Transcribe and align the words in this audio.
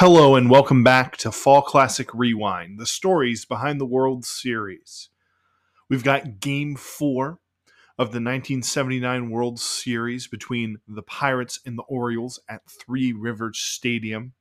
Hello 0.00 0.34
and 0.34 0.48
welcome 0.48 0.82
back 0.82 1.18
to 1.18 1.30
Fall 1.30 1.60
Classic 1.60 2.08
Rewind, 2.14 2.78
the 2.78 2.86
stories 2.86 3.44
behind 3.44 3.78
the 3.78 3.84
World 3.84 4.24
Series. 4.24 5.10
We've 5.90 6.02
got 6.02 6.40
game 6.40 6.74
four 6.74 7.38
of 7.98 8.06
the 8.06 8.16
1979 8.16 9.28
World 9.28 9.60
Series 9.60 10.26
between 10.26 10.78
the 10.88 11.02
Pirates 11.02 11.60
and 11.66 11.76
the 11.76 11.82
Orioles 11.82 12.40
at 12.48 12.62
Three 12.66 13.12
Rivers 13.12 13.58
Stadium. 13.58 14.32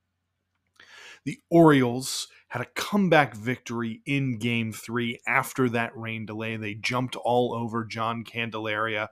The 1.26 1.40
Orioles 1.50 2.30
had 2.48 2.62
a 2.62 2.72
comeback 2.74 3.36
victory 3.36 4.02
in 4.06 4.40
game 4.40 4.72
three 4.72 5.20
after 5.28 5.68
that 5.68 5.92
rain 5.94 6.26
delay. 6.26 6.56
They 6.56 6.76
jumped 6.76 7.18
all 7.18 7.54
over 7.54 7.84
John 7.84 8.24
Candelaria, 8.24 9.10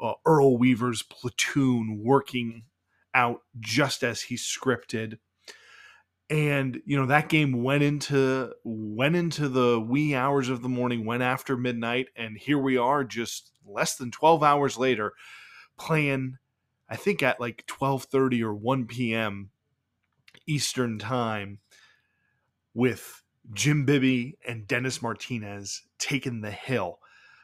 uh, 0.00 0.14
Earl 0.24 0.56
Weaver's 0.56 1.02
platoon 1.02 2.00
working 2.02 2.62
out 3.12 3.42
just 3.60 4.02
as 4.02 4.22
he 4.22 4.36
scripted 4.36 5.18
and 6.28 6.80
you 6.84 6.96
know 6.96 7.06
that 7.06 7.28
game 7.28 7.62
went 7.62 7.82
into 7.82 8.52
went 8.64 9.14
into 9.14 9.48
the 9.48 9.80
wee 9.80 10.14
hours 10.14 10.48
of 10.48 10.62
the 10.62 10.68
morning 10.68 11.04
went 11.04 11.22
after 11.22 11.56
midnight 11.56 12.08
and 12.16 12.36
here 12.36 12.58
we 12.58 12.76
are 12.76 13.04
just 13.04 13.52
less 13.64 13.94
than 13.96 14.10
12 14.10 14.42
hours 14.42 14.76
later 14.76 15.12
playing 15.78 16.36
i 16.88 16.96
think 16.96 17.22
at 17.22 17.40
like 17.40 17.64
12:30 17.66 18.42
or 18.42 18.54
1 18.54 18.86
p.m. 18.86 19.50
eastern 20.46 20.98
time 20.98 21.58
with 22.74 23.22
Jim 23.52 23.84
Bibby 23.84 24.36
and 24.46 24.66
Dennis 24.66 25.00
Martinez 25.00 25.82
taking 25.98 26.40
the 26.40 26.50
hill 26.50 26.98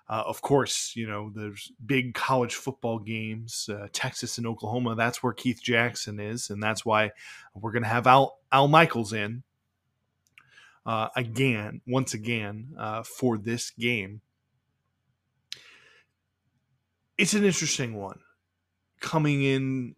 uh, 0.08 0.24
of 0.26 0.42
course, 0.42 0.94
you 0.94 1.06
know, 1.06 1.30
there's 1.34 1.72
big 1.84 2.14
college 2.14 2.54
football 2.54 2.98
games, 2.98 3.68
uh, 3.72 3.88
Texas 3.92 4.38
and 4.38 4.46
Oklahoma. 4.46 4.94
That's 4.94 5.22
where 5.22 5.32
Keith 5.32 5.62
Jackson 5.62 6.20
is, 6.20 6.50
and 6.50 6.62
that's 6.62 6.84
why 6.84 7.12
we're 7.54 7.72
going 7.72 7.84
to 7.84 7.88
have 7.88 8.06
Al, 8.06 8.38
Al 8.50 8.68
Michaels 8.68 9.12
in 9.12 9.42
uh, 10.84 11.08
again, 11.16 11.80
once 11.86 12.14
again, 12.14 12.74
uh, 12.78 13.02
for 13.02 13.38
this 13.38 13.70
game. 13.70 14.20
It's 17.18 17.34
an 17.34 17.44
interesting 17.44 17.94
one. 17.94 18.20
Coming 19.00 19.42
in, 19.42 19.94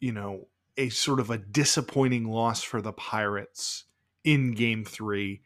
you 0.00 0.12
know, 0.12 0.48
a 0.76 0.88
sort 0.90 1.20
of 1.20 1.30
a 1.30 1.38
disappointing 1.38 2.28
loss 2.30 2.62
for 2.62 2.80
the 2.80 2.92
Pirates 2.92 3.84
in 4.24 4.52
game 4.52 4.84
three 4.84 5.42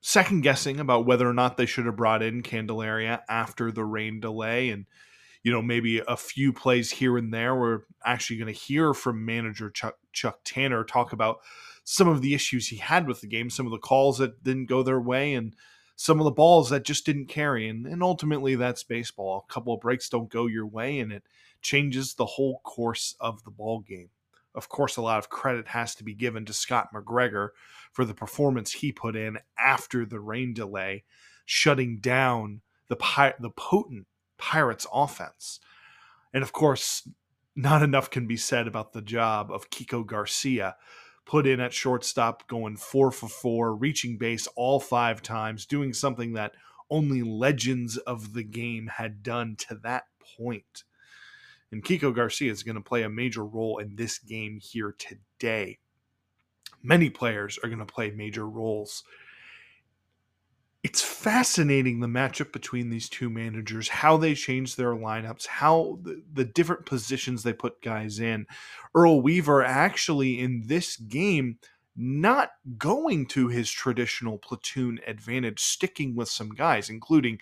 second 0.00 0.42
guessing 0.42 0.80
about 0.80 1.06
whether 1.06 1.28
or 1.28 1.34
not 1.34 1.56
they 1.56 1.66
should 1.66 1.86
have 1.86 1.96
brought 1.96 2.22
in 2.22 2.42
Candelaria 2.42 3.22
after 3.28 3.72
the 3.72 3.84
rain 3.84 4.20
delay 4.20 4.70
and 4.70 4.86
you 5.42 5.52
know 5.52 5.62
maybe 5.62 6.02
a 6.06 6.16
few 6.16 6.52
plays 6.52 6.90
here 6.90 7.16
and 7.16 7.32
there. 7.32 7.54
We're 7.54 7.80
actually 8.04 8.36
going 8.38 8.52
to 8.52 8.60
hear 8.60 8.94
from 8.94 9.24
manager 9.24 9.70
Chuck, 9.70 9.96
Chuck 10.12 10.40
Tanner 10.44 10.84
talk 10.84 11.12
about 11.12 11.38
some 11.84 12.08
of 12.08 12.20
the 12.20 12.34
issues 12.34 12.68
he 12.68 12.76
had 12.76 13.06
with 13.06 13.20
the 13.20 13.26
game 13.26 13.50
some 13.50 13.66
of 13.66 13.72
the 13.72 13.78
calls 13.78 14.18
that 14.18 14.42
didn't 14.44 14.66
go 14.66 14.82
their 14.82 15.00
way 15.00 15.34
and 15.34 15.54
some 15.96 16.20
of 16.20 16.24
the 16.24 16.30
balls 16.30 16.70
that 16.70 16.84
just 16.84 17.04
didn't 17.04 17.26
carry. 17.26 17.68
And, 17.68 17.86
and 17.86 18.02
ultimately 18.02 18.54
that's 18.54 18.84
baseball. 18.84 19.44
A 19.48 19.52
couple 19.52 19.74
of 19.74 19.80
breaks 19.80 20.08
don't 20.08 20.30
go 20.30 20.46
your 20.46 20.66
way 20.66 21.00
and 21.00 21.10
it 21.10 21.24
changes 21.60 22.14
the 22.14 22.26
whole 22.26 22.60
course 22.60 23.16
of 23.20 23.42
the 23.42 23.50
ball 23.50 23.80
game 23.80 24.10
of 24.58 24.68
course, 24.68 24.96
a 24.96 25.02
lot 25.02 25.18
of 25.18 25.30
credit 25.30 25.68
has 25.68 25.94
to 25.94 26.04
be 26.04 26.14
given 26.14 26.44
to 26.44 26.52
Scott 26.52 26.88
McGregor 26.92 27.50
for 27.92 28.04
the 28.04 28.14
performance 28.14 28.72
he 28.72 28.92
put 28.92 29.16
in 29.16 29.38
after 29.58 30.04
the 30.04 30.20
rain 30.20 30.54
delay, 30.54 31.04
shutting 31.44 31.98
down 32.00 32.60
the 32.88 32.96
pi- 32.96 33.34
the 33.40 33.50
potent 33.50 34.06
Pirates 34.38 34.86
offense. 34.92 35.60
And 36.32 36.42
of 36.42 36.52
course, 36.52 37.08
not 37.56 37.82
enough 37.82 38.10
can 38.10 38.26
be 38.26 38.36
said 38.36 38.68
about 38.68 38.92
the 38.92 39.02
job 39.02 39.50
of 39.50 39.70
Kiko 39.70 40.06
Garcia, 40.06 40.76
put 41.26 41.46
in 41.46 41.60
at 41.60 41.74
shortstop, 41.74 42.46
going 42.48 42.76
four 42.76 43.10
for 43.10 43.28
four, 43.28 43.74
reaching 43.74 44.16
base 44.16 44.46
all 44.56 44.80
five 44.80 45.22
times, 45.22 45.66
doing 45.66 45.92
something 45.92 46.34
that 46.34 46.52
only 46.90 47.22
legends 47.22 47.96
of 47.98 48.32
the 48.32 48.44
game 48.44 48.86
had 48.86 49.22
done 49.22 49.56
to 49.56 49.74
that 49.82 50.04
point. 50.38 50.84
And 51.70 51.84
Kiko 51.84 52.14
Garcia 52.14 52.50
is 52.50 52.62
going 52.62 52.76
to 52.76 52.80
play 52.80 53.02
a 53.02 53.10
major 53.10 53.44
role 53.44 53.78
in 53.78 53.96
this 53.96 54.18
game 54.18 54.58
here 54.62 54.94
today. 54.96 55.78
Many 56.82 57.10
players 57.10 57.58
are 57.62 57.68
going 57.68 57.80
to 57.80 57.86
play 57.86 58.10
major 58.10 58.48
roles. 58.48 59.04
It's 60.84 61.02
fascinating 61.02 62.00
the 62.00 62.06
matchup 62.06 62.52
between 62.52 62.88
these 62.88 63.08
two 63.08 63.28
managers, 63.28 63.88
how 63.88 64.16
they 64.16 64.34
change 64.34 64.76
their 64.76 64.92
lineups, 64.92 65.46
how 65.46 65.98
the, 66.02 66.22
the 66.32 66.44
different 66.44 66.86
positions 66.86 67.42
they 67.42 67.52
put 67.52 67.82
guys 67.82 68.20
in. 68.20 68.46
Earl 68.94 69.20
Weaver 69.20 69.64
actually 69.64 70.40
in 70.40 70.62
this 70.66 70.96
game 70.96 71.58
not 71.96 72.50
going 72.78 73.26
to 73.26 73.48
his 73.48 73.70
traditional 73.70 74.38
platoon 74.38 75.00
advantage, 75.04 75.58
sticking 75.58 76.14
with 76.14 76.28
some 76.28 76.50
guys, 76.50 76.88
including 76.88 77.40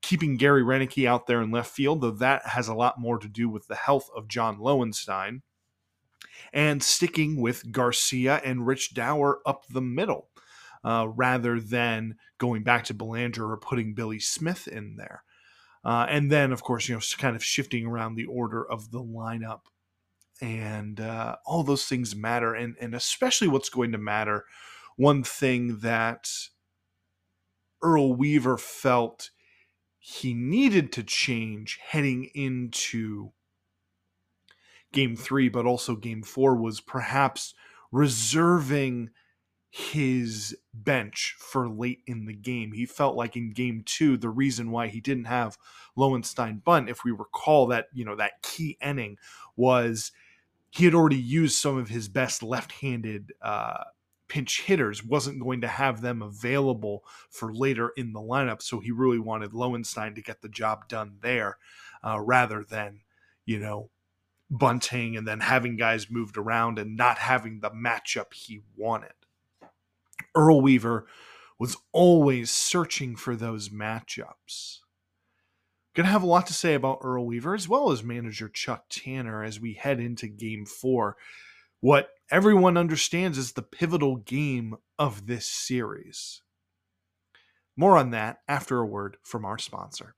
keeping 0.00 0.38
Gary 0.38 0.62
Roenicke 0.62 1.06
out 1.06 1.26
there 1.26 1.42
in 1.42 1.50
left 1.50 1.70
field, 1.70 2.00
though 2.00 2.10
that 2.12 2.46
has 2.46 2.68
a 2.68 2.74
lot 2.74 2.98
more 2.98 3.18
to 3.18 3.28
do 3.28 3.50
with 3.50 3.68
the 3.68 3.76
health 3.76 4.08
of 4.16 4.26
John 4.26 4.58
Lowenstein, 4.58 5.42
and 6.52 6.82
sticking 6.82 7.40
with 7.40 7.72
Garcia 7.72 8.40
and 8.44 8.66
Rich 8.66 8.94
Dauer 8.94 9.38
up 9.46 9.66
the 9.68 9.82
middle, 9.82 10.28
uh, 10.84 11.06
rather 11.08 11.60
than 11.60 12.16
going 12.38 12.62
back 12.62 12.84
to 12.84 12.94
Belanger 12.94 13.50
or 13.50 13.56
putting 13.56 13.94
Billy 13.94 14.18
Smith 14.18 14.66
in 14.66 14.96
there. 14.96 15.22
Uh, 15.84 16.06
and 16.08 16.30
then, 16.30 16.52
of 16.52 16.62
course, 16.62 16.88
you 16.88 16.94
know, 16.94 17.00
kind 17.18 17.36
of 17.36 17.44
shifting 17.44 17.86
around 17.86 18.14
the 18.14 18.26
order 18.26 18.68
of 18.68 18.90
the 18.90 19.02
lineup. 19.02 19.60
And 20.42 21.00
uh, 21.00 21.36
all 21.44 21.62
those 21.62 21.84
things 21.84 22.16
matter. 22.16 22.54
And, 22.54 22.74
and 22.80 22.94
especially 22.94 23.48
what's 23.48 23.68
going 23.68 23.92
to 23.92 23.98
matter, 23.98 24.44
one 24.96 25.22
thing 25.22 25.78
that 25.80 26.30
Earl 27.82 28.14
Weaver 28.14 28.58
felt 28.58 29.30
he 29.98 30.32
needed 30.32 30.92
to 30.92 31.02
change 31.02 31.78
heading 31.82 32.30
into 32.34 33.32
game 34.92 35.16
three, 35.16 35.48
but 35.48 35.66
also 35.66 35.96
game 35.96 36.22
four 36.22 36.56
was 36.56 36.80
perhaps 36.80 37.54
reserving 37.92 39.10
his 39.70 40.56
bench 40.74 41.36
for 41.38 41.68
late 41.68 42.00
in 42.06 42.26
the 42.26 42.34
game. 42.34 42.72
He 42.72 42.86
felt 42.86 43.14
like 43.14 43.36
in 43.36 43.52
game 43.52 43.82
two, 43.86 44.16
the 44.16 44.28
reason 44.28 44.72
why 44.72 44.88
he 44.88 45.00
didn't 45.00 45.26
have 45.26 45.56
Lowenstein 45.94 46.60
bunt, 46.64 46.88
if 46.88 47.04
we 47.04 47.12
recall 47.12 47.66
that, 47.68 47.86
you 47.92 48.04
know, 48.04 48.16
that 48.16 48.42
key 48.42 48.76
inning 48.82 49.16
was 49.56 50.10
he 50.70 50.84
had 50.84 50.94
already 50.94 51.16
used 51.16 51.56
some 51.56 51.76
of 51.76 51.88
his 51.88 52.08
best 52.08 52.42
left-handed 52.42 53.32
uh, 53.42 53.84
pinch 54.26 54.62
hitters 54.62 55.04
wasn't 55.04 55.42
going 55.42 55.60
to 55.60 55.68
have 55.68 56.00
them 56.00 56.22
available 56.22 57.04
for 57.28 57.52
later 57.52 57.92
in 57.96 58.12
the 58.12 58.20
lineup. 58.20 58.62
So 58.62 58.80
he 58.80 58.90
really 58.90 59.18
wanted 59.18 59.52
Lowenstein 59.52 60.14
to 60.14 60.22
get 60.22 60.42
the 60.42 60.48
job 60.48 60.88
done 60.88 61.18
there 61.20 61.58
uh, 62.04 62.20
rather 62.20 62.64
than, 62.64 63.00
you 63.44 63.58
know, 63.58 63.90
bunting 64.50 65.16
and 65.16 65.26
then 65.26 65.40
having 65.40 65.76
guys 65.76 66.10
moved 66.10 66.36
around 66.36 66.78
and 66.78 66.96
not 66.96 67.18
having 67.18 67.60
the 67.60 67.70
matchup 67.70 68.34
he 68.34 68.60
wanted. 68.76 69.12
Earl 70.34 70.60
Weaver 70.60 71.06
was 71.58 71.76
always 71.92 72.50
searching 72.50 73.16
for 73.16 73.36
those 73.36 73.68
matchups. 73.68 74.78
Going 75.94 76.06
to 76.06 76.12
have 76.12 76.22
a 76.22 76.26
lot 76.26 76.46
to 76.46 76.54
say 76.54 76.74
about 76.74 77.00
Earl 77.02 77.26
Weaver 77.26 77.54
as 77.54 77.68
well 77.68 77.90
as 77.90 78.02
manager 78.02 78.48
Chuck 78.48 78.84
Tanner 78.88 79.42
as 79.42 79.60
we 79.60 79.74
head 79.74 80.00
into 80.00 80.28
game 80.28 80.64
four. 80.64 81.16
What 81.80 82.10
everyone 82.30 82.76
understands 82.76 83.38
is 83.38 83.52
the 83.52 83.62
pivotal 83.62 84.16
game 84.16 84.76
of 84.98 85.26
this 85.26 85.46
series. 85.46 86.42
More 87.76 87.96
on 87.96 88.10
that 88.10 88.38
after 88.46 88.78
a 88.78 88.86
word 88.86 89.16
from 89.22 89.44
our 89.44 89.58
sponsor. 89.58 90.14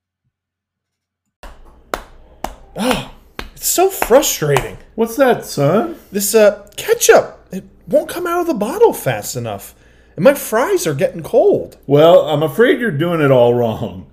Oh, 2.75 3.13
it's 3.55 3.67
so 3.67 3.89
frustrating. 3.89 4.77
What's 4.95 5.15
that, 5.17 5.45
son? 5.45 5.97
This 6.11 6.35
uh, 6.35 6.67
ketchup, 6.75 7.47
it 7.51 7.63
won't 7.87 8.09
come 8.09 8.27
out 8.27 8.41
of 8.41 8.47
the 8.47 8.53
bottle 8.53 8.93
fast 8.93 9.35
enough. 9.35 9.75
And 10.15 10.23
my 10.23 10.33
fries 10.33 10.85
are 10.85 10.93
getting 10.93 11.23
cold. 11.23 11.77
Well, 11.87 12.27
I'm 12.27 12.43
afraid 12.43 12.79
you're 12.79 12.91
doing 12.91 13.21
it 13.21 13.31
all 13.31 13.53
wrong. 13.53 14.11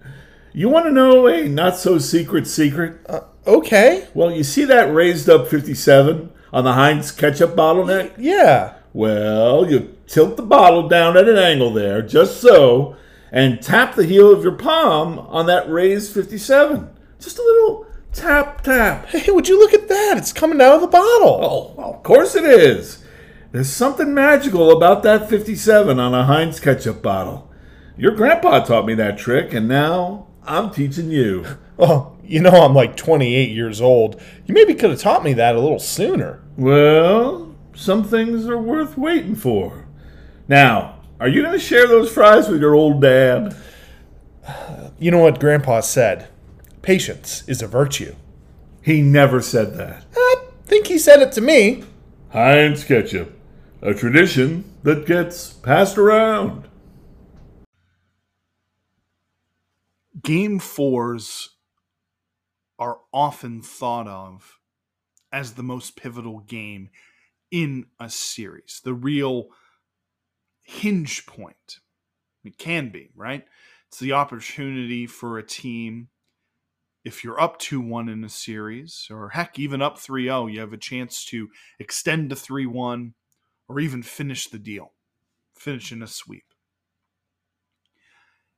You 0.53 0.69
want 0.69 0.87
to 0.87 0.93
know 0.93 1.27
a 1.29 1.49
not 1.49 1.77
so 1.77 1.99
secret 1.99 2.47
secret? 2.47 3.01
Uh, 3.09 3.21
okay. 3.47 4.09
Well, 4.15 4.31
you 4.31 4.43
see 4.43 4.65
that 4.65 4.93
raised 4.93 5.29
up 5.29 5.49
57? 5.49 6.33
on 6.53 6.65
the 6.65 6.73
Heinz 6.73 7.13
ketchup 7.13 7.55
bottleneck? 7.55 8.13
Yeah. 8.19 8.75
Well, 8.93 9.71
you 9.71 9.97
tilt 10.07 10.37
the 10.37 10.43
bottle 10.43 10.89
down 10.89 11.17
at 11.17 11.29
an 11.29 11.37
angle 11.37 11.73
there, 11.73 12.03
just 12.03 12.41
so, 12.41 12.97
and 13.31 13.63
tap 13.63 13.95
the 13.95 14.05
heel 14.05 14.33
of 14.33 14.43
your 14.43 14.57
palm 14.57 15.19
on 15.19 15.47
that 15.47 15.71
raised 15.71 16.13
57. 16.13 16.91
Just 17.21 17.39
a 17.39 17.43
little 17.43 17.87
tap, 18.13 18.63
tap. 18.63 19.07
Hey, 19.07 19.31
would 19.31 19.49
you 19.49 19.59
look 19.59 19.73
at 19.73 19.89
that? 19.89 20.19
It's 20.19 20.33
coming 20.33 20.61
out 20.61 20.75
of 20.75 20.81
the 20.81 20.87
bottle. 20.87 21.75
Oh, 21.79 21.83
of 21.95 22.03
course 22.03 22.35
it 22.35 22.45
is. 22.45 23.05
There's 23.53 23.71
something 23.71 24.15
magical 24.15 24.71
about 24.71 25.03
that 25.03 25.29
57 25.29 25.99
on 25.99 26.15
a 26.15 26.25
Heinz 26.25 26.61
ketchup 26.61 27.03
bottle. 27.03 27.51
Your 27.97 28.13
grandpa 28.13 28.65
taught 28.65 28.87
me 28.87 28.95
that 28.95 29.19
trick, 29.19 29.53
and 29.53 29.69
now 29.69 30.29
I'm 30.45 30.71
teaching 30.71 31.11
you. 31.11 31.45
Oh, 31.83 32.19
you 32.23 32.41
know 32.43 32.51
I'm 32.51 32.75
like 32.75 32.95
28 32.95 33.53
years 33.53 33.81
old. 33.81 34.21
You 34.45 34.53
maybe 34.53 34.75
could 34.75 34.91
have 34.91 35.01
taught 35.01 35.25
me 35.25 35.33
that 35.33 35.57
a 35.57 35.61
little 35.61 35.79
sooner. 35.79 36.43
Well, 36.59 37.57
some 37.75 38.05
things 38.05 38.47
are 38.51 38.59
worth 38.59 38.99
waiting 38.99 39.35
for. 39.35 39.89
Now, 40.47 41.01
are 41.19 41.27
you 41.27 41.41
going 41.41 41.55
to 41.55 41.59
share 41.59 41.87
those 41.89 42.13
fries 42.13 42.51
with 42.51 42.61
your 42.61 42.75
old 42.75 43.01
dad? 43.01 43.57
You 44.99 45.11
know 45.11 45.21
what 45.21 45.41
Grandpa 45.41 45.81
said? 45.81 46.29
Patience 46.83 47.45
is 47.47 47.63
a 47.63 47.67
virtue. 47.67 48.15
He 48.83 49.03
never 49.03 49.43
said 49.43 49.75
that. 49.75 50.05
I 50.17 50.37
think 50.65 50.87
he 50.87 50.99
said 50.99 51.21
it 51.21 51.33
to 51.33 51.41
me. 51.41 51.85
Heinz 52.31 52.85
ketchup, 52.85 53.39
a 53.83 53.93
tradition 53.93 54.65
that 54.83 55.07
gets 55.07 55.53
passed 55.53 55.99
around. 55.99 56.69
Game 60.23 60.59
fours 60.59 61.51
are 62.79 62.99
often 63.13 63.61
thought 63.61 64.09
of 64.09 64.59
as 65.33 65.53
the 65.53 65.63
most 65.63 65.97
pivotal 65.97 66.41
game 66.41 66.91
in 67.51 67.87
a 67.99 68.09
series, 68.09 68.81
the 68.85 68.95
real 68.95 69.49
hinge 70.63 71.27
point. 71.27 71.81
It 72.45 72.59
can 72.59 72.89
be, 72.89 73.11
right? 73.15 73.45
It's 73.89 73.99
the 73.99 74.13
opportunity 74.13 75.07
for 75.07 75.39
a 75.39 75.43
team, 75.43 76.09
if 77.05 77.25
you're 77.25 77.41
up 77.41 77.59
2 77.59 77.81
1 77.81 78.09
in 78.09 78.25
a 78.25 78.29
series, 78.29 79.07
or 79.11 79.31
heck, 79.31 79.59
even 79.59 79.81
up 79.83 79.99
3 79.99 80.25
0, 80.25 80.47
you 80.47 80.61
have 80.61 80.73
a 80.73 80.79
chance 80.79 81.25
to 81.27 81.49
extend 81.79 82.31
to 82.31 82.37
3 82.37 82.67
1 82.67 83.15
or 83.69 83.81
even 83.81 84.03
finish 84.03 84.49
the 84.49 84.59
deal, 84.59 84.93
finish 85.55 85.93
in 85.93 86.03
a 86.03 86.07
sweep. 86.07 86.45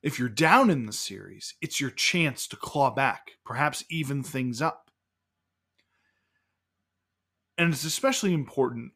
If 0.02 0.18
you're 0.18 0.28
down 0.28 0.70
in 0.70 0.86
the 0.86 0.92
series, 0.92 1.54
it's 1.60 1.80
your 1.80 1.90
chance 1.90 2.48
to 2.48 2.56
claw 2.56 2.90
back, 2.90 3.32
perhaps 3.44 3.84
even 3.88 4.22
things 4.22 4.60
up. 4.60 4.90
And 7.56 7.72
it's 7.72 7.84
especially 7.84 8.34
important 8.34 8.92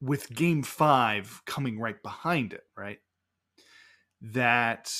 with 0.00 0.32
game 0.32 0.62
five 0.62 1.42
coming 1.46 1.80
right 1.80 2.00
behind 2.02 2.52
it, 2.52 2.64
right? 2.76 2.98
That, 4.20 4.94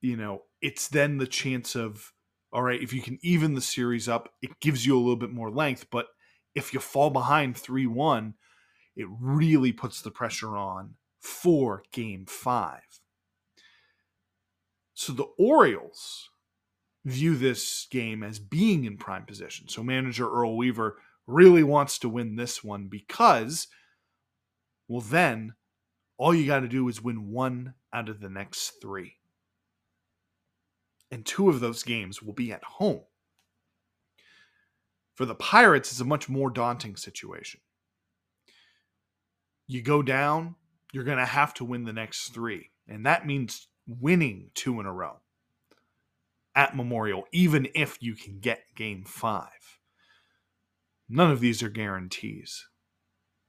you 0.00 0.16
know, 0.16 0.42
it's 0.60 0.88
then 0.88 1.18
the 1.18 1.26
chance 1.26 1.76
of, 1.76 2.13
all 2.54 2.62
right, 2.62 2.80
if 2.80 2.92
you 2.92 3.02
can 3.02 3.18
even 3.22 3.54
the 3.54 3.60
series 3.60 4.08
up, 4.08 4.32
it 4.40 4.60
gives 4.60 4.86
you 4.86 4.96
a 4.96 5.00
little 5.00 5.16
bit 5.16 5.32
more 5.32 5.50
length. 5.50 5.88
But 5.90 6.06
if 6.54 6.72
you 6.72 6.78
fall 6.78 7.10
behind 7.10 7.56
3 7.56 7.88
1, 7.88 8.34
it 8.94 9.08
really 9.20 9.72
puts 9.72 10.00
the 10.00 10.12
pressure 10.12 10.56
on 10.56 10.94
for 11.18 11.82
game 11.90 12.26
five. 12.26 13.00
So 14.94 15.12
the 15.12 15.26
Orioles 15.36 16.30
view 17.04 17.36
this 17.36 17.88
game 17.90 18.22
as 18.22 18.38
being 18.38 18.84
in 18.84 18.98
prime 18.98 19.24
position. 19.24 19.68
So 19.68 19.82
manager 19.82 20.30
Earl 20.30 20.56
Weaver 20.56 20.98
really 21.26 21.64
wants 21.64 21.98
to 21.98 22.08
win 22.08 22.36
this 22.36 22.62
one 22.62 22.86
because, 22.86 23.66
well, 24.86 25.00
then 25.00 25.54
all 26.18 26.32
you 26.32 26.46
got 26.46 26.60
to 26.60 26.68
do 26.68 26.86
is 26.88 27.02
win 27.02 27.32
one 27.32 27.74
out 27.92 28.08
of 28.08 28.20
the 28.20 28.30
next 28.30 28.74
three. 28.80 29.14
And 31.14 31.24
two 31.24 31.48
of 31.48 31.60
those 31.60 31.84
games 31.84 32.20
will 32.20 32.32
be 32.32 32.50
at 32.50 32.64
home. 32.64 33.02
For 35.14 35.24
the 35.24 35.36
Pirates, 35.36 35.92
it's 35.92 36.00
a 36.00 36.04
much 36.04 36.28
more 36.28 36.50
daunting 36.50 36.96
situation. 36.96 37.60
You 39.68 39.80
go 39.80 40.02
down, 40.02 40.56
you're 40.92 41.04
going 41.04 41.18
to 41.18 41.24
have 41.24 41.54
to 41.54 41.64
win 41.64 41.84
the 41.84 41.92
next 41.92 42.30
three. 42.30 42.72
And 42.88 43.06
that 43.06 43.28
means 43.28 43.68
winning 43.86 44.50
two 44.56 44.80
in 44.80 44.86
a 44.86 44.92
row 44.92 45.20
at 46.56 46.74
Memorial, 46.74 47.26
even 47.30 47.68
if 47.76 47.96
you 48.00 48.16
can 48.16 48.40
get 48.40 48.74
game 48.74 49.04
five. 49.06 49.78
None 51.08 51.30
of 51.30 51.38
these 51.38 51.62
are 51.62 51.68
guarantees. 51.68 52.66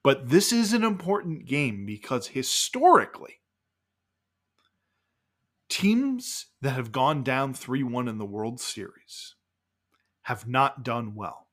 But 0.03 0.29
this 0.29 0.51
is 0.53 0.71
an 0.71 0.83
important 0.83 1.47
game 1.47 1.83
because 1.87 2.27
historically, 2.27 3.39
teams 5.69 6.47
that 6.61 6.71
have 6.71 6.91
gone 6.91 7.23
down 7.23 7.53
3 7.53 7.83
1 7.83 8.07
in 8.07 8.17
the 8.17 8.25
World 8.25 8.59
Series 8.59 9.35
have 10.23 10.47
not 10.47 10.83
done 10.83 11.13
well. 11.15 11.47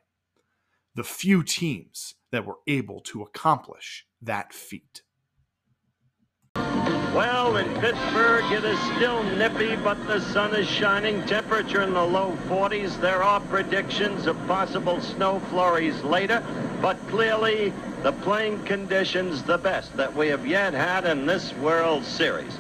the 0.95 1.03
few 1.03 1.43
teams 1.43 2.15
that 2.31 2.45
were 2.45 2.57
able 2.67 2.99
to 3.01 3.21
accomplish 3.21 4.05
that 4.21 4.53
feat. 4.53 5.03
Well, 7.13 7.57
in 7.57 7.71
Pittsburgh, 7.80 8.51
it 8.51 8.63
is 8.63 8.80
still 8.95 9.21
nippy, 9.21 9.75
but 9.75 10.07
the 10.07 10.19
sun 10.19 10.56
is 10.56 10.68
shining. 10.68 11.24
Temperature 11.27 11.83
in 11.83 11.94
the 11.94 12.04
low 12.04 12.36
40s. 12.48 13.00
There 13.00 13.21
are 13.21 13.39
predictions 13.39 14.25
of 14.25 14.36
possible 14.48 15.00
snow 15.00 15.39
flurries 15.51 16.01
later, 16.04 16.44
but 16.81 16.98
clearly 17.10 17.71
the 18.01 18.13
playing 18.13 18.63
conditions 18.63 19.44
the 19.44 19.60
best 19.60 19.95
that 19.95 20.15
we 20.15 20.30
have 20.30 20.48
yet 20.48 20.74
had 20.74 21.06
in 21.06 21.27
this 21.27 21.54
World 21.57 22.04
Series. 22.04 22.57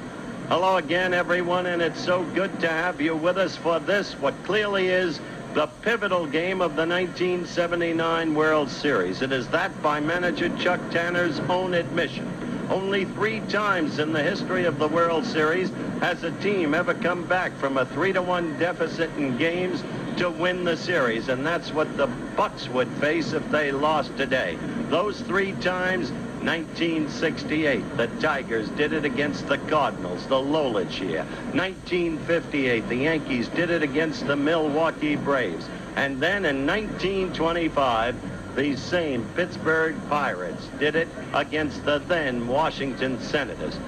Hello 0.49 0.77
again, 0.77 1.15
everyone, 1.15 1.65
and 1.65 1.81
it's 1.81 2.03
so 2.03 2.21
good 2.35 2.59
to 2.59 2.67
have 2.67 3.01
you 3.01 3.15
with 3.15 3.39
us 3.39 3.55
for 3.55 3.79
this, 3.79 4.13
what 4.19 4.35
clearly 4.43 4.87
is 4.89 5.19
the 5.55 5.65
pivotal 5.81 6.27
game 6.27 6.61
of 6.61 6.75
the 6.75 6.85
1979 6.85 8.35
World 8.35 8.69
Series. 8.69 9.23
It 9.23 9.31
is 9.31 9.47
that 9.47 9.81
by 9.81 9.99
manager 9.99 10.55
Chuck 10.59 10.79
Tanner's 10.91 11.39
own 11.39 11.73
admission. 11.73 12.52
Only 12.73 13.05
three 13.05 13.39
times 13.49 13.99
in 13.99 14.13
the 14.13 14.23
history 14.23 14.65
of 14.65 14.79
the 14.79 14.87
World 14.87 15.25
Series 15.25 15.69
has 15.99 16.23
a 16.23 16.31
team 16.41 16.73
ever 16.73 16.95
come 16.95 17.23
back 17.23 17.55
from 17.57 17.77
a 17.77 17.85
3-to-1 17.85 18.57
deficit 18.57 19.11
in 19.15 19.37
games 19.37 19.83
to 20.17 20.31
win 20.31 20.63
the 20.63 20.75
series, 20.75 21.29
and 21.29 21.45
that's 21.45 21.71
what 21.71 21.95
the 21.97 22.07
Bucs 22.35 22.67
would 22.69 22.87
face 22.93 23.33
if 23.33 23.47
they 23.51 23.71
lost 23.71 24.17
today. 24.17 24.57
Those 24.89 25.21
three 25.21 25.51
times, 25.61 26.09
1968, 26.41 27.95
the 27.95 28.07
Tigers 28.19 28.69
did 28.69 28.91
it 28.91 29.05
against 29.05 29.47
the 29.47 29.59
Cardinals, 29.59 30.25
the 30.25 30.35
Lolich 30.35 30.99
year. 30.99 31.25
1958, 31.53 32.89
the 32.89 32.95
Yankees 32.95 33.49
did 33.49 33.69
it 33.69 33.83
against 33.83 34.25
the 34.25 34.35
Milwaukee 34.35 35.15
Braves. 35.15 35.69
And 35.95 36.19
then 36.19 36.43
in 36.43 36.65
1925, 36.65 38.15
these 38.55 38.81
same 38.81 39.25
Pittsburgh 39.35 39.95
Pirates 40.09 40.69
did 40.79 40.95
it 40.95 41.07
against 41.33 41.83
the 41.85 41.99
then 41.99 42.47
Washington 42.47 43.19
Senators. 43.19 43.79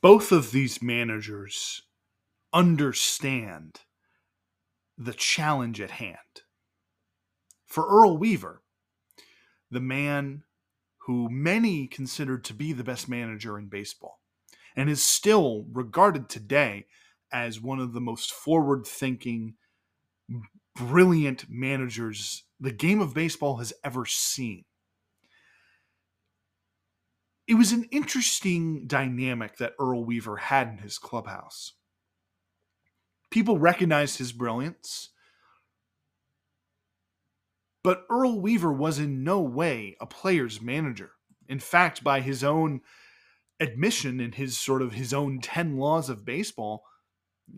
Both 0.00 0.32
of 0.32 0.52
these 0.52 0.82
managers 0.82 1.82
understand 2.52 3.80
the 4.96 5.14
challenge 5.14 5.80
at 5.80 5.92
hand. 5.92 6.18
For 7.66 7.86
Earl 7.88 8.18
Weaver, 8.18 8.62
the 9.70 9.80
man 9.80 10.44
who 11.06 11.28
many 11.28 11.86
considered 11.86 12.44
to 12.44 12.54
be 12.54 12.72
the 12.72 12.84
best 12.84 13.08
manager 13.08 13.58
in 13.58 13.66
baseball 13.66 14.20
and 14.76 14.88
is 14.88 15.02
still 15.02 15.66
regarded 15.72 16.28
today 16.28 16.86
as 17.32 17.60
one 17.60 17.80
of 17.80 17.92
the 17.92 18.00
most 18.00 18.32
forward 18.32 18.86
thinking, 18.86 19.54
brilliant 20.76 21.46
managers 21.48 22.44
the 22.64 22.72
game 22.72 23.00
of 23.00 23.14
baseball 23.14 23.58
has 23.58 23.72
ever 23.84 24.06
seen. 24.06 24.64
It 27.46 27.54
was 27.54 27.72
an 27.72 27.84
interesting 27.92 28.86
dynamic 28.86 29.58
that 29.58 29.74
Earl 29.78 30.02
Weaver 30.04 30.36
had 30.36 30.68
in 30.68 30.78
his 30.78 30.98
clubhouse. 30.98 31.74
People 33.30 33.58
recognized 33.58 34.16
his 34.16 34.32
brilliance, 34.32 35.10
but 37.82 38.06
Earl 38.08 38.40
Weaver 38.40 38.72
was 38.72 38.98
in 38.98 39.24
no 39.24 39.40
way 39.42 39.96
a 40.00 40.06
player's 40.06 40.62
manager. 40.62 41.10
In 41.46 41.58
fact, 41.58 42.02
by 42.02 42.20
his 42.20 42.42
own 42.42 42.80
admission 43.60 44.20
in 44.20 44.32
his 44.32 44.58
sort 44.58 44.80
of 44.80 44.94
his 44.94 45.12
own 45.12 45.40
10 45.40 45.76
laws 45.76 46.08
of 46.08 46.24
baseball, 46.24 46.84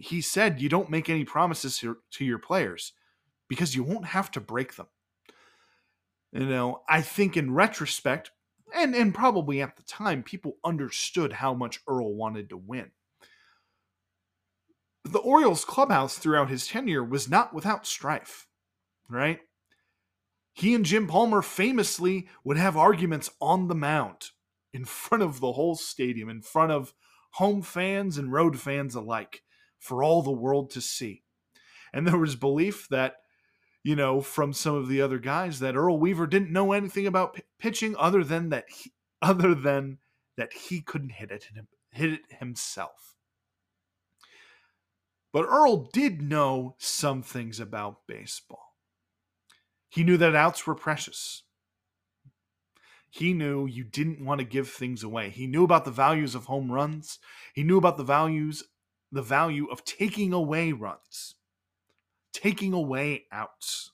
he 0.01 0.21
said 0.21 0.61
you 0.61 0.69
don't 0.69 0.91
make 0.91 1.09
any 1.09 1.25
promises 1.25 1.79
to, 1.79 1.99
to 2.11 2.25
your 2.25 2.41
players 2.41 2.93
because 3.49 3.77
you 3.77 3.85
won't 3.85 4.07
have 4.07 4.33
to 4.33 4.41
break 4.41 4.75
them. 4.75 4.89
You 6.37 6.45
know, 6.45 6.83
I 6.87 7.01
think 7.01 7.35
in 7.37 7.55
retrospect, 7.55 8.31
and, 8.75 8.95
and 8.95 9.15
probably 9.15 9.63
at 9.63 9.77
the 9.77 9.83
time, 9.83 10.23
people 10.23 10.59
understood 10.63 11.33
how 11.33 11.55
much 11.55 11.81
Earl 11.89 12.15
wanted 12.15 12.51
to 12.51 12.59
win. 12.59 12.91
The 15.05 15.19
Orioles 15.19 15.65
clubhouse 15.65 16.19
throughout 16.19 16.51
his 16.51 16.67
tenure 16.67 17.03
was 17.03 17.31
not 17.31 17.55
without 17.55 17.87
strife, 17.87 18.49
right? 19.09 19.41
He 20.53 20.75
and 20.75 20.85
Jim 20.85 21.07
Palmer 21.07 21.41
famously 21.41 22.29
would 22.45 22.59
have 22.59 22.77
arguments 22.77 23.31
on 23.41 23.69
the 23.69 23.75
mound 23.75 24.31
in 24.75 24.85
front 24.85 25.23
of 25.23 25.41
the 25.41 25.53
whole 25.53 25.75
stadium, 25.75 26.29
in 26.29 26.43
front 26.43 26.71
of 26.71 26.93
home 27.33 27.63
fans 27.63 28.19
and 28.19 28.31
road 28.31 28.61
fans 28.61 28.95
alike, 28.95 29.43
for 29.79 30.03
all 30.03 30.21
the 30.21 30.31
world 30.31 30.71
to 30.73 30.83
see. 30.83 31.23
And 31.95 32.07
there 32.07 32.19
was 32.19 32.37
belief 32.37 32.89
that 32.91 33.17
you 33.87 33.95
know, 33.95 34.21
from 34.21 34.53
some 34.53 34.75
of 34.75 34.89
the 34.89 35.01
other 35.01 35.21
guys 35.21 35.61
that 35.61 35.77
Earl 35.77 36.01
Weaver 36.01 36.27
didn't 36.27 36.51
know 36.51 36.73
anything 36.73 37.07
about 37.07 37.35
p- 37.35 37.43
pitching 37.61 37.95
other 37.97 38.25
than 38.25 38.49
that 38.49 38.65
he, 38.69 38.93
other 39.23 39.55
than 39.55 39.99
that 40.37 40.53
he 40.53 40.81
couldn't 40.81 41.13
hit 41.13 41.31
it 41.31 41.45
hit 41.93 42.13
it 42.15 42.23
himself. 42.41 43.15
But 45.33 45.47
Earl 45.47 45.89
did 45.93 46.21
know 46.21 46.75
some 46.79 47.23
things 47.23 47.61
about 47.61 48.09
baseball. 48.09 48.75
He 49.89 50.03
knew 50.03 50.17
that 50.17 50.35
outs 50.35 50.67
were 50.67 50.75
precious. 50.75 51.45
He 53.09 53.33
knew 53.33 53.67
you 53.67 53.85
didn't 53.85 54.25
want 54.25 54.41
to 54.41 54.45
give 54.45 54.69
things 54.69 55.05
away. 55.05 55.31
He 55.31 55.47
knew 55.47 55.63
about 55.63 55.85
the 55.85 55.93
values 55.93 56.35
of 56.35 56.47
home 56.47 56.73
runs. 56.73 57.21
He 57.55 57.63
knew 57.63 57.79
about 57.79 57.99
the 57.99 58.03
values 58.03 58.65
the 59.13 59.23
value 59.23 59.67
of 59.71 59.85
taking 59.85 60.33
away 60.33 60.73
runs, 60.73 61.37
taking 62.37 62.73
away 62.73 63.25
outs, 63.33 63.93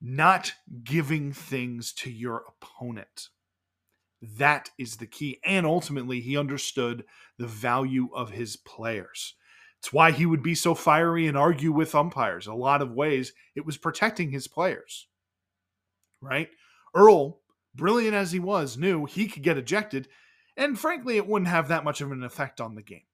not 0.00 0.52
giving 0.82 1.32
things 1.32 1.92
to 1.94 2.10
your 2.10 2.44
opponent. 2.46 3.28
That 4.20 4.70
is 4.78 4.96
the 4.96 5.06
key. 5.06 5.40
And 5.44 5.66
ultimately, 5.66 6.20
he 6.20 6.36
understood 6.36 7.04
the 7.38 7.46
value 7.46 8.08
of 8.14 8.30
his 8.30 8.56
players. 8.56 9.34
It's 9.78 9.92
why 9.92 10.12
he 10.12 10.26
would 10.26 10.42
be 10.42 10.54
so 10.54 10.74
fiery 10.74 11.26
and 11.26 11.36
argue 11.36 11.72
with 11.72 11.94
umpires. 11.94 12.46
A 12.46 12.54
lot 12.54 12.82
of 12.82 12.92
ways, 12.92 13.32
it 13.54 13.66
was 13.66 13.76
protecting 13.76 14.30
his 14.30 14.48
players. 14.48 15.08
Right? 16.20 16.48
Earl, 16.94 17.40
brilliant 17.74 18.14
as 18.14 18.32
he 18.32 18.38
was, 18.38 18.78
knew 18.78 19.04
he 19.04 19.26
could 19.26 19.42
get 19.42 19.58
ejected, 19.58 20.08
and 20.56 20.78
frankly, 20.78 21.16
it 21.16 21.26
wouldn't 21.26 21.50
have 21.50 21.68
that 21.68 21.84
much 21.84 22.00
of 22.00 22.12
an 22.12 22.22
effect 22.22 22.60
on 22.60 22.74
the 22.74 22.82
game. 22.82 23.06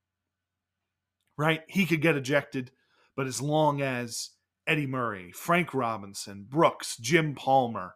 Right? 1.37 1.63
He 1.69 1.87
could 1.87 2.03
get 2.03 2.17
ejected, 2.17 2.71
but 3.17 3.27
as 3.27 3.41
long 3.41 3.81
as 3.83 4.31
Eddie 4.67 4.87
Murray, 4.87 5.33
Frank 5.33 5.75
Robinson, 5.75 6.47
Brooks, 6.49 6.97
Jim 6.97 7.35
Palmer, 7.35 7.95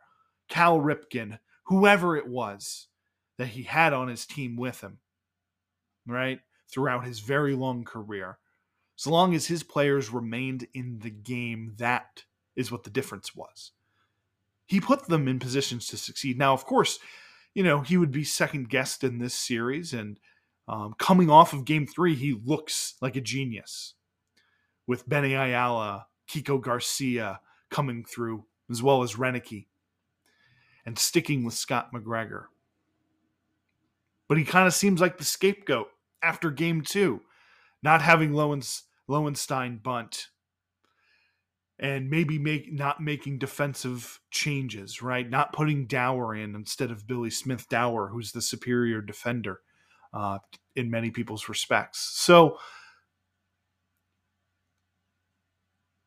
Cal 0.48 0.78
Ripken, 0.78 1.38
whoever 1.66 2.16
it 2.16 2.26
was 2.26 2.88
that 3.38 3.48
he 3.48 3.62
had 3.62 3.92
on 3.92 4.08
his 4.08 4.26
team 4.26 4.56
with 4.56 4.80
him, 4.80 4.98
right, 6.06 6.40
throughout 6.70 7.04
his 7.04 7.20
very 7.20 7.54
long 7.54 7.84
career, 7.84 8.38
so 8.96 9.10
long 9.10 9.34
as 9.34 9.46
his 9.46 9.62
players 9.62 10.10
remained 10.10 10.66
in 10.74 11.00
the 11.00 11.10
game, 11.10 11.74
that 11.78 12.24
is 12.56 12.70
what 12.70 12.84
the 12.84 12.90
difference 12.90 13.34
was. 13.34 13.72
He 14.66 14.80
put 14.80 15.06
them 15.08 15.28
in 15.28 15.38
positions 15.38 15.88
to 15.88 15.96
succeed. 15.96 16.38
Now, 16.38 16.54
of 16.54 16.64
course, 16.64 16.98
you 17.54 17.62
know, 17.62 17.80
he 17.80 17.96
would 17.96 18.12
be 18.12 18.24
second 18.24 18.68
guessed 18.68 19.04
in 19.04 19.18
this 19.18 19.34
series. 19.34 19.92
And 19.92 20.18
um, 20.68 20.94
coming 20.98 21.30
off 21.30 21.52
of 21.52 21.64
game 21.64 21.86
three, 21.86 22.14
he 22.14 22.32
looks 22.44 22.94
like 23.00 23.16
a 23.16 23.20
genius 23.20 23.94
with 24.86 25.08
Benny 25.08 25.34
Ayala, 25.34 26.06
Kiko 26.28 26.60
Garcia 26.60 27.40
coming 27.70 28.04
through, 28.04 28.44
as 28.70 28.82
well 28.82 29.02
as 29.02 29.14
Roenicke, 29.14 29.66
and 30.86 30.98
sticking 30.98 31.44
with 31.44 31.54
Scott 31.54 31.92
McGregor. 31.92 32.44
But 34.28 34.38
he 34.38 34.44
kind 34.44 34.66
of 34.66 34.74
seems 34.74 35.00
like 35.00 35.18
the 35.18 35.24
scapegoat 35.24 35.88
after 36.22 36.50
game 36.50 36.82
two, 36.82 37.20
not 37.82 38.02
having 38.02 38.32
Lowens, 38.32 38.84
Lowenstein 39.06 39.78
bunt 39.82 40.28
and 41.78 42.08
maybe 42.08 42.38
make 42.38 42.72
not 42.72 43.02
making 43.02 43.38
defensive 43.38 44.20
changes, 44.30 45.02
right? 45.02 45.28
Not 45.28 45.52
putting 45.52 45.86
Dauer 45.86 46.34
in 46.34 46.54
instead 46.54 46.90
of 46.90 47.06
Billy 47.06 47.30
Smith 47.30 47.68
Dauer, 47.68 48.10
who's 48.10 48.32
the 48.32 48.42
superior 48.42 49.00
defender 49.00 49.60
uh, 50.12 50.38
in 50.76 50.90
many 50.90 51.10
people's 51.10 51.48
respects. 51.48 51.98
So 51.98 52.58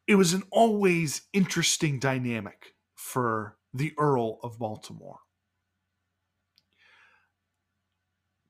it 0.07 0.15
was 0.15 0.33
an 0.33 0.43
always 0.51 1.23
interesting 1.33 1.99
dynamic 1.99 2.73
for 2.95 3.57
the 3.73 3.93
Earl 3.97 4.39
of 4.41 4.57
Baltimore. 4.57 5.19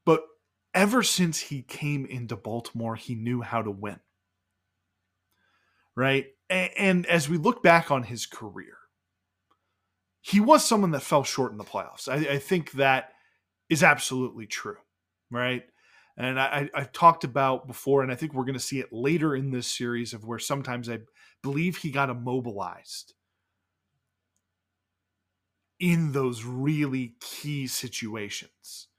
But 0.06 0.22
ever 0.74 1.02
since 1.02 1.40
he 1.40 1.64
came 1.64 2.06
into 2.06 2.36
Baltimore, 2.36 2.96
he 2.96 3.16
knew 3.16 3.42
how 3.42 3.64
to 3.64 3.72
win. 3.72 4.00
Right? 5.96 6.28
And, 6.50 7.06
as 7.08 7.28
we 7.28 7.38
look 7.38 7.64
back 7.64 7.90
on 7.90 8.04
his 8.04 8.28
career, 8.28 8.78
he 10.22 10.40
was 10.40 10.64
someone 10.64 10.92
that 10.92 11.02
fell 11.02 11.24
short 11.24 11.52
in 11.52 11.58
the 11.58 11.64
playoffs. 11.64 12.08
I, 12.08 12.36
I 12.36 12.38
think 12.38 12.72
that 12.74 13.14
is 13.70 13.84
absolutely 13.84 14.46
true. 14.46 14.78
Right? 15.32 15.64
And 16.16 16.40
I, 16.40 16.70
I've 16.74 16.92
talked 16.92 17.24
about 17.24 17.68
before, 17.68 18.04
and 18.04 18.12
I 18.12 18.16
think 18.16 18.34
we're 18.34 18.46
going 18.46 18.54
to 18.54 18.60
see 18.60 18.80
it 18.80 18.94
later 18.94 19.36
in 19.36 19.52
this 19.52 19.68
series 19.68 20.14
of 20.14 20.26
where 20.26 20.40
sometimes 20.40 20.90
I 20.90 21.00
believe 21.48 21.78
he 21.78 21.92
got 21.92 22.10
immobilized 22.10 23.14
in 25.80 26.12
those 26.12 26.44
really 26.44 27.14
key 27.22 27.68
situations, 27.68 28.90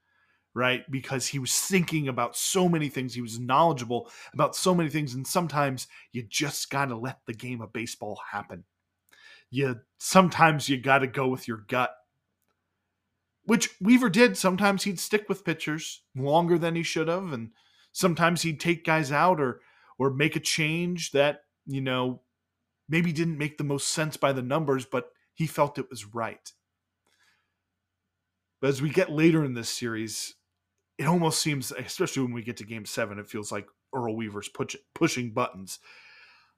right? 0.55 0.89
Because 0.89 1.27
he 1.27 1.37
was 1.37 1.55
thinking 1.61 2.07
about 2.07 2.35
so 2.35 2.67
many 2.67 2.89
things, 2.89 3.13
he 3.13 3.21
was 3.21 3.37
knowledgeable 3.37 4.09
about 4.33 4.55
so 4.55 4.73
many 4.73 4.89
things, 4.89 5.13
and 5.13 5.27
sometimes 5.27 5.87
you 6.11 6.23
just 6.23 6.71
got 6.71 6.85
to 6.85 6.97
let 6.97 7.19
the 7.27 7.33
game 7.33 7.61
of 7.61 7.71
baseball 7.71 8.19
happen. 8.31 8.63
You 9.51 9.81
sometimes 9.99 10.69
you 10.69 10.77
got 10.77 10.99
to 10.99 11.07
go 11.07 11.27
with 11.27 11.47
your 11.47 11.57
gut 11.67 11.95
which 13.45 13.69
Weaver 13.81 14.09
did. 14.09 14.37
Sometimes 14.37 14.83
he'd 14.83 14.99
stick 14.99 15.27
with 15.27 15.43
pitchers 15.43 16.03
longer 16.15 16.59
than 16.59 16.75
he 16.75 16.83
should 16.83 17.07
have, 17.07 17.31
and 17.33 17.49
sometimes 17.91 18.43
he'd 18.43 18.59
take 18.59 18.85
guys 18.85 19.11
out 19.11 19.39
or 19.39 19.61
or 19.97 20.11
make 20.11 20.35
a 20.35 20.39
change 20.39 21.11
that 21.11 21.41
you 21.65 21.81
know 21.81 22.21
maybe 22.89 23.11
didn't 23.13 23.37
make 23.37 23.57
the 23.57 23.63
most 23.63 23.89
sense 23.89 24.17
by 24.17 24.33
the 24.33 24.41
numbers, 24.41 24.85
but 24.85 25.11
he 25.33 25.47
felt 25.47 25.77
it 25.77 25.89
was 25.89 26.13
right. 26.13 26.51
But 28.61 28.69
as 28.69 28.81
we 28.81 28.89
get 28.89 29.11
later 29.11 29.45
in 29.45 29.53
this 29.53 29.69
series, 29.69 30.35
it 30.97 31.05
almost 31.05 31.41
seems, 31.41 31.71
especially 31.71 32.23
when 32.23 32.33
we 32.33 32.43
get 32.43 32.57
to 32.57 32.65
Game 32.65 32.85
Seven, 32.85 33.19
it 33.19 33.29
feels 33.29 33.51
like 33.51 33.67
Earl 33.95 34.17
Weaver's 34.17 34.49
push, 34.49 34.75
pushing 34.93 35.31
buttons 35.31 35.79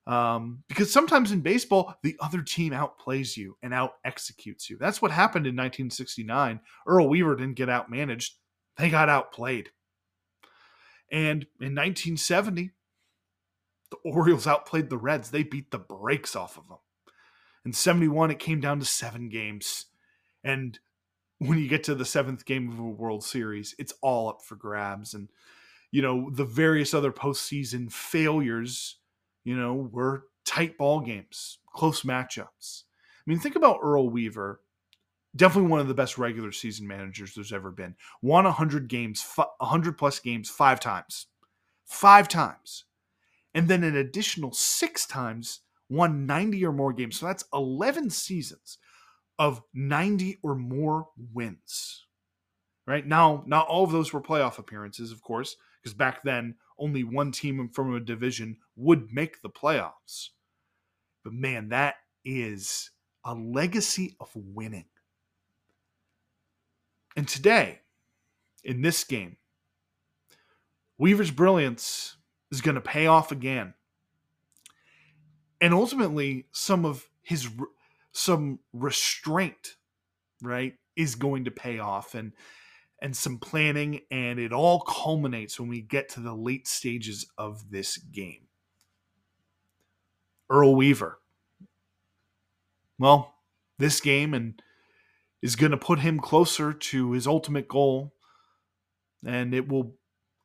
um, 0.06 0.64
because 0.68 0.92
sometimes 0.92 1.30
in 1.30 1.40
baseball, 1.40 1.94
the 2.02 2.16
other 2.20 2.42
team 2.42 2.72
outplays 2.72 3.36
you 3.36 3.56
and 3.62 3.72
out 3.72 3.94
executes 4.04 4.68
you. 4.68 4.76
That's 4.76 5.00
what 5.00 5.12
happened 5.12 5.46
in 5.46 5.54
1969. 5.54 6.60
Earl 6.86 7.08
Weaver 7.08 7.36
didn't 7.36 7.54
get 7.54 7.68
outmanaged, 7.68 8.30
they 8.76 8.90
got 8.90 9.08
outplayed. 9.08 9.70
And 11.10 11.42
in 11.60 11.74
1970, 11.74 12.72
the 13.92 14.10
Orioles 14.10 14.46
outplayed 14.46 14.90
the 14.90 14.98
Reds. 14.98 15.30
They 15.30 15.44
beat 15.44 15.70
the 15.70 15.78
brakes 15.78 16.34
off 16.34 16.58
of 16.58 16.66
them. 16.68 16.78
In 17.64 17.72
71, 17.72 18.32
it 18.32 18.40
came 18.40 18.60
down 18.60 18.80
to 18.80 18.84
seven 18.84 19.28
games. 19.28 19.86
And 20.42 20.78
when 21.38 21.58
you 21.58 21.68
get 21.68 21.84
to 21.84 21.94
the 21.94 22.04
seventh 22.04 22.44
game 22.44 22.72
of 22.72 22.78
a 22.80 22.82
World 22.82 23.22
Series, 23.22 23.76
it's 23.78 23.94
all 24.02 24.28
up 24.28 24.42
for 24.42 24.56
grabs. 24.56 25.14
And, 25.14 25.28
you 25.92 26.02
know, 26.02 26.28
the 26.30 26.44
various 26.44 26.92
other 26.92 27.12
postseason 27.12 27.92
failures 27.92 28.96
you 29.44 29.56
know, 29.56 29.74
were 29.74 30.24
tight 30.44 30.78
ball 30.78 31.00
games, 31.00 31.58
close 31.72 32.02
matchups. 32.02 32.84
I 32.84 33.30
mean, 33.30 33.38
think 33.38 33.56
about 33.56 33.80
Earl 33.82 34.10
Weaver. 34.10 34.60
Definitely 35.34 35.70
one 35.70 35.80
of 35.80 35.88
the 35.88 35.94
best 35.94 36.18
regular 36.18 36.52
season 36.52 36.86
managers 36.86 37.34
there's 37.34 37.52
ever 37.52 37.70
been. 37.70 37.94
Won 38.20 38.44
100 38.44 38.88
games, 38.88 39.24
100 39.36 39.96
plus 39.96 40.18
games 40.18 40.50
five 40.50 40.78
times. 40.78 41.26
Five 41.84 42.28
times. 42.28 42.84
And 43.54 43.68
then 43.68 43.84
an 43.84 43.96
additional 43.96 44.52
six 44.52 45.06
times 45.06 45.60
won 45.88 46.26
90 46.26 46.64
or 46.64 46.72
more 46.72 46.92
games. 46.92 47.18
So 47.18 47.26
that's 47.26 47.44
11 47.52 48.10
seasons 48.10 48.78
of 49.38 49.62
90 49.74 50.38
or 50.42 50.54
more 50.54 51.08
wins. 51.32 52.06
Right 52.86 53.06
now, 53.06 53.44
not 53.46 53.68
all 53.68 53.84
of 53.84 53.92
those 53.92 54.12
were 54.12 54.20
playoff 54.20 54.58
appearances, 54.58 55.12
of 55.12 55.22
course, 55.22 55.56
because 55.80 55.94
back 55.94 56.22
then 56.24 56.56
only 56.78 57.04
one 57.04 57.30
team 57.30 57.70
from 57.72 57.94
a 57.94 58.00
division 58.00 58.56
would 58.76 59.12
make 59.12 59.40
the 59.40 59.50
playoffs. 59.50 60.30
But 61.22 61.32
man, 61.32 61.68
that 61.68 61.96
is 62.24 62.90
a 63.24 63.34
legacy 63.34 64.16
of 64.20 64.30
winning. 64.34 64.86
And 67.16 67.28
today, 67.28 67.80
in 68.64 68.80
this 68.80 69.04
game, 69.04 69.36
Weaver's 70.98 71.30
brilliance 71.30 72.16
is 72.52 72.60
going 72.60 72.76
to 72.76 72.80
pay 72.80 73.06
off 73.06 73.32
again. 73.32 73.74
And 75.60 75.74
ultimately, 75.74 76.46
some 76.52 76.84
of 76.84 77.08
his 77.22 77.48
some 78.12 78.58
restraint, 78.72 79.76
right, 80.42 80.74
is 80.94 81.14
going 81.14 81.46
to 81.46 81.50
pay 81.50 81.78
off. 81.78 82.14
And 82.14 82.32
and 83.00 83.16
some 83.16 83.38
planning, 83.38 84.02
and 84.12 84.38
it 84.38 84.52
all 84.52 84.80
culminates 84.80 85.58
when 85.58 85.68
we 85.68 85.80
get 85.80 86.08
to 86.10 86.20
the 86.20 86.34
late 86.34 86.68
stages 86.68 87.26
of 87.36 87.70
this 87.72 87.96
game. 87.96 88.46
Earl 90.48 90.76
Weaver. 90.76 91.18
Well, 93.00 93.34
this 93.78 94.00
game 94.00 94.34
and 94.34 94.62
is 95.42 95.56
going 95.56 95.72
to 95.72 95.76
put 95.76 95.98
him 95.98 96.20
closer 96.20 96.72
to 96.72 97.10
his 97.10 97.26
ultimate 97.26 97.66
goal, 97.66 98.14
and 99.26 99.52
it 99.52 99.68
will 99.68 99.96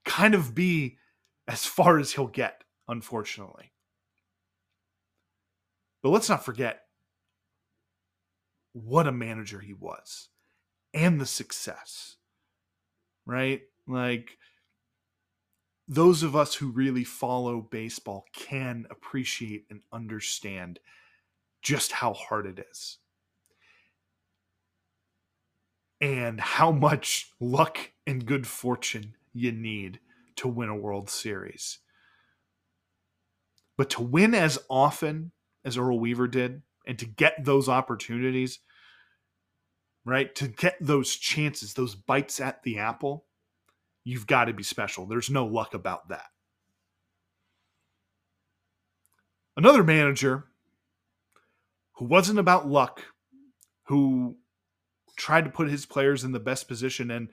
kind 0.04 0.34
of 0.34 0.56
be 0.56 0.98
as 1.48 1.66
far 1.66 2.00
as 2.00 2.14
he'll 2.14 2.28
get, 2.28 2.64
unfortunately. 2.88 3.72
But 6.04 6.10
let's 6.10 6.30
not 6.30 6.46
forget 6.46 6.84
what 8.74 9.08
a 9.08 9.12
manager 9.12 9.60
he 9.60 9.74
was 9.74 10.30
and 10.94 11.20
the 11.20 11.26
success 11.26 12.18
right? 13.28 13.62
Like 13.88 14.40
those 15.88 16.24
of 16.24 16.36
us 16.36 16.56
who 16.56 16.72
really 16.72 17.04
follow 17.04 17.62
baseball 17.62 18.26
can 18.34 18.88
appreciate 18.90 19.66
and 19.70 19.82
understand 19.94 20.80
just 21.62 21.92
how 21.92 22.14
hard 22.14 22.48
it 22.48 22.66
is 22.72 22.98
and 26.00 26.40
how 26.40 26.72
much 26.72 27.32
luck 27.40 27.92
and 28.06 28.26
good 28.26 28.48
fortune 28.48 29.14
you 29.34 29.52
need 29.52 30.00
to 30.38 30.48
win 30.48 30.70
a 30.70 30.76
World 30.76 31.10
Series. 31.10 31.80
But 33.78 33.90
to 33.92 34.02
win 34.02 34.34
as 34.34 34.58
often 34.70 35.32
as 35.64 35.78
Earl 35.78 36.00
Weaver 36.00 36.28
did 36.28 36.62
and 36.88 36.98
to 37.00 37.06
get 37.06 37.44
those 37.44 37.70
opportunities, 37.70 38.60
right? 40.06 40.34
To 40.36 40.48
get 40.48 40.78
those 40.80 41.16
chances, 41.16 41.74
those 41.74 41.94
bites 41.94 42.40
at 42.40 42.64
the 42.64 42.80
apple, 42.80 43.26
you've 44.04 44.26
got 44.26 44.46
to 44.46 44.54
be 44.54 44.64
special. 44.64 45.06
There's 45.06 45.30
no 45.30 45.46
luck 45.46 45.74
about 45.74 46.10
that. 46.10 46.28
Another 49.58 49.84
manager 49.84 50.46
who 51.94 52.06
wasn't 52.06 52.40
about 52.40 52.70
luck, 52.70 53.04
who 53.86 54.38
tried 55.18 55.46
to 55.46 55.50
put 55.50 55.70
his 55.70 55.86
players 55.86 56.24
in 56.24 56.32
the 56.32 56.40
best 56.40 56.68
position 56.68 57.12
and 57.12 57.30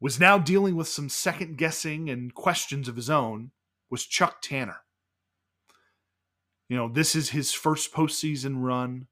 was 0.00 0.20
now 0.20 0.38
dealing 0.38 0.76
with 0.76 0.88
some 0.88 1.08
second 1.08 1.58
guessing 1.58 2.08
and 2.08 2.34
questions 2.34 2.88
of 2.88 2.96
his 2.96 3.10
own, 3.10 3.50
was 3.90 4.06
Chuck 4.06 4.40
Tanner. 4.42 4.78
You 6.68 6.76
know, 6.76 6.88
this 6.88 7.16
is 7.16 7.30
his 7.30 7.52
first 7.52 7.92
postseason 7.92 8.62
run 8.62 9.06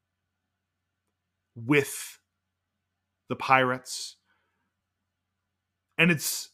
with 1.55 2.19
the 3.29 3.37
Pirates. 3.37 4.17
And 5.99 6.11
it's 6.11 6.51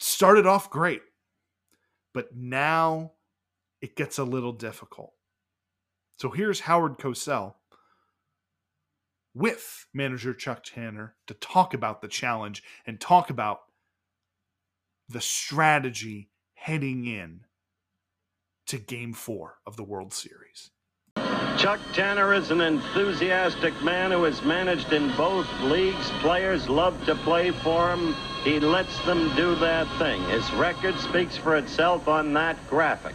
started 0.00 0.46
off 0.46 0.68
great, 0.68 1.02
but 2.12 2.36
now 2.36 3.12
it 3.80 3.94
gets 3.96 4.18
a 4.18 4.24
little 4.24 4.52
difficult. 4.52 5.12
So 6.18 6.30
here's 6.30 6.60
Howard 6.60 6.98
Cosell 6.98 7.54
with 9.36 9.86
manager 9.92 10.32
Chuck 10.32 10.64
Tanner 10.64 11.14
to 11.26 11.34
talk 11.34 11.74
about 11.74 12.00
the 12.00 12.08
challenge 12.08 12.62
and 12.86 12.98
talk 12.98 13.28
about 13.28 13.60
the 15.10 15.20
strategy 15.20 16.30
heading 16.54 17.04
in 17.06 17.40
to 18.66 18.78
game 18.78 19.12
four 19.12 19.58
of 19.66 19.76
the 19.76 19.84
World 19.84 20.14
Series. 20.14 20.70
Chuck 21.58 21.80
Tanner 21.92 22.32
is 22.32 22.50
an 22.50 22.62
enthusiastic 22.62 23.74
man 23.82 24.10
who 24.10 24.22
has 24.24 24.42
managed 24.42 24.92
in 24.94 25.14
both 25.16 25.48
leagues. 25.60 26.10
Players 26.20 26.68
love 26.68 27.04
to 27.04 27.14
play 27.16 27.50
for 27.50 27.92
him. 27.92 28.14
He 28.42 28.58
lets 28.58 28.98
them 29.04 29.34
do 29.36 29.54
their 29.54 29.84
thing. 29.98 30.22
His 30.30 30.50
record 30.54 30.98
speaks 30.98 31.36
for 31.36 31.56
itself 31.56 32.08
on 32.08 32.32
that 32.34 32.56
graphic. 32.68 33.14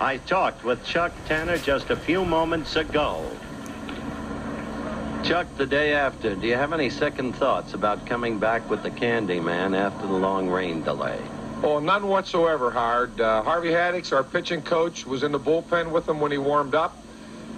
I 0.00 0.18
talked 0.18 0.64
with 0.64 0.84
Chuck 0.84 1.12
Tanner 1.26 1.56
just 1.56 1.90
a 1.90 1.96
few 1.96 2.24
moments 2.24 2.76
ago. 2.76 3.24
Chuck, 5.24 5.46
the 5.56 5.66
day 5.66 5.94
after, 5.94 6.34
do 6.34 6.46
you 6.46 6.54
have 6.54 6.72
any 6.72 6.90
second 6.90 7.34
thoughts 7.34 7.74
about 7.74 8.06
coming 8.06 8.38
back 8.38 8.68
with 8.68 8.82
the 8.82 8.90
Candy 8.90 9.40
Man 9.40 9.74
after 9.74 10.06
the 10.06 10.12
long 10.12 10.48
rain 10.48 10.82
delay? 10.82 11.20
Oh, 11.62 11.78
none 11.78 12.08
whatsoever, 12.08 12.70
Howard. 12.70 13.20
Uh, 13.20 13.42
Harvey 13.42 13.70
Haddix, 13.70 14.12
our 14.12 14.24
pitching 14.24 14.62
coach, 14.62 15.06
was 15.06 15.22
in 15.22 15.30
the 15.30 15.38
bullpen 15.38 15.92
with 15.92 16.08
him 16.08 16.20
when 16.20 16.32
he 16.32 16.38
warmed 16.38 16.74
up 16.74 16.96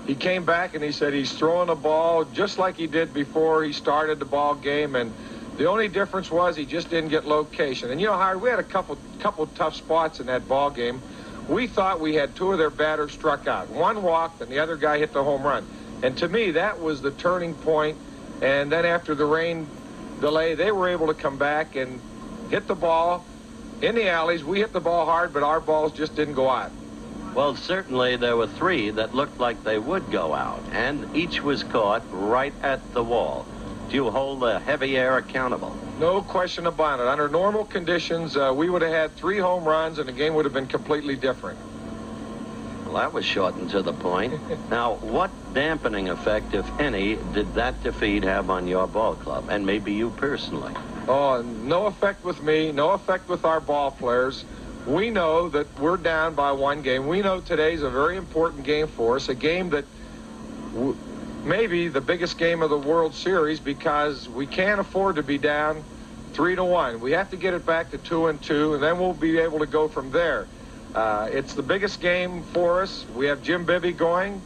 he 0.06 0.14
came 0.14 0.44
back 0.44 0.74
and 0.74 0.84
he 0.84 0.92
said 0.92 1.14
he's 1.14 1.32
throwing 1.32 1.68
the 1.68 1.74
ball 1.74 2.24
just 2.24 2.58
like 2.58 2.76
he 2.76 2.86
did 2.86 3.14
before 3.14 3.64
he 3.64 3.72
started 3.72 4.18
the 4.18 4.24
ball 4.24 4.54
game 4.54 4.96
and 4.96 5.12
the 5.56 5.66
only 5.66 5.88
difference 5.88 6.30
was 6.30 6.56
he 6.56 6.66
just 6.66 6.90
didn't 6.90 7.10
get 7.10 7.26
location. 7.26 7.90
And 7.90 8.00
you 8.00 8.08
know, 8.08 8.14
Howard, 8.14 8.42
we 8.42 8.50
had 8.50 8.58
a 8.58 8.64
couple 8.64 8.98
couple 9.20 9.46
tough 9.48 9.74
spots 9.74 10.20
in 10.20 10.26
that 10.26 10.46
ball 10.48 10.70
game. 10.70 11.00
We 11.48 11.66
thought 11.66 12.00
we 12.00 12.14
had 12.14 12.34
two 12.34 12.52
of 12.52 12.58
their 12.58 12.70
batters 12.70 13.12
struck 13.12 13.46
out. 13.46 13.70
One 13.70 14.02
walked 14.02 14.40
and 14.40 14.50
the 14.50 14.58
other 14.58 14.76
guy 14.76 14.98
hit 14.98 15.12
the 15.12 15.22
home 15.22 15.42
run. 15.42 15.66
And 16.04 16.14
to 16.18 16.28
me, 16.28 16.50
that 16.50 16.78
was 16.78 17.00
the 17.00 17.12
turning 17.12 17.54
point. 17.54 17.96
And 18.42 18.70
then 18.70 18.84
after 18.84 19.14
the 19.14 19.24
rain 19.24 19.66
delay, 20.20 20.54
they 20.54 20.70
were 20.70 20.90
able 20.90 21.06
to 21.06 21.14
come 21.14 21.38
back 21.38 21.76
and 21.76 21.98
hit 22.50 22.66
the 22.66 22.74
ball 22.74 23.24
in 23.80 23.94
the 23.94 24.10
alleys. 24.10 24.44
We 24.44 24.58
hit 24.58 24.74
the 24.74 24.82
ball 24.82 25.06
hard, 25.06 25.32
but 25.32 25.42
our 25.42 25.60
balls 25.60 25.92
just 25.92 26.14
didn't 26.14 26.34
go 26.34 26.50
out. 26.50 26.70
Well, 27.34 27.56
certainly 27.56 28.16
there 28.16 28.36
were 28.36 28.46
three 28.46 28.90
that 28.90 29.14
looked 29.14 29.40
like 29.40 29.64
they 29.64 29.78
would 29.78 30.10
go 30.10 30.34
out, 30.34 30.62
and 30.72 31.16
each 31.16 31.42
was 31.42 31.64
caught 31.64 32.02
right 32.10 32.52
at 32.60 32.92
the 32.92 33.02
wall. 33.02 33.46
Do 33.88 33.94
you 33.96 34.10
hold 34.10 34.40
the 34.40 34.60
heavy 34.60 34.98
air 34.98 35.16
accountable? 35.16 35.74
No 35.98 36.20
question 36.20 36.66
about 36.66 37.00
it. 37.00 37.06
Under 37.06 37.30
normal 37.30 37.64
conditions, 37.64 38.36
uh, 38.36 38.52
we 38.54 38.68
would 38.68 38.82
have 38.82 38.92
had 38.92 39.16
three 39.16 39.38
home 39.38 39.64
runs, 39.64 39.98
and 39.98 40.06
the 40.06 40.12
game 40.12 40.34
would 40.34 40.44
have 40.44 40.54
been 40.54 40.66
completely 40.66 41.16
different. 41.16 41.58
That 42.94 43.12
was 43.12 43.24
short 43.24 43.54
and 43.56 43.68
to 43.70 43.82
the 43.82 43.92
point. 43.92 44.40
now, 44.70 44.96
what 44.96 45.30
dampening 45.52 46.08
effect, 46.08 46.54
if 46.54 46.68
any, 46.80 47.16
did 47.32 47.54
that 47.54 47.82
defeat 47.82 48.24
have 48.24 48.50
on 48.50 48.66
your 48.66 48.86
ball 48.86 49.14
club, 49.14 49.46
and 49.50 49.64
maybe 49.66 49.92
you 49.92 50.10
personally? 50.10 50.72
Oh, 51.06 51.42
no 51.42 51.86
effect 51.86 52.24
with 52.24 52.42
me, 52.42 52.72
no 52.72 52.90
effect 52.90 53.28
with 53.28 53.44
our 53.44 53.60
ball 53.60 53.90
players 53.90 54.44
we 54.86 55.10
know 55.10 55.48
that 55.48 55.80
we're 55.80 55.96
down 55.96 56.34
by 56.34 56.52
one 56.52 56.82
game. 56.82 57.06
We 57.06 57.22
know 57.22 57.40
today's 57.40 57.82
a 57.82 57.90
very 57.90 58.16
important 58.16 58.64
game 58.64 58.86
for 58.86 59.16
us, 59.16 59.28
a 59.28 59.34
game 59.34 59.70
that 59.70 59.86
w- 60.74 60.96
maybe 61.44 61.88
the 61.88 62.00
biggest 62.00 62.36
game 62.36 62.62
of 62.62 62.70
the 62.70 62.78
World 62.78 63.14
Series 63.14 63.60
because 63.60 64.28
we 64.28 64.46
can't 64.46 64.80
afford 64.80 65.16
to 65.16 65.22
be 65.22 65.38
down 65.38 65.84
three 66.32 66.54
to 66.54 66.64
one. 66.64 67.00
We 67.00 67.12
have 67.12 67.30
to 67.30 67.36
get 67.36 67.54
it 67.54 67.64
back 67.64 67.90
to 67.92 67.98
two 67.98 68.26
and 68.26 68.42
two, 68.42 68.74
and 68.74 68.82
then 68.82 68.98
we'll 68.98 69.14
be 69.14 69.38
able 69.38 69.58
to 69.60 69.66
go 69.66 69.88
from 69.88 70.10
there. 70.10 70.48
Uh, 70.94 71.28
it's 71.32 71.54
the 71.54 71.62
biggest 71.62 72.00
game 72.00 72.42
for 72.52 72.80
us. 72.80 73.04
We 73.14 73.26
have 73.26 73.42
Jim 73.42 73.64
Bibby 73.64 73.92
going, 73.92 74.40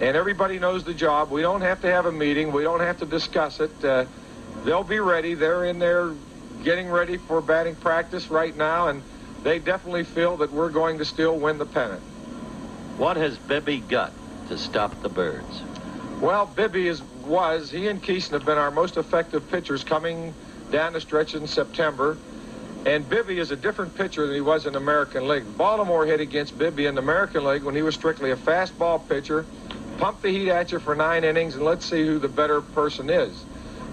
and 0.00 0.16
everybody 0.16 0.58
knows 0.58 0.82
the 0.82 0.94
job. 0.94 1.30
We 1.30 1.40
don't 1.40 1.60
have 1.60 1.80
to 1.82 1.86
have 1.86 2.06
a 2.06 2.12
meeting. 2.12 2.52
We 2.52 2.64
don't 2.64 2.80
have 2.80 2.98
to 2.98 3.06
discuss 3.06 3.60
it. 3.60 3.84
Uh, 3.84 4.06
they'll 4.64 4.82
be 4.82 4.98
ready. 4.98 5.34
They're 5.34 5.64
in 5.64 5.78
there 5.78 6.12
getting 6.64 6.90
ready 6.90 7.16
for 7.16 7.40
batting 7.40 7.76
practice 7.76 8.28
right 8.28 8.56
now, 8.56 8.88
and 8.88 9.02
they 9.44 9.60
definitely 9.60 10.02
feel 10.02 10.36
that 10.38 10.52
we're 10.52 10.70
going 10.70 10.98
to 10.98 11.04
still 11.04 11.38
win 11.38 11.58
the 11.58 11.66
pennant. 11.66 12.02
What 12.96 13.16
has 13.16 13.38
Bibby 13.38 13.78
got 13.78 14.12
to 14.48 14.58
stop 14.58 15.00
the 15.02 15.08
birds? 15.08 15.62
Well, 16.20 16.46
Bibby 16.46 16.88
is 16.88 17.00
was 17.24 17.70
he 17.70 17.86
and 17.88 18.02
Kison 18.02 18.30
have 18.30 18.44
been 18.44 18.58
our 18.58 18.70
most 18.70 18.96
effective 18.96 19.48
pitchers 19.50 19.84
coming 19.84 20.34
down 20.72 20.94
the 20.94 21.00
stretch 21.00 21.34
in 21.34 21.46
September. 21.46 22.16
And 22.86 23.08
Bibby 23.08 23.38
is 23.38 23.50
a 23.50 23.56
different 23.56 23.94
pitcher 23.94 24.26
than 24.26 24.34
he 24.34 24.40
was 24.40 24.64
in 24.64 24.72
the 24.72 24.78
American 24.78 25.28
League. 25.28 25.44
Baltimore 25.56 26.06
hit 26.06 26.20
against 26.20 26.56
Bibby 26.58 26.86
in 26.86 26.94
the 26.94 27.02
American 27.02 27.44
League 27.44 27.62
when 27.62 27.74
he 27.74 27.82
was 27.82 27.94
strictly 27.94 28.30
a 28.30 28.36
fastball 28.36 29.06
pitcher, 29.08 29.44
pump 29.98 30.22
the 30.22 30.30
heat 30.30 30.48
at 30.48 30.72
you 30.72 30.78
for 30.78 30.94
nine 30.94 31.24
innings, 31.24 31.54
and 31.54 31.64
let's 31.64 31.84
see 31.84 32.06
who 32.06 32.18
the 32.18 32.28
better 32.28 32.60
person 32.60 33.10
is. 33.10 33.44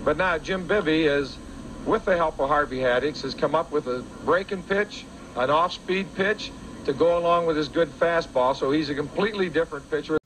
But 0.05 0.17
now 0.17 0.37
Jim 0.37 0.67
Bibby 0.67 1.05
is, 1.05 1.37
with 1.85 2.05
the 2.05 2.15
help 2.15 2.39
of 2.39 2.47
Harvey 2.47 2.77
Haddix, 2.77 3.23
has 3.23 3.33
come 3.33 3.55
up 3.55 3.71
with 3.71 3.87
a 3.87 4.03
breaking 4.23 4.63
pitch, 4.63 5.05
an 5.35 5.49
off-speed 5.49 6.13
pitch 6.15 6.51
to 6.85 6.93
go 6.93 7.17
along 7.17 7.47
with 7.47 7.57
his 7.57 7.67
good 7.67 7.89
fastball. 7.89 8.55
So 8.55 8.71
he's 8.71 8.89
a 8.89 8.95
completely 8.95 9.49
different 9.49 9.89
pitcher. 9.89 10.17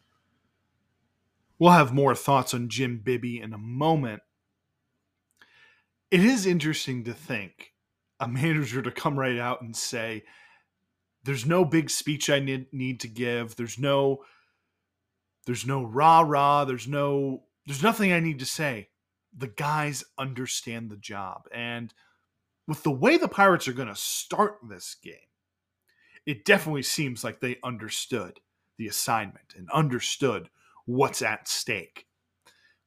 We'll 1.58 1.72
have 1.72 1.94
more 1.94 2.14
thoughts 2.14 2.54
on 2.54 2.70
Jim 2.70 3.02
Bibby 3.04 3.42
in 3.42 3.54
a 3.54 3.58
moment. 3.58 4.22
It 6.12 6.24
is 6.24 6.46
interesting 6.46 7.04
to 7.06 7.14
think 7.14 7.74
a 8.20 8.28
manager 8.28 8.82
to 8.82 8.92
come 8.92 9.18
right 9.18 9.38
out 9.38 9.62
and 9.62 9.76
say, 9.76 10.24
"There's 11.24 11.46
no 11.46 11.66
big 11.66 11.90
speech 11.90 12.30
I 12.30 12.40
need 12.40 12.74
need 12.74 13.00
to 13.02 13.08
give. 13.08 13.56
There's 13.56 13.80
no, 13.80 14.24
there's 15.46 15.66
no 15.66 15.84
rah 15.84 16.22
rah. 16.22 16.66
There's 16.66 16.88
no, 16.88 17.44
there's 17.66 17.84
nothing 17.84 18.12
I 18.12 18.20
need 18.20 18.40
to 18.40 18.46
say. 18.46 18.90
The 19.36 19.48
guys 19.48 20.04
understand 20.18 20.90
the 20.90 20.98
job 20.98 21.44
and." 21.54 21.94
with 22.70 22.84
the 22.84 22.92
way 22.92 23.18
the 23.18 23.28
Pirates 23.28 23.68
are 23.68 23.74
going 23.74 23.88
to 23.88 23.96
start 23.96 24.60
this 24.70 24.96
game, 25.04 25.16
it 26.28 26.46
definitely 26.46 26.84
seems 26.84 27.24
like 27.24 27.40
they 27.40 27.58
understood 27.64 28.40
the 28.78 28.88
assignment 28.88 29.56
and 29.58 29.68
understood 29.72 30.50
what's 30.86 31.24
at 31.24 31.48
stake. 31.48 32.06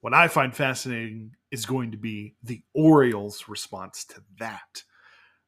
What 0.01 0.15
I 0.15 0.29
find 0.29 0.55
fascinating 0.55 1.35
is 1.51 1.67
going 1.67 1.91
to 1.91 1.97
be 1.97 2.37
the 2.45 2.63
Orioles' 2.73 3.49
response 3.49 4.05
to 4.05 4.23
that, 4.39 4.85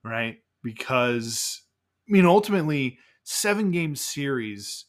right? 0.04 0.38
Because, 0.62 1.62
I 2.08 2.12
mean, 2.12 2.26
ultimately, 2.26 2.98
seven 3.22 3.70
game 3.70 3.96
series, 3.96 4.84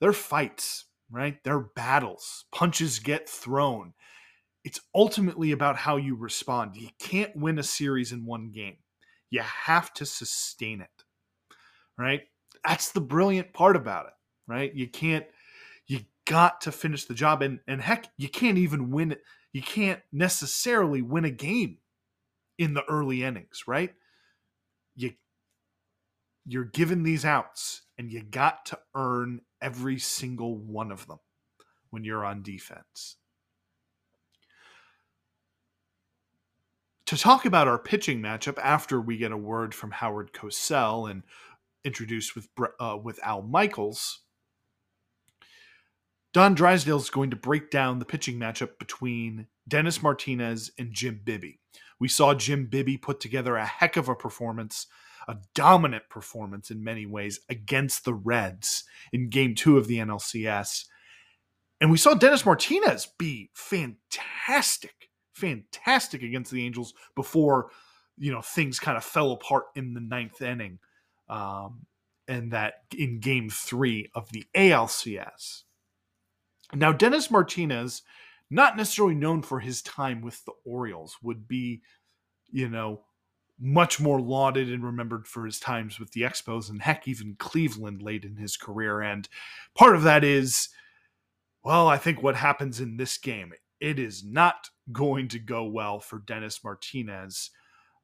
they're 0.00 0.12
fights, 0.12 0.86
right? 1.10 1.42
They're 1.44 1.60
battles. 1.60 2.44
Punches 2.52 2.98
get 2.98 3.28
thrown 3.28 3.94
it's 4.64 4.80
ultimately 4.94 5.52
about 5.52 5.76
how 5.76 5.96
you 5.96 6.14
respond. 6.14 6.76
You 6.76 6.88
can't 6.98 7.34
win 7.36 7.58
a 7.58 7.62
series 7.62 8.12
in 8.12 8.24
one 8.24 8.50
game. 8.50 8.76
You 9.30 9.40
have 9.40 9.92
to 9.94 10.06
sustain 10.06 10.80
it. 10.80 11.04
Right? 11.98 12.22
That's 12.64 12.92
the 12.92 13.00
brilliant 13.00 13.52
part 13.52 13.76
about 13.76 14.06
it, 14.06 14.12
right? 14.46 14.74
You 14.74 14.88
can't 14.88 15.26
you 15.86 16.00
got 16.26 16.60
to 16.62 16.72
finish 16.72 17.04
the 17.04 17.14
job 17.14 17.42
and 17.42 17.58
and 17.66 17.80
heck, 17.80 18.06
you 18.16 18.28
can't 18.28 18.58
even 18.58 18.90
win 18.90 19.16
you 19.52 19.62
can't 19.62 20.00
necessarily 20.12 21.02
win 21.02 21.24
a 21.24 21.30
game 21.30 21.78
in 22.58 22.74
the 22.74 22.84
early 22.84 23.24
innings, 23.24 23.64
right? 23.66 23.92
You 26.44 26.52
you're 26.52 26.64
given 26.64 27.02
these 27.02 27.24
outs 27.24 27.82
and 27.98 28.10
you 28.10 28.22
got 28.22 28.66
to 28.66 28.78
earn 28.94 29.40
every 29.60 29.98
single 29.98 30.56
one 30.56 30.90
of 30.90 31.06
them 31.06 31.18
when 31.90 32.04
you're 32.04 32.24
on 32.24 32.42
defense. 32.42 33.16
To 37.06 37.16
talk 37.18 37.44
about 37.44 37.68
our 37.68 37.78
pitching 37.78 38.20
matchup 38.20 38.58
after 38.58 39.00
we 39.00 39.18
get 39.18 39.32
a 39.32 39.36
word 39.36 39.74
from 39.74 39.90
Howard 39.90 40.32
Cosell 40.32 41.10
and 41.10 41.22
introduced 41.84 42.34
with 42.34 42.48
uh, 42.80 42.96
with 43.02 43.20
Al 43.22 43.42
Michaels, 43.42 44.20
Don 46.32 46.54
Drysdale 46.54 46.96
is 46.96 47.10
going 47.10 47.30
to 47.30 47.36
break 47.36 47.70
down 47.70 47.98
the 47.98 48.06
pitching 48.06 48.38
matchup 48.38 48.78
between 48.78 49.48
Dennis 49.68 50.02
Martinez 50.02 50.70
and 50.78 50.92
Jim 50.92 51.20
Bibby. 51.22 51.60
We 52.00 52.08
saw 52.08 52.32
Jim 52.34 52.66
Bibby 52.66 52.96
put 52.96 53.20
together 53.20 53.56
a 53.56 53.66
heck 53.66 53.98
of 53.98 54.08
a 54.08 54.14
performance, 54.14 54.86
a 55.28 55.36
dominant 55.54 56.04
performance 56.08 56.70
in 56.70 56.84
many 56.84 57.06
ways 57.06 57.40
against 57.48 58.04
the 58.04 58.14
Reds 58.14 58.84
in 59.12 59.30
game 59.30 59.54
two 59.54 59.78
of 59.78 59.86
the 59.86 59.98
NLCS. 59.98 60.84
And 61.80 61.90
we 61.90 61.98
saw 61.98 62.14
Dennis 62.14 62.46
Martinez 62.46 63.08
be 63.18 63.50
fantastic, 63.54 65.10
fantastic 65.32 66.22
against 66.22 66.50
the 66.50 66.64
Angels 66.64 66.94
before, 67.16 67.70
you 68.16 68.32
know, 68.32 68.42
things 68.42 68.78
kind 68.78 68.96
of 68.96 69.04
fell 69.04 69.32
apart 69.32 69.64
in 69.74 69.94
the 69.94 70.00
ninth 70.00 70.40
inning. 70.42 70.78
Um, 71.28 71.86
and 72.28 72.52
that 72.52 72.84
in 72.96 73.20
game 73.20 73.50
three 73.50 74.10
of 74.14 74.30
the 74.30 74.44
ALCS. 74.54 75.62
Now, 76.74 76.92
Dennis 76.92 77.30
Martinez, 77.30 78.02
not 78.50 78.76
necessarily 78.76 79.14
known 79.14 79.42
for 79.42 79.60
his 79.60 79.82
time 79.82 80.22
with 80.22 80.42
the 80.44 80.52
Orioles, 80.64 81.16
would 81.22 81.46
be, 81.46 81.82
you 82.50 82.68
know, 82.68 83.02
much 83.62 84.00
more 84.00 84.20
lauded 84.20 84.70
and 84.70 84.84
remembered 84.84 85.26
for 85.26 85.46
his 85.46 85.60
times 85.60 86.00
with 86.00 86.10
the 86.12 86.22
Expos 86.22 86.68
and 86.68 86.82
heck, 86.82 87.06
even 87.06 87.36
Cleveland 87.38 88.02
late 88.02 88.24
in 88.24 88.36
his 88.36 88.56
career. 88.56 89.00
And 89.00 89.28
part 89.74 89.94
of 89.94 90.02
that 90.02 90.24
is, 90.24 90.68
well, 91.64 91.86
I 91.86 91.96
think 91.96 92.22
what 92.22 92.36
happens 92.36 92.80
in 92.80 92.96
this 92.96 93.16
game, 93.18 93.52
it 93.80 93.98
is 93.98 94.24
not 94.24 94.68
going 94.90 95.28
to 95.28 95.38
go 95.38 95.64
well 95.64 96.00
for 96.00 96.18
Dennis 96.18 96.64
Martinez. 96.64 97.50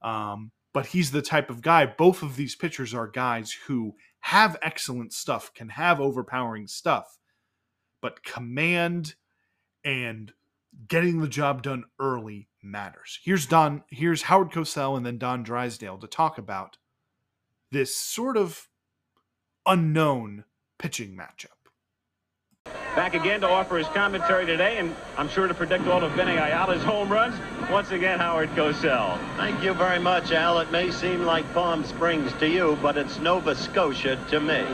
Um, 0.00 0.52
but 0.72 0.86
he's 0.86 1.10
the 1.10 1.22
type 1.22 1.50
of 1.50 1.60
guy, 1.62 1.86
both 1.86 2.22
of 2.22 2.36
these 2.36 2.54
pitchers 2.54 2.94
are 2.94 3.08
guys 3.08 3.52
who 3.66 3.94
have 4.20 4.56
excellent 4.62 5.12
stuff, 5.12 5.52
can 5.54 5.70
have 5.70 6.00
overpowering 6.00 6.68
stuff 6.68 7.18
but 8.00 8.22
command 8.22 9.14
and 9.84 10.32
getting 10.86 11.20
the 11.20 11.28
job 11.28 11.62
done 11.62 11.84
early 11.98 12.47
matters. 12.62 13.18
Here's 13.22 13.46
Don, 13.46 13.84
here's 13.90 14.22
Howard 14.22 14.50
Cosell 14.50 14.96
and 14.96 15.04
then 15.04 15.18
Don 15.18 15.42
Drysdale 15.42 15.98
to 15.98 16.06
talk 16.06 16.38
about 16.38 16.76
this 17.70 17.94
sort 17.94 18.36
of 18.36 18.68
unknown 19.66 20.44
pitching 20.78 21.16
matchup. 21.16 21.48
Back 22.94 23.14
again 23.14 23.40
to 23.42 23.48
offer 23.48 23.78
his 23.78 23.86
commentary 23.88 24.44
today, 24.44 24.78
and 24.78 24.94
I'm 25.16 25.28
sure 25.28 25.46
to 25.46 25.54
predict 25.54 25.86
all 25.86 26.02
of 26.02 26.16
Benny 26.16 26.36
Ayala's 26.36 26.82
home 26.82 27.08
runs. 27.08 27.38
Once 27.70 27.90
again, 27.92 28.18
Howard 28.18 28.50
Cosell. 28.50 29.18
Thank 29.36 29.62
you 29.62 29.72
very 29.72 29.98
much, 30.00 30.32
Al. 30.32 30.58
It 30.58 30.72
may 30.72 30.90
seem 30.90 31.22
like 31.22 31.50
Palm 31.54 31.84
Springs 31.84 32.32
to 32.40 32.48
you, 32.48 32.76
but 32.82 32.96
it's 32.96 33.18
Nova 33.20 33.54
Scotia 33.54 34.18
to 34.30 34.40
me. 34.40 34.64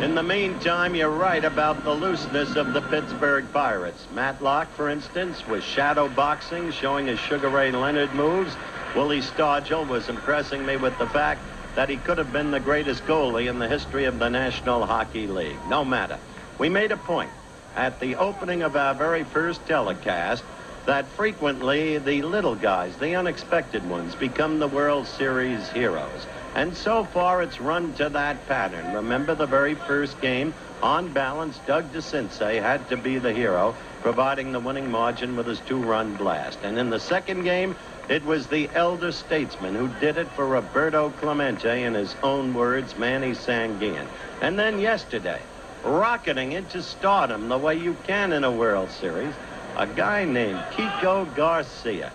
In 0.00 0.14
the 0.14 0.22
meantime, 0.22 0.94
you're 0.94 1.10
right 1.10 1.44
about 1.44 1.82
the 1.82 1.92
looseness 1.92 2.54
of 2.54 2.72
the 2.72 2.80
Pittsburgh 2.82 3.44
Pirates. 3.52 4.06
Madlock, 4.14 4.72
for 4.74 4.88
instance, 4.88 5.44
was 5.48 5.64
shadow 5.64 6.08
boxing, 6.08 6.70
showing 6.70 7.08
his 7.08 7.18
Sugar 7.18 7.48
Ray 7.48 7.72
Leonard 7.72 8.14
moves. 8.14 8.54
Willie 8.94 9.20
Stargell 9.20 9.88
was 9.88 10.08
impressing 10.08 10.64
me 10.64 10.76
with 10.76 10.96
the 10.98 11.08
fact 11.08 11.42
that 11.74 11.88
he 11.88 11.96
could 11.96 12.16
have 12.16 12.32
been 12.32 12.52
the 12.52 12.60
greatest 12.60 13.04
goalie 13.06 13.50
in 13.50 13.58
the 13.58 13.66
history 13.66 14.04
of 14.04 14.20
the 14.20 14.30
National 14.30 14.86
Hockey 14.86 15.26
League. 15.26 15.58
No 15.68 15.84
matter. 15.84 16.20
We 16.58 16.68
made 16.68 16.92
a 16.92 16.96
point 16.96 17.30
at 17.74 17.98
the 17.98 18.14
opening 18.14 18.62
of 18.62 18.76
our 18.76 18.94
very 18.94 19.24
first 19.24 19.66
telecast 19.66 20.44
that 20.86 21.06
frequently 21.06 21.98
the 21.98 22.22
little 22.22 22.54
guys, 22.54 22.96
the 22.98 23.16
unexpected 23.16 23.88
ones, 23.90 24.14
become 24.14 24.60
the 24.60 24.68
World 24.68 25.08
Series 25.08 25.68
heroes. 25.70 26.24
And 26.58 26.76
so 26.76 27.04
far, 27.04 27.40
it's 27.40 27.60
run 27.60 27.94
to 27.94 28.08
that 28.08 28.48
pattern. 28.48 28.92
Remember 28.92 29.36
the 29.36 29.46
very 29.46 29.76
first 29.76 30.20
game? 30.20 30.52
On 30.82 31.12
balance, 31.12 31.56
Doug 31.68 31.92
DeCinces 31.92 32.60
had 32.60 32.88
to 32.88 32.96
be 32.96 33.18
the 33.18 33.32
hero, 33.32 33.76
providing 34.02 34.50
the 34.50 34.58
winning 34.58 34.90
margin 34.90 35.36
with 35.36 35.46
his 35.46 35.60
two-run 35.60 36.16
blast. 36.16 36.58
And 36.64 36.76
in 36.76 36.90
the 36.90 36.98
second 36.98 37.44
game, 37.44 37.76
it 38.08 38.24
was 38.24 38.48
the 38.48 38.68
elder 38.74 39.12
statesman 39.12 39.76
who 39.76 39.86
did 40.00 40.18
it 40.18 40.26
for 40.32 40.48
Roberto 40.48 41.10
Clemente, 41.20 41.84
in 41.84 41.94
his 41.94 42.16
own 42.24 42.52
words, 42.52 42.98
Manny 42.98 43.34
Sanguillen. 43.34 44.08
And 44.42 44.58
then 44.58 44.80
yesterday, 44.80 45.40
rocketing 45.84 46.50
into 46.50 46.82
stardom 46.82 47.48
the 47.48 47.58
way 47.58 47.76
you 47.76 47.96
can 48.02 48.32
in 48.32 48.42
a 48.42 48.50
World 48.50 48.90
Series, 48.90 49.32
a 49.76 49.86
guy 49.86 50.24
named 50.24 50.58
Kiko 50.72 51.32
Garcia 51.36 52.10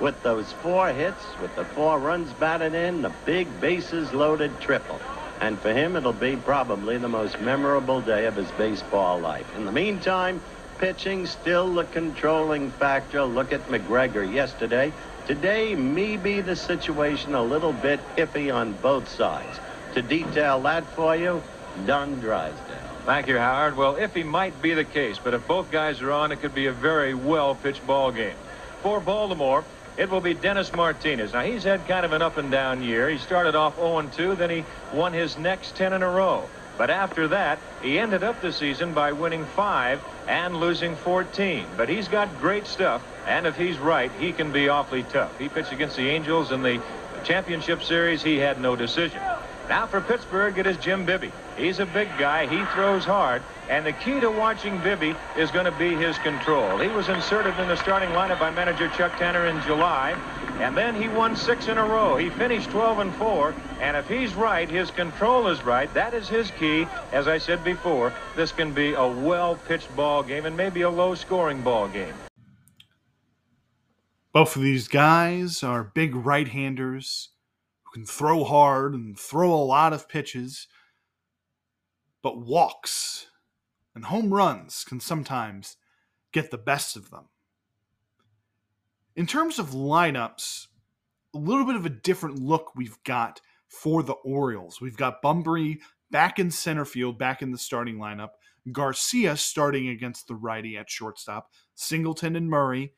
with 0.00 0.22
those 0.22 0.52
four 0.52 0.88
hits, 0.88 1.22
with 1.40 1.54
the 1.56 1.64
four 1.64 1.98
runs 1.98 2.32
batted 2.34 2.74
in, 2.74 3.02
the 3.02 3.12
big 3.24 3.60
bases 3.60 4.12
loaded 4.12 4.60
triple. 4.60 5.00
And 5.40 5.58
for 5.58 5.72
him, 5.72 5.96
it'll 5.96 6.12
be 6.12 6.36
probably 6.36 6.98
the 6.98 7.08
most 7.08 7.40
memorable 7.40 8.00
day 8.00 8.26
of 8.26 8.36
his 8.36 8.50
baseball 8.52 9.18
life. 9.18 9.46
In 9.56 9.64
the 9.64 9.72
meantime, 9.72 10.40
pitching 10.78 11.26
still 11.26 11.74
the 11.74 11.84
controlling 11.84 12.70
factor. 12.72 13.24
Look 13.24 13.52
at 13.52 13.66
McGregor 13.68 14.30
yesterday. 14.30 14.92
Today, 15.26 15.74
maybe 15.74 16.40
the 16.40 16.56
situation 16.56 17.34
a 17.34 17.42
little 17.42 17.72
bit 17.72 18.00
iffy 18.16 18.54
on 18.54 18.74
both 18.74 19.08
sides. 19.08 19.58
To 19.94 20.02
detail 20.02 20.60
that 20.62 20.84
for 20.88 21.16
you, 21.16 21.42
Don 21.86 22.20
Drysdale. 22.20 22.76
Thank 23.06 23.28
you, 23.28 23.38
Howard. 23.38 23.76
Well, 23.76 23.94
iffy 23.96 24.24
might 24.24 24.60
be 24.62 24.74
the 24.74 24.84
case, 24.84 25.18
but 25.22 25.34
if 25.34 25.46
both 25.46 25.70
guys 25.70 26.00
are 26.00 26.10
on, 26.12 26.32
it 26.32 26.40
could 26.40 26.54
be 26.54 26.66
a 26.66 26.72
very 26.72 27.14
well-pitched 27.14 27.86
ball 27.86 28.12
game. 28.12 28.36
For 28.82 29.00
Baltimore, 29.00 29.64
it 29.96 30.10
will 30.10 30.20
be 30.20 30.34
Dennis 30.34 30.72
Martinez. 30.72 31.32
Now, 31.32 31.42
he's 31.42 31.64
had 31.64 31.86
kind 31.86 32.04
of 32.04 32.12
an 32.12 32.22
up 32.22 32.36
and 32.36 32.50
down 32.50 32.82
year. 32.82 33.08
He 33.08 33.18
started 33.18 33.54
off 33.54 33.76
0-2, 33.76 34.36
then 34.36 34.50
he 34.50 34.64
won 34.92 35.12
his 35.12 35.38
next 35.38 35.76
10 35.76 35.92
in 35.92 36.02
a 36.02 36.08
row. 36.08 36.48
But 36.76 36.90
after 36.90 37.28
that, 37.28 37.60
he 37.82 37.98
ended 37.98 38.24
up 38.24 38.40
the 38.40 38.52
season 38.52 38.94
by 38.94 39.12
winning 39.12 39.44
five 39.44 40.02
and 40.26 40.56
losing 40.56 40.96
14. 40.96 41.66
But 41.76 41.88
he's 41.88 42.08
got 42.08 42.40
great 42.40 42.66
stuff, 42.66 43.02
and 43.26 43.46
if 43.46 43.56
he's 43.56 43.78
right, 43.78 44.10
he 44.18 44.32
can 44.32 44.50
be 44.50 44.68
awfully 44.68 45.04
tough. 45.04 45.38
He 45.38 45.48
pitched 45.48 45.72
against 45.72 45.96
the 45.96 46.08
Angels 46.08 46.50
in 46.50 46.62
the 46.62 46.82
championship 47.22 47.82
series. 47.82 48.22
He 48.22 48.38
had 48.38 48.60
no 48.60 48.74
decision. 48.74 49.20
Now 49.68 49.86
for 49.86 50.02
Pittsburgh, 50.02 50.58
it 50.58 50.66
is 50.66 50.76
Jim 50.76 51.06
Bibby. 51.06 51.32
He's 51.56 51.78
a 51.78 51.86
big 51.86 52.08
guy. 52.18 52.46
He 52.46 52.64
throws 52.74 53.04
hard. 53.04 53.42
And 53.70 53.86
the 53.86 53.92
key 53.92 54.20
to 54.20 54.30
watching 54.30 54.78
Bibby 54.80 55.16
is 55.38 55.50
going 55.50 55.64
to 55.64 55.72
be 55.72 55.94
his 55.94 56.18
control. 56.18 56.76
He 56.78 56.88
was 56.88 57.08
inserted 57.08 57.58
in 57.58 57.68
the 57.68 57.76
starting 57.76 58.10
lineup 58.10 58.40
by 58.40 58.50
manager 58.50 58.88
Chuck 58.90 59.16
Tanner 59.16 59.46
in 59.46 59.60
July. 59.62 60.10
And 60.60 60.76
then 60.76 60.94
he 60.94 61.08
won 61.08 61.34
six 61.34 61.68
in 61.68 61.78
a 61.78 61.84
row. 61.84 62.16
He 62.16 62.28
finished 62.28 62.70
12 62.70 62.98
and 62.98 63.14
4. 63.14 63.54
And 63.80 63.96
if 63.96 64.06
he's 64.06 64.34
right, 64.34 64.68
his 64.68 64.90
control 64.90 65.48
is 65.48 65.64
right. 65.64 65.92
That 65.94 66.12
is 66.12 66.28
his 66.28 66.50
key. 66.52 66.86
As 67.12 67.26
I 67.26 67.38
said 67.38 67.64
before, 67.64 68.12
this 68.36 68.52
can 68.52 68.74
be 68.74 68.92
a 68.92 69.06
well-pitched 69.06 69.96
ball 69.96 70.22
game 70.22 70.44
and 70.44 70.54
maybe 70.54 70.82
a 70.82 70.90
low-scoring 70.90 71.62
ball 71.62 71.88
game. 71.88 72.14
Both 74.32 74.56
of 74.56 74.62
these 74.62 74.88
guys 74.88 75.62
are 75.62 75.84
big 75.84 76.14
right-handers 76.14 77.30
can 77.94 78.04
throw 78.04 78.44
hard 78.44 78.92
and 78.92 79.18
throw 79.18 79.54
a 79.54 79.64
lot 79.64 79.94
of 79.94 80.08
pitches 80.08 80.66
but 82.24 82.38
walks 82.38 83.26
and 83.94 84.06
home 84.06 84.32
runs 84.32 84.82
can 84.82 84.98
sometimes 84.98 85.76
get 86.32 86.50
the 86.50 86.58
best 86.58 86.96
of 86.96 87.10
them. 87.10 87.26
In 89.14 89.26
terms 89.26 89.58
of 89.58 89.68
lineups, 89.68 90.66
a 91.34 91.38
little 91.38 91.66
bit 91.66 91.76
of 91.76 91.84
a 91.84 91.90
different 91.90 92.38
look 92.38 92.72
we've 92.74 92.98
got 93.04 93.42
for 93.68 94.02
the 94.02 94.14
Orioles. 94.14 94.80
We've 94.80 94.96
got 94.96 95.22
Bumbry 95.22 95.80
back 96.10 96.38
in 96.38 96.50
center 96.50 96.86
field, 96.86 97.18
back 97.18 97.42
in 97.42 97.52
the 97.52 97.58
starting 97.58 97.98
lineup. 97.98 98.30
Garcia 98.72 99.36
starting 99.36 99.88
against 99.88 100.26
the 100.26 100.34
righty 100.34 100.78
at 100.78 100.88
shortstop. 100.88 101.50
Singleton 101.74 102.36
and 102.36 102.48
Murray. 102.48 102.94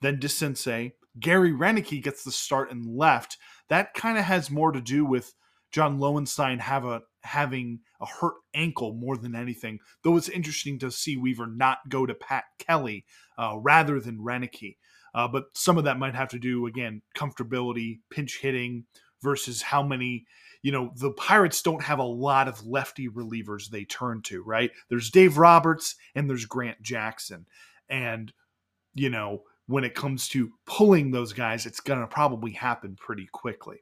Then 0.00 0.18
DeCinces. 0.18 0.92
Gary 1.20 1.52
Roenicke 1.52 2.02
gets 2.02 2.24
the 2.24 2.32
start 2.32 2.72
in 2.72 2.96
left. 2.96 3.38
That 3.68 3.94
kind 3.94 4.18
of 4.18 4.24
has 4.24 4.50
more 4.50 4.72
to 4.72 4.80
do 4.80 5.04
with 5.04 5.34
John 5.72 5.98
Lowenstein 5.98 6.60
have 6.60 6.84
a 6.84 7.02
having 7.24 7.80
a 8.00 8.06
hurt 8.06 8.34
ankle 8.54 8.94
more 8.94 9.16
than 9.16 9.34
anything. 9.34 9.80
Though 10.02 10.16
it's 10.16 10.28
interesting 10.28 10.78
to 10.78 10.90
see 10.90 11.16
Weaver 11.16 11.46
not 11.48 11.78
go 11.88 12.06
to 12.06 12.14
Pat 12.14 12.44
Kelly 12.58 13.04
uh, 13.36 13.56
rather 13.58 13.98
than 13.98 14.18
Roenicke. 14.18 14.76
Uh, 15.14 15.26
but 15.26 15.46
some 15.54 15.78
of 15.78 15.84
that 15.84 15.98
might 15.98 16.14
have 16.14 16.28
to 16.28 16.38
do 16.38 16.66
again 16.66 17.02
comfortability, 17.16 18.00
pinch 18.10 18.38
hitting 18.40 18.84
versus 19.20 19.62
how 19.62 19.82
many. 19.82 20.26
You 20.62 20.72
know, 20.72 20.92
the 20.96 21.10
Pirates 21.10 21.60
don't 21.60 21.82
have 21.82 21.98
a 21.98 22.04
lot 22.04 22.48
of 22.48 22.64
lefty 22.64 23.08
relievers 23.08 23.68
they 23.68 23.84
turn 23.84 24.22
to, 24.22 24.42
right? 24.42 24.70
There's 24.88 25.10
Dave 25.10 25.36
Roberts 25.36 25.94
and 26.14 26.30
there's 26.30 26.46
Grant 26.46 26.80
Jackson. 26.80 27.46
And, 27.90 28.32
you 28.94 29.10
know, 29.10 29.42
when 29.66 29.84
it 29.84 29.94
comes 29.94 30.28
to 30.28 30.52
pulling 30.66 31.10
those 31.10 31.32
guys, 31.32 31.66
it's 31.66 31.80
going 31.80 32.00
to 32.00 32.06
probably 32.06 32.52
happen 32.52 32.96
pretty 32.96 33.28
quickly. 33.32 33.78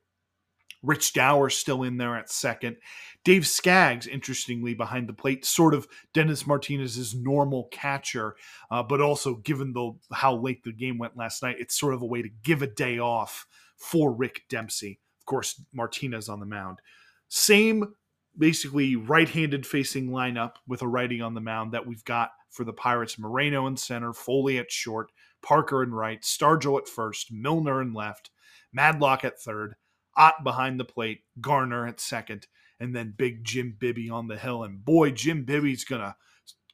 Rich 0.82 1.12
Dauer 1.12 1.48
still 1.48 1.84
in 1.84 1.96
there 1.96 2.16
at 2.16 2.28
second. 2.28 2.76
Dave 3.24 3.46
Skaggs, 3.46 4.06
interestingly, 4.06 4.74
behind 4.74 5.08
the 5.08 5.12
plate, 5.12 5.44
sort 5.44 5.74
of 5.74 5.86
Dennis 6.12 6.46
Martinez's 6.46 7.14
normal 7.14 7.68
catcher, 7.70 8.34
uh, 8.70 8.82
but 8.82 9.00
also 9.00 9.36
given 9.36 9.72
the 9.72 9.92
how 10.12 10.34
late 10.34 10.64
the 10.64 10.72
game 10.72 10.98
went 10.98 11.16
last 11.16 11.42
night, 11.42 11.56
it's 11.60 11.78
sort 11.78 11.94
of 11.94 12.02
a 12.02 12.06
way 12.06 12.20
to 12.20 12.28
give 12.42 12.62
a 12.62 12.66
day 12.66 12.98
off 12.98 13.46
for 13.76 14.12
Rick 14.12 14.42
Dempsey. 14.48 14.98
Of 15.20 15.26
course, 15.26 15.62
Martinez 15.72 16.28
on 16.28 16.40
the 16.40 16.46
mound. 16.46 16.80
Same, 17.28 17.94
basically 18.36 18.96
right-handed 18.96 19.64
facing 19.64 20.08
lineup 20.08 20.54
with 20.66 20.82
a 20.82 20.88
righty 20.88 21.20
on 21.20 21.34
the 21.34 21.40
mound 21.40 21.72
that 21.72 21.86
we've 21.86 22.04
got 22.04 22.30
for 22.50 22.64
the 22.64 22.72
Pirates: 22.72 23.20
Moreno 23.20 23.68
in 23.68 23.76
center, 23.76 24.12
Foley 24.12 24.58
at 24.58 24.72
short, 24.72 25.12
Parker 25.42 25.82
in 25.82 25.92
right, 25.92 26.22
Stargell 26.22 26.78
at 26.78 26.88
first, 26.88 27.32
Milner 27.32 27.82
in 27.82 27.92
left, 27.92 28.30
Madlock 28.72 29.24
at 29.24 29.40
third, 29.40 29.74
Ott 30.16 30.44
behind 30.44 30.78
the 30.78 30.84
plate, 30.84 31.22
Garner 31.40 31.86
at 31.86 32.00
second, 32.00 32.46
and 32.80 32.94
then 32.94 33.14
big 33.16 33.44
Jim 33.44 33.76
Bibby 33.78 34.10
on 34.10 34.28
the 34.28 34.36
hill. 34.36 34.64
And 34.64 34.84
boy, 34.84 35.10
Jim 35.10 35.44
Bibby's 35.44 35.84
going 35.84 36.02
to 36.02 36.14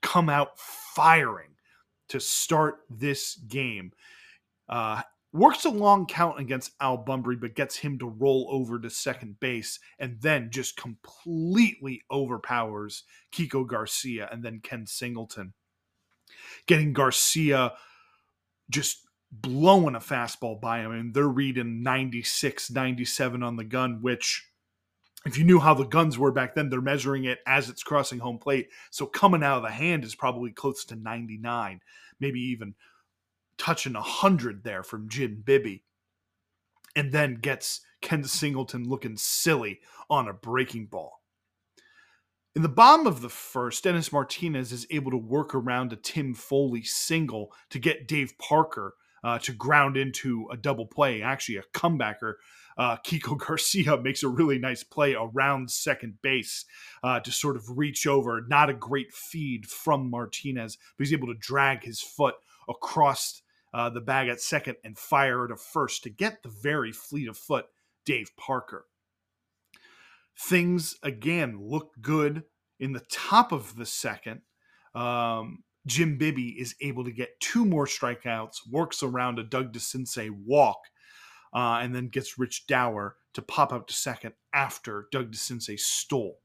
come 0.02 0.28
out 0.28 0.58
firing 0.58 1.50
to 2.08 2.20
start 2.20 2.80
this 2.88 3.34
game. 3.34 3.92
Uh, 4.68 5.02
works 5.32 5.64
a 5.64 5.70
long 5.70 6.06
count 6.06 6.40
against 6.40 6.72
Al 6.80 7.04
Bumbry, 7.04 7.38
but 7.38 7.54
gets 7.54 7.76
him 7.76 7.98
to 7.98 8.06
roll 8.06 8.48
over 8.50 8.78
to 8.78 8.90
second 8.90 9.38
base 9.40 9.78
and 9.98 10.16
then 10.20 10.50
just 10.50 10.76
completely 10.76 12.02
overpowers 12.10 13.04
Kiko 13.32 13.66
Garcia 13.66 14.28
and 14.32 14.42
then 14.42 14.60
Ken 14.60 14.86
Singleton. 14.86 15.52
Getting 16.66 16.92
Garcia 16.92 17.74
just 18.70 19.06
blowing 19.30 19.94
a 19.94 20.00
fastball 20.00 20.60
by 20.60 20.80
him. 20.80 20.92
and 20.92 21.14
they're 21.14 21.28
reading 21.28 21.82
96, 21.82 22.70
97 22.70 23.42
on 23.42 23.56
the 23.56 23.64
gun, 23.64 24.00
which 24.00 24.48
if 25.26 25.36
you 25.36 25.44
knew 25.44 25.58
how 25.58 25.74
the 25.74 25.84
guns 25.84 26.16
were 26.18 26.32
back 26.32 26.54
then, 26.54 26.68
they're 26.68 26.80
measuring 26.80 27.24
it 27.24 27.40
as 27.46 27.68
it's 27.68 27.82
crossing 27.82 28.20
home 28.20 28.38
plate. 28.38 28.68
So 28.90 29.04
coming 29.06 29.42
out 29.42 29.58
of 29.58 29.62
the 29.64 29.70
hand 29.70 30.04
is 30.04 30.14
probably 30.14 30.52
close 30.52 30.84
to 30.86 30.96
99, 30.96 31.80
maybe 32.20 32.40
even 32.40 32.74
touching 33.58 33.94
100 33.94 34.62
there 34.62 34.82
from 34.82 35.08
Jim 35.08 35.42
Bibby. 35.44 35.84
And 36.96 37.12
then 37.12 37.34
gets 37.34 37.80
Ken 38.00 38.24
Singleton 38.24 38.88
looking 38.88 39.16
silly 39.16 39.80
on 40.08 40.28
a 40.28 40.32
breaking 40.32 40.86
ball. 40.86 41.17
In 42.56 42.62
the 42.62 42.68
bottom 42.68 43.06
of 43.06 43.20
the 43.20 43.28
first, 43.28 43.84
Dennis 43.84 44.12
Martinez 44.12 44.72
is 44.72 44.86
able 44.90 45.10
to 45.10 45.16
work 45.16 45.54
around 45.54 45.92
a 45.92 45.96
Tim 45.96 46.34
Foley 46.34 46.82
single 46.82 47.52
to 47.70 47.78
get 47.78 48.08
Dave 48.08 48.36
Parker 48.38 48.94
uh, 49.22 49.38
to 49.40 49.52
ground 49.52 49.96
into 49.96 50.48
a 50.50 50.56
double 50.56 50.86
play, 50.86 51.22
actually 51.22 51.56
a 51.56 51.62
comebacker 51.74 52.34
uh, 52.78 52.96
Kiko 53.04 53.36
Garcia 53.36 53.96
makes 53.98 54.22
a 54.22 54.28
really 54.28 54.58
nice 54.58 54.82
play 54.82 55.14
around 55.14 55.70
second 55.70 56.22
base 56.22 56.64
uh, 57.02 57.20
to 57.20 57.32
sort 57.32 57.56
of 57.56 57.76
reach 57.76 58.06
over. 58.06 58.40
Not 58.48 58.70
a 58.70 58.74
great 58.74 59.12
feed 59.12 59.66
from 59.66 60.08
Martinez, 60.08 60.78
but 60.96 61.06
he's 61.06 61.12
able 61.12 61.28
to 61.28 61.34
drag 61.34 61.84
his 61.84 62.00
foot 62.00 62.36
across 62.68 63.42
uh, 63.74 63.90
the 63.90 64.00
bag 64.00 64.28
at 64.28 64.40
second 64.40 64.76
and 64.84 64.96
fire 64.96 65.46
to 65.46 65.56
first 65.56 66.02
to 66.04 66.10
get 66.10 66.42
the 66.42 66.48
very 66.48 66.92
fleet 66.92 67.28
of 67.28 67.36
foot 67.36 67.66
Dave 68.06 68.30
Parker. 68.36 68.86
Things 70.40 70.96
again 71.02 71.58
look 71.60 71.92
good 72.00 72.44
in 72.78 72.92
the 72.92 73.04
top 73.10 73.52
of 73.52 73.76
the 73.76 73.86
second. 73.86 74.42
Um, 74.94 75.64
Jim 75.86 76.18
Bibby 76.18 76.50
is 76.60 76.74
able 76.80 77.04
to 77.04 77.10
get 77.10 77.40
two 77.40 77.64
more 77.64 77.86
strikeouts, 77.86 78.70
works 78.70 79.02
around 79.02 79.38
a 79.38 79.44
Doug 79.44 79.72
DeCinces 79.72 80.30
walk, 80.44 80.78
uh, 81.54 81.80
and 81.82 81.94
then 81.94 82.08
gets 82.08 82.38
Rich 82.38 82.66
Dauer 82.68 83.12
to 83.34 83.42
pop 83.42 83.72
out 83.72 83.88
to 83.88 83.94
second 83.94 84.34
after 84.52 85.08
Doug 85.10 85.32
DeCinces 85.32 85.80
stole. 85.80 86.38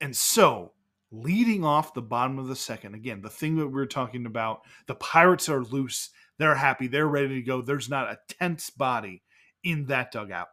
And 0.00 0.16
so, 0.16 0.72
leading 1.10 1.64
off 1.64 1.94
the 1.94 2.02
bottom 2.02 2.38
of 2.38 2.48
the 2.48 2.56
second, 2.56 2.94
again, 2.94 3.22
the 3.22 3.30
thing 3.30 3.56
that 3.56 3.66
we 3.66 3.74
were 3.74 3.86
talking 3.86 4.26
about, 4.26 4.62
the 4.86 4.94
Pirates 4.94 5.48
are 5.48 5.62
loose. 5.62 6.10
They're 6.38 6.54
happy. 6.54 6.86
They're 6.86 7.06
ready 7.06 7.34
to 7.36 7.42
go. 7.42 7.62
There's 7.62 7.88
not 7.88 8.10
a 8.10 8.18
tense 8.28 8.70
body 8.70 9.22
in 9.62 9.86
that 9.86 10.12
dugout. 10.12 10.48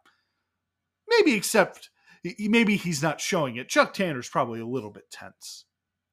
Maybe 1.07 1.33
except, 1.33 1.89
maybe 2.39 2.77
he's 2.77 3.03
not 3.03 3.21
showing 3.21 3.57
it. 3.57 3.69
Chuck 3.69 3.93
Tanner's 3.93 4.29
probably 4.29 4.59
a 4.59 4.65
little 4.65 4.91
bit 4.91 5.12
tense, 5.12 5.65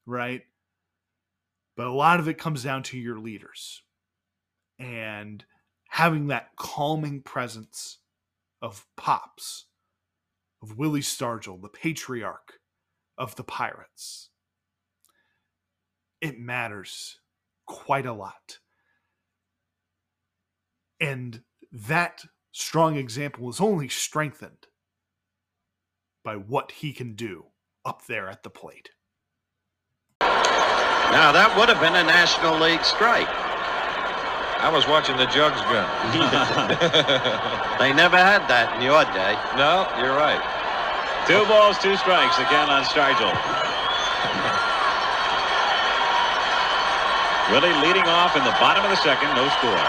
right? 0.07 0.43
But 1.77 1.87
a 1.87 1.93
lot 1.93 2.21
of 2.21 2.29
it 2.29 2.39
comes 2.39 2.65
down 2.65 2.83
to 2.85 2.99
your 2.99 3.19
leaders. 3.19 3.83
And 4.79 5.45
having 5.89 6.29
that 6.29 6.49
calming 6.57 7.23
presence 7.23 7.99
of 8.63 8.87
Pops, 8.97 9.67
of 10.63 10.77
Willie 10.77 11.01
Stargell, 11.01 11.61
the 11.61 11.69
patriarch 11.69 12.61
of 13.17 13.37
the 13.37 13.45
Pirates. 13.45 14.31
It 16.21 16.39
matters 16.39 17.19
quite 17.67 18.07
a 18.07 18.13
lot. 18.13 18.59
And 21.01 21.43
that 21.73 22.25
strong 22.53 22.97
example 22.97 23.49
is 23.49 23.61
only 23.61 23.89
strengthened 23.89 24.67
by 26.23 26.37
what 26.37 26.73
he 26.73 26.93
can 26.93 27.15
do 27.15 27.47
up 27.85 28.07
there 28.07 28.29
at 28.29 28.43
the 28.43 28.51
plate. 28.51 28.91
Now, 30.21 31.33
that 31.33 31.51
would 31.59 31.69
have 31.69 31.81
been 31.81 31.97
a 31.97 32.05
National 32.05 32.55
League 32.61 32.85
strike. 32.85 33.27
I 34.61 34.69
was 34.69 34.87
watching 34.87 35.17
the 35.17 35.27
jugs 35.33 35.59
gun. 35.73 35.89
they 37.81 37.97
never 37.97 38.21
had 38.21 38.45
that 38.47 38.77
in 38.77 38.85
your 38.85 39.03
day. 39.17 39.33
No, 39.57 39.89
you're 39.97 40.15
right. 40.15 40.39
Two 41.25 41.43
balls, 41.49 41.81
two 41.81 41.97
strikes 41.97 42.37
again 42.37 42.69
on 42.69 42.85
Stargell. 42.85 43.33
Willie 47.51 47.75
leading 47.89 48.07
off 48.07 48.37
in 48.37 48.45
the 48.45 48.55
bottom 48.61 48.85
of 48.85 48.93
the 48.93 49.01
second, 49.01 49.33
no 49.33 49.49
score. 49.59 49.85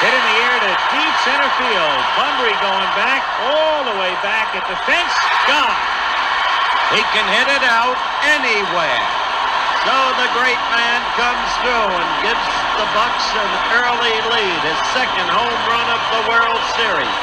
Hit 0.00 0.14
in 0.78 0.98
the 0.98 1.02
air 1.02 1.02
to 1.02 1.02
deep 1.02 1.16
center 1.26 1.50
field. 1.58 2.00
Bumbry 2.14 2.54
going 2.62 2.92
back, 2.94 3.22
all 3.42 3.84
the 3.84 3.96
way 3.98 4.12
back 4.22 4.54
at 4.54 4.64
the 4.70 4.78
fence. 4.86 5.14
Gone. 5.46 5.80
He 6.94 7.02
can 7.12 7.26
hit 7.28 7.48
it 7.52 7.64
out 7.66 7.98
anywhere. 8.24 9.04
So 9.84 9.96
the 10.20 10.28
great 10.36 10.60
man 10.74 11.00
comes 11.16 11.48
through 11.62 11.90
and 11.94 12.10
gives 12.24 12.46
the 12.76 12.86
Bucs 12.92 13.28
an 13.36 13.52
early 13.78 14.16
lead, 14.32 14.60
his 14.66 14.80
second 14.92 15.28
home 15.30 15.60
run 15.70 15.88
of 15.92 16.02
the 16.12 16.22
World 16.28 16.62
Series. 16.76 17.16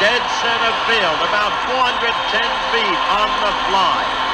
Dead 0.00 0.22
center 0.40 0.74
field, 0.86 1.18
about 1.26 1.52
410 1.66 2.42
feet 2.72 3.00
on 3.10 3.28
the 3.42 3.52
fly. 3.68 4.27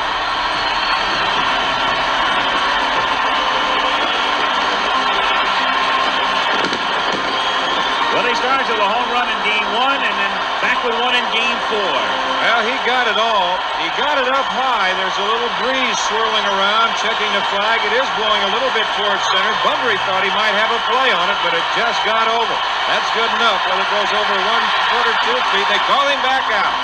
Willie 8.35 8.51
Stargell 8.51 8.83
a 8.83 8.90
home 8.90 9.11
run 9.14 9.31
in 9.31 9.38
game 9.47 9.68
one 9.79 10.03
and 10.03 10.14
then 10.18 10.33
back 10.59 10.83
with 10.83 10.99
one 10.99 11.14
in 11.14 11.23
game 11.31 11.59
four. 11.70 11.94
Well, 12.42 12.66
he 12.66 12.75
got 12.83 13.07
it 13.07 13.14
all. 13.14 13.62
He 13.79 13.87
got 13.94 14.18
it 14.18 14.27
up 14.27 14.49
high. 14.51 14.90
There's 14.99 15.14
a 15.23 15.27
little 15.31 15.53
breeze 15.62 15.94
swirling 16.11 16.47
around, 16.59 16.90
checking 16.99 17.31
the 17.31 17.44
flag. 17.55 17.79
It 17.87 17.94
is 17.94 18.09
blowing 18.18 18.42
a 18.42 18.51
little 18.51 18.75
bit 18.75 18.90
towards 18.99 19.23
center. 19.31 19.55
Bumbry 19.62 19.94
thought 20.11 20.27
he 20.27 20.35
might 20.35 20.51
have 20.51 20.66
a 20.75 20.83
play 20.90 21.14
on 21.14 21.31
it, 21.31 21.38
but 21.47 21.55
it 21.55 21.62
just 21.79 22.03
got 22.03 22.27
over. 22.27 22.55
That's 22.90 23.07
good 23.14 23.31
enough. 23.38 23.62
Whether 23.70 23.87
it 23.87 23.92
goes 23.94 24.11
over 24.18 24.35
one 24.35 24.64
foot 24.90 25.07
or 25.14 25.16
two 25.31 25.38
feet, 25.55 25.66
they 25.70 25.79
call 25.87 26.03
him 26.11 26.18
back 26.27 26.47
out. 26.59 26.75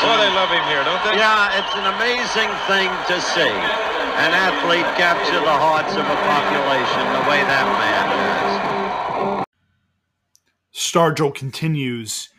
Boy, 0.00 0.16
they 0.16 0.32
love 0.32 0.48
him 0.48 0.64
here, 0.64 0.80
don't 0.80 1.02
they? 1.04 1.20
Yeah, 1.20 1.60
it's 1.60 1.74
an 1.76 1.92
amazing 1.92 2.48
thing 2.64 2.88
to 3.12 3.20
see. 3.20 3.52
An 4.16 4.32
athlete 4.32 4.86
capture 4.96 5.40
the 5.40 5.46
hearts 5.46 5.92
of 5.92 5.98
a 5.98 6.16
population 6.24 7.12
the 7.12 7.28
way 7.28 7.42
that 7.44 7.66
man 7.78 9.44
has. 9.44 9.46
Stargell 10.74 11.34
continues 11.34 12.30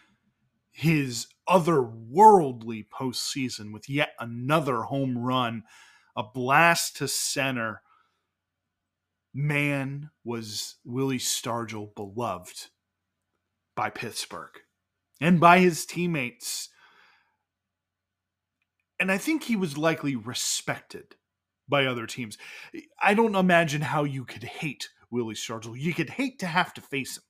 his 0.71 1.27
otherworldly 1.47 2.87
postseason 2.89 3.71
with 3.71 3.87
yet 3.87 4.13
another 4.19 4.81
home 4.81 5.19
run, 5.19 5.65
a 6.15 6.23
blast 6.23 6.97
to 6.97 7.07
center. 7.07 7.83
Man, 9.31 10.09
was 10.23 10.77
Willie 10.83 11.19
Stargell 11.19 11.93
beloved 11.93 12.69
by 13.75 13.91
Pittsburgh 13.91 14.61
and 15.21 15.39
by 15.39 15.59
his 15.59 15.85
teammates. 15.85 16.69
And 18.99 19.11
I 19.11 19.19
think 19.19 19.43
he 19.43 19.55
was 19.55 19.77
likely 19.77 20.15
respected 20.15 21.16
by 21.67 21.85
other 21.85 22.05
teams. 22.05 22.37
I 23.01 23.13
don't 23.13 23.35
imagine 23.35 23.81
how 23.81 24.03
you 24.03 24.25
could 24.25 24.43
hate 24.43 24.89
Willie 25.09 25.35
Stargell. 25.35 25.79
You 25.79 25.93
could 25.93 26.11
hate 26.11 26.39
to 26.39 26.47
have 26.47 26.73
to 26.75 26.81
face 26.81 27.17
him 27.17 27.23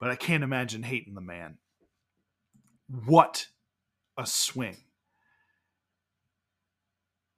but 0.00 0.10
I 0.10 0.16
can't 0.16 0.42
imagine 0.42 0.82
hating 0.82 1.14
the 1.14 1.20
man. 1.20 1.58
What 3.04 3.46
a 4.18 4.26
swing. 4.26 4.78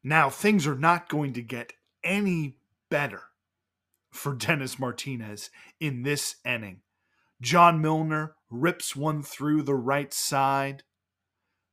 Now, 0.04 0.30
things 0.30 0.66
are 0.66 0.78
not 0.78 1.08
going 1.08 1.32
to 1.34 1.42
get 1.42 1.74
any 2.02 2.56
better 2.88 3.24
for 4.10 4.34
Dennis 4.34 4.78
Martinez 4.78 5.50
in 5.80 6.02
this 6.02 6.36
inning. 6.44 6.80
John 7.40 7.80
Milner 7.80 8.36
rips 8.50 8.94
one 8.94 9.22
through 9.22 9.62
the 9.62 9.74
right 9.74 10.12
side. 10.12 10.84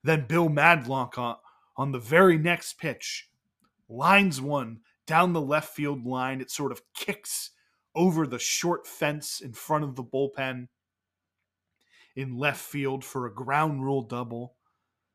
Then 0.04 0.26
Bill 0.28 0.50
Madlock 0.50 1.18
on, 1.18 1.36
on 1.78 1.92
the 1.92 2.00
very 2.00 2.38
next 2.38 2.80
pitch 2.80 3.29
lines 3.90 4.40
one 4.40 4.80
down 5.08 5.34
the 5.34 5.42
left 5.42 5.76
field 5.76 6.06
line. 6.06 6.40
It 6.40 6.52
sort 6.52 6.72
of 6.72 6.82
kicks 6.94 7.52
over 7.96 8.28
the 8.28 8.40
short 8.40 8.86
fence 8.86 9.42
in 9.42 9.54
front 9.54 9.84
of 9.84 9.96
the 9.96 10.04
bullpen 10.04 10.68
in 12.16 12.38
left 12.38 12.62
field 12.62 13.04
for 13.04 13.26
a 13.26 13.34
ground 13.34 13.84
rule 13.84 14.04
double. 14.04 14.56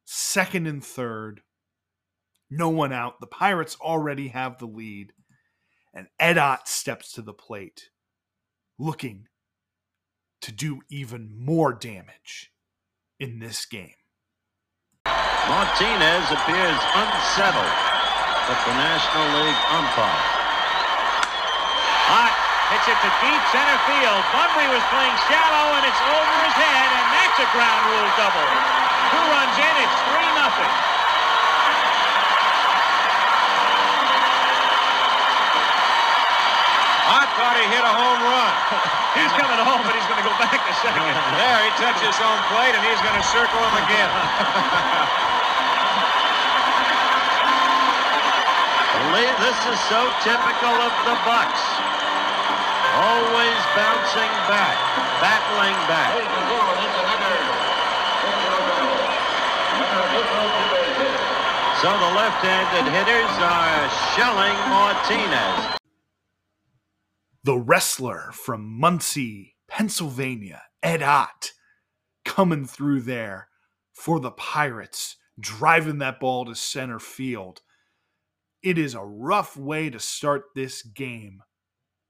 Second 0.04 0.66
and 0.66 0.84
third. 0.84 1.42
No 2.50 2.68
one 2.68 2.92
out. 2.92 3.20
The 3.20 3.26
Pirates 3.26 3.76
already 3.80 4.28
have 4.28 4.58
the 4.58 4.66
lead. 4.66 5.12
And 5.94 6.08
Ed 6.18 6.38
Ott 6.38 6.68
steps 6.68 7.12
to 7.12 7.22
the 7.22 7.32
plate, 7.32 7.90
looking 8.78 9.28
to 10.40 10.50
do 10.50 10.80
even 10.90 11.30
more 11.38 11.72
damage 11.72 12.52
in 13.20 13.38
this 13.38 13.64
game. 13.64 13.94
Martinez 15.06 16.30
appears 16.30 16.80
unsettled 16.94 17.94
at 18.44 18.61
the 18.68 18.76
National 18.76 19.24
League 19.40 19.61
umpire. 19.72 20.24
Hot 22.12 22.35
hits 22.76 22.92
it 22.92 22.98
to 23.00 23.11
deep 23.24 23.42
center 23.48 23.78
field. 23.88 24.20
Bumbry 24.37 24.68
was 24.68 24.85
playing 24.92 25.16
shallow, 25.33 25.72
and 25.80 25.85
it's 25.88 26.02
over 26.12 26.35
his 26.44 26.52
head, 26.52 26.88
and 26.92 27.07
that's 27.09 27.38
a 27.40 27.48
ground 27.57 27.83
rule 27.88 28.11
double. 28.20 28.44
Two 29.16 29.24
runs 29.33 29.57
in, 29.57 29.74
it's 29.80 29.96
3 30.12 30.28
nothing. 30.37 30.72
I 37.04 37.22
thought 37.33 37.57
he 37.57 37.64
hit 37.64 37.80
a 37.80 37.94
home 37.96 38.20
run. 38.28 38.52
He's 39.24 39.33
coming 39.40 39.61
home, 39.62 39.80
but 39.87 39.94
he's 39.94 40.09
going 40.11 40.18
to 40.18 40.26
go 40.26 40.35
back 40.42 40.59
to 40.59 40.72
second. 40.83 41.00
There, 41.38 41.61
he 41.62 41.70
touches 41.78 42.18
home 42.18 42.42
plate, 42.50 42.74
and 42.74 42.83
he's 42.83 42.98
going 42.98 43.14
to 43.14 43.22
circle 43.30 43.62
him 43.62 43.76
again. 43.87 44.11
Lee, 49.14 49.31
This 49.38 49.61
is 49.70 49.79
so 49.87 50.11
typical 50.27 50.74
of 50.74 50.90
the 51.07 51.14
Bucs. 51.22 51.64
Always 52.98 53.61
bouncing 53.79 54.33
back, 54.50 54.74
battling 55.22 55.79
back. 55.87 56.18
So 61.81 61.90
the 61.94 62.11
left-handed 62.18 62.90
hitters 62.90 63.35
are 63.38 63.88
shelling 64.16 64.59
Martinez. 64.68 65.79
the 67.44 67.59
wrestler 67.59 68.33
from 68.33 68.81
Muncy, 68.83 69.53
Pennsylvania, 69.68 70.62
Ed 70.83 71.03
Ott, 71.03 71.53
coming 72.24 72.64
through 72.64 73.03
there 73.03 73.48
for 73.92 74.18
the 74.18 74.33
Pirates, 74.33 75.16
driving 75.38 75.98
that 75.98 76.18
ball 76.18 76.46
to 76.46 76.57
center 76.57 76.98
field. 76.98 77.61
It 78.64 78.79
is 78.79 78.94
a 78.94 79.05
rough 79.05 79.59
way 79.59 79.90
to 79.90 80.00
start 80.00 80.44
this 80.55 80.81
game 80.81 81.42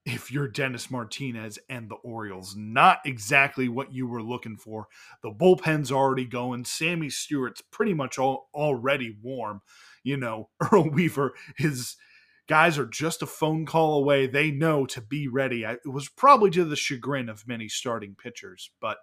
if 0.07 0.31
you're 0.31 0.47
Dennis 0.47 0.89
Martinez 0.89 1.59
and 1.69 1.89
the 1.89 1.97
Orioles. 1.97 2.55
Not 2.57 3.01
exactly 3.05 3.69
what 3.69 3.93
you 3.93 4.07
were 4.07 4.23
looking 4.23 4.57
for. 4.57 4.87
The 5.25 5.33
bullpen's 5.33 5.91
already 5.91 6.27
going. 6.27 6.65
Sammy 6.65 7.11
Stewart's 7.11 7.61
pretty 7.73 7.93
much 7.93 8.21
all, 8.21 8.51
already 8.55 9.17
warm. 9.21 9.63
You 10.05 10.17
know, 10.17 10.51
Earl 10.73 10.91
Weaver 10.91 11.35
his 11.57 11.97
guys 12.47 12.79
are 12.79 12.87
just 12.87 13.21
a 13.21 13.27
phone 13.27 13.67
call 13.67 13.99
away. 13.99 14.29
They 14.29 14.53
know 14.53 14.87
to 14.87 15.01
be 15.01 15.27
ready. 15.27 15.67
I, 15.67 15.73
it 15.73 15.93
was 15.93 16.09
probably 16.09 16.51
to 16.51 16.65
the 16.65 16.77
chagrin 16.77 17.29
of 17.29 17.49
many 17.49 17.69
starting 17.69 18.15
pitchers, 18.15 18.71
but 18.81 18.99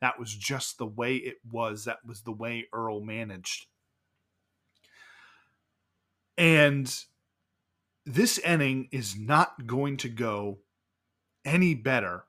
that 0.00 0.18
was 0.18 0.34
just 0.34 0.78
the 0.78 0.86
way 0.86 1.14
it 1.14 1.36
was. 1.48 1.84
That 1.84 1.98
was 2.04 2.22
the 2.22 2.32
way 2.32 2.66
Earl 2.72 3.04
managed. 3.04 3.66
And 6.38 6.94
this 8.06 8.38
inning 8.38 8.88
is 8.92 9.18
not 9.18 9.66
going 9.66 9.96
to 9.98 10.08
go 10.08 10.60
any 11.44 11.74
better 11.74 12.24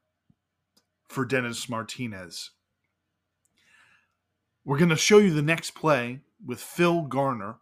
for 1.08 1.26
Dennis 1.26 1.70
Martinez. 1.70 2.50
We're 4.66 4.80
going 4.80 4.90
to 4.90 4.96
show 4.96 5.20
you 5.20 5.32
the 5.32 5.44
next 5.44 5.72
play 5.72 6.22
with 6.44 6.60
Phil 6.60 7.04
Garner 7.04 7.58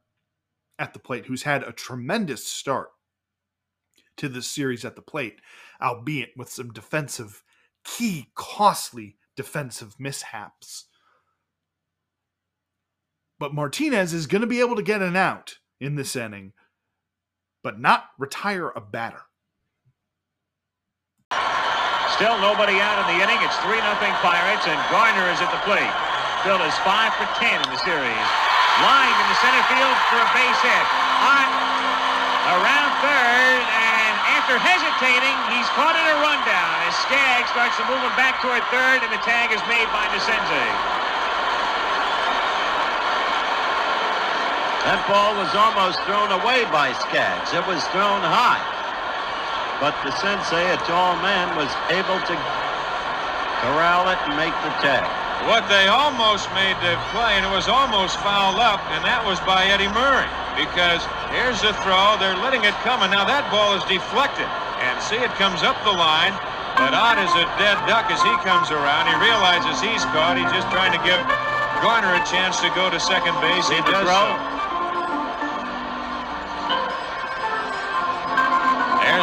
at 0.79 0.93
the 0.93 0.99
plate, 0.99 1.25
who's 1.25 1.43
had 1.43 1.63
a 1.63 1.73
tremendous 1.73 2.47
start 2.47 2.89
to 4.15 4.29
this 4.29 4.47
series 4.47 4.85
at 4.85 4.95
the 4.95 5.01
plate, 5.01 5.41
albeit 5.81 6.29
with 6.37 6.49
some 6.49 6.71
defensive, 6.71 7.43
key, 7.83 8.31
costly 8.35 9.17
defensive 9.35 9.95
mishaps. 9.99 10.85
But 13.37 13.53
Martinez 13.53 14.13
is 14.13 14.27
going 14.27 14.41
to 14.41 14.47
be 14.47 14.61
able 14.61 14.75
to 14.77 14.81
get 14.81 15.01
an 15.01 15.15
out 15.15 15.57
in 15.79 15.95
this 15.95 16.15
inning, 16.15 16.53
but 17.63 17.79
not 17.79 18.09
retire 18.17 18.69
a 18.75 18.81
batter. 18.81 19.21
Still 22.17 22.41
nobody 22.41 22.81
out 22.81 22.97
in 22.97 23.07
the 23.13 23.21
inning. 23.21 23.37
It's 23.45 23.57
3 23.61 23.77
nothing 23.85 24.09
Pirates, 24.25 24.65
and 24.65 24.79
Garner 24.89 25.29
is 25.29 25.37
at 25.37 25.53
the 25.53 25.61
plate. 25.69 25.93
Phil 26.41 26.57
is 26.65 26.73
5 26.81 27.13
for 27.13 27.29
10 27.37 27.61
in 27.61 27.69
the 27.69 27.81
series. 27.85 28.27
Lined 28.81 29.17
in 29.21 29.27
the 29.29 29.39
center 29.41 29.63
field 29.69 29.97
for 30.09 30.17
a 30.17 30.29
base 30.33 30.61
hit. 30.65 30.85
On 31.21 31.47
around 32.57 32.89
third, 33.03 33.61
and 33.61 34.13
after 34.33 34.57
hesitating, 34.57 35.35
he's 35.53 35.69
caught 35.77 35.93
in 35.93 36.05
a 36.09 36.17
rundown 36.23 36.75
as 36.89 36.95
Skaggs 37.05 37.53
starts 37.53 37.77
to 37.77 37.85
move 37.85 38.01
him 38.01 38.15
back 38.17 38.41
toward 38.41 38.63
third, 38.73 39.05
and 39.05 39.11
the 39.13 39.21
tag 39.21 39.53
is 39.53 39.61
made 39.69 39.85
by 39.93 40.09
DeCinces. 40.09 41.06
That 44.87 45.03
ball 45.03 45.35
was 45.35 45.51
almost 45.51 45.99
thrown 46.07 46.31
away 46.31 46.63
by 46.71 46.95
Skaggs. 46.95 47.51
It 47.51 47.59
was 47.67 47.83
thrown 47.91 48.23
high. 48.23 48.63
But 49.83 49.91
DeCinces, 49.99 50.63
a 50.63 50.79
tall 50.87 51.19
man, 51.19 51.51
was 51.59 51.67
able 51.91 52.15
to 52.23 52.35
corral 53.59 54.07
it 54.07 54.15
and 54.23 54.39
make 54.39 54.55
the 54.63 54.71
tag. 54.79 55.03
What 55.51 55.67
they 55.67 55.91
almost 55.91 56.47
made 56.55 56.79
the 56.79 56.95
play, 57.11 57.35
and 57.35 57.43
it 57.43 57.51
was 57.51 57.67
almost 57.67 58.15
fouled 58.23 58.63
up, 58.63 58.79
and 58.95 59.03
that 59.03 59.19
was 59.27 59.43
by 59.43 59.67
Eddie 59.67 59.91
Murray. 59.91 60.31
Because 60.55 61.03
here's 61.35 61.59
the 61.59 61.75
throw, 61.83 62.15
they're 62.15 62.39
letting 62.39 62.63
it 62.63 62.71
come, 62.87 63.03
and 63.03 63.11
now 63.11 63.27
that 63.27 63.43
ball 63.51 63.75
is 63.75 63.83
deflected. 63.91 64.47
And 64.87 64.95
see, 65.03 65.19
it 65.19 65.35
comes 65.35 65.67
up 65.67 65.75
the 65.83 65.91
line, 65.91 66.31
but 66.79 66.95
Ott 66.95 67.19
is 67.19 67.35
a 67.35 67.43
dead 67.59 67.75
duck 67.91 68.07
as 68.07 68.23
he 68.23 68.31
comes 68.39 68.71
around. 68.71 69.11
He 69.11 69.19
realizes 69.19 69.83
he's 69.83 70.07
caught. 70.15 70.39
He's 70.39 70.47
just 70.55 70.71
trying 70.71 70.95
to 70.95 71.01
give 71.03 71.19
Garner 71.83 72.15
a 72.15 72.23
chance 72.23 72.63
to 72.63 72.71
go 72.71 72.87
to 72.87 72.95
second 73.03 73.35
base. 73.43 73.67
See 73.67 73.75
he 73.75 73.83
the 73.83 73.91
does 73.91 74.07
throw? 74.07 74.31
so. 74.31 74.56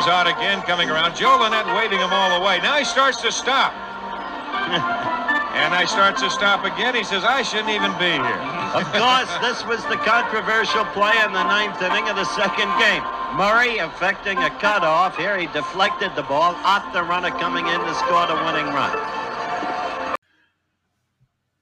There's 0.05 0.17
Ott 0.17 0.27
again 0.27 0.61
coming 0.69 0.90
around. 0.90 1.17
Joe 1.17 1.40
Lonnett 1.40 1.64
waving 1.75 1.99
him 1.99 2.12
all 2.12 2.38
the 2.38 2.45
way. 2.45 2.59
Now 2.59 2.77
he 2.77 2.85
starts 2.85 3.23
to 3.23 3.33
stop. 3.33 3.73
and 5.57 5.73
I 5.73 5.87
starts 5.87 6.21
to 6.21 6.29
stop 6.29 6.62
again. 6.62 6.95
He 6.95 7.05
says, 7.05 7.25
I 7.25 7.40
shouldn't 7.40 7.71
even 7.71 7.90
be 7.97 8.12
here. 8.12 8.43
Of 8.77 8.85
course, 8.93 9.33
this 9.40 9.64
was 9.64 9.81
the 9.88 9.97
controversial 10.05 10.85
play 10.93 11.17
in 11.25 11.33
the 11.33 11.43
ninth 11.49 11.81
inning 11.81 12.07
of 12.11 12.17
the 12.17 12.29
second 12.37 12.69
game. 12.77 13.01
Murray 13.33 13.81
effecting 13.81 14.37
a 14.37 14.51
cutoff. 14.61 15.17
Here 15.17 15.38
he 15.38 15.47
deflected 15.57 16.12
the 16.17 16.25
ball. 16.25 16.53
Ott, 16.53 16.93
the 16.93 17.03
runner, 17.03 17.31
coming 17.40 17.64
in 17.64 17.81
to 17.81 17.95
score 17.95 18.27
the 18.27 18.37
winning 18.45 18.69
run. 18.77 18.93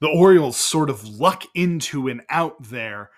the 0.01 0.09
Orioles 0.09 0.57
sort 0.57 0.91
of 0.91 1.07
luck 1.07 1.45
into 1.55 2.09
an 2.09 2.23
out 2.29 2.61
there. 2.61 3.11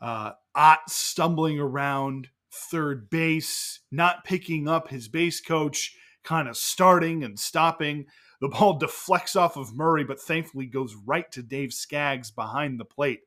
Uh, 0.00 0.34
Ott 0.54 0.88
stumbling 0.88 1.58
around 1.58 2.28
third 2.52 3.10
base, 3.10 3.80
not 3.90 4.24
picking 4.24 4.68
up 4.68 4.88
his 4.88 5.08
base 5.08 5.40
coach, 5.40 5.96
kind 6.24 6.48
of 6.48 6.56
starting 6.56 7.24
and 7.24 7.38
stopping. 7.38 8.06
The 8.40 8.48
ball 8.48 8.74
deflects 8.78 9.36
off 9.36 9.56
of 9.56 9.74
Murray, 9.74 10.04
but 10.04 10.20
thankfully 10.20 10.66
goes 10.66 10.94
right 11.06 11.30
to 11.32 11.42
Dave 11.42 11.72
Skaggs 11.72 12.30
behind 12.30 12.78
the 12.78 12.84
plate. 12.84 13.20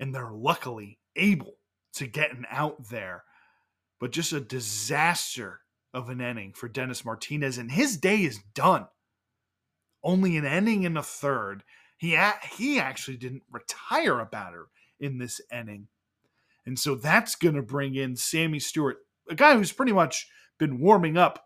And 0.00 0.14
they're 0.14 0.32
luckily 0.32 0.98
able 1.16 1.54
to 1.94 2.06
get 2.06 2.32
an 2.32 2.46
out 2.50 2.88
there. 2.90 3.24
But 3.98 4.12
just 4.12 4.32
a 4.32 4.40
disaster 4.40 5.60
of 5.94 6.10
an 6.10 6.20
inning 6.20 6.52
for 6.52 6.68
Dennis 6.68 7.04
Martinez, 7.04 7.56
and 7.56 7.70
his 7.70 7.96
day 7.96 8.22
is 8.22 8.40
done. 8.54 8.86
Only 10.02 10.36
an 10.36 10.44
inning 10.44 10.84
and 10.84 10.98
a 10.98 11.02
third. 11.02 11.64
He 11.96 12.14
a- 12.14 12.38
he 12.56 12.78
actually 12.78 13.16
didn't 13.16 13.44
retire 13.50 14.20
a 14.20 14.26
batter 14.26 14.66
in 15.00 15.16
this 15.16 15.40
inning, 15.50 15.88
and 16.66 16.78
so 16.78 16.94
that's 16.94 17.36
going 17.36 17.54
to 17.54 17.62
bring 17.62 17.94
in 17.94 18.16
Sammy 18.16 18.58
Stewart, 18.58 18.98
a 19.30 19.34
guy 19.34 19.56
who's 19.56 19.72
pretty 19.72 19.92
much 19.92 20.28
been 20.58 20.80
warming 20.80 21.16
up. 21.16 21.42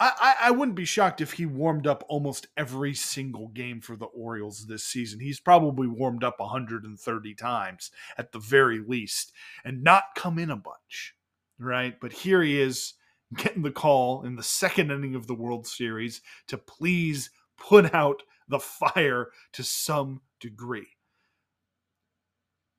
I, 0.00 0.34
I, 0.42 0.50
wouldn't 0.50 0.76
be 0.76 0.84
shocked 0.84 1.20
if 1.20 1.34
he 1.34 1.46
warmed 1.46 1.86
up 1.86 2.04
almost 2.08 2.48
every 2.56 2.94
single 2.94 3.48
game 3.48 3.80
for 3.80 3.96
the 3.96 4.06
Orioles 4.06 4.66
this 4.66 4.82
season. 4.84 5.20
He's 5.20 5.38
probably 5.38 5.86
warmed 5.86 6.24
up 6.24 6.40
130 6.40 7.34
times 7.34 7.90
at 8.18 8.32
the 8.32 8.40
very 8.40 8.80
least, 8.80 9.32
and 9.64 9.84
not 9.84 10.16
come 10.16 10.38
in 10.38 10.50
a 10.50 10.56
bunch. 10.56 11.14
right? 11.58 11.98
But 12.00 12.12
here 12.12 12.42
he 12.42 12.60
is 12.60 12.94
getting 13.36 13.62
the 13.62 13.70
call 13.70 14.24
in 14.24 14.36
the 14.36 14.42
second 14.42 14.90
inning 14.90 15.14
of 15.14 15.26
the 15.26 15.34
World 15.34 15.66
Series 15.66 16.20
to 16.48 16.58
please 16.58 17.30
put 17.56 17.94
out 17.94 18.22
the 18.48 18.58
fire 18.58 19.28
to 19.52 19.62
some 19.62 20.20
degree. 20.40 20.88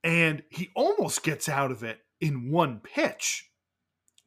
And 0.06 0.44
he 0.50 0.70
almost 0.76 1.24
gets 1.24 1.50
out 1.50 1.72
of 1.72 1.84
it 1.84 2.00
in 2.22 2.52
one 2.52 2.80
pitch 2.80 3.50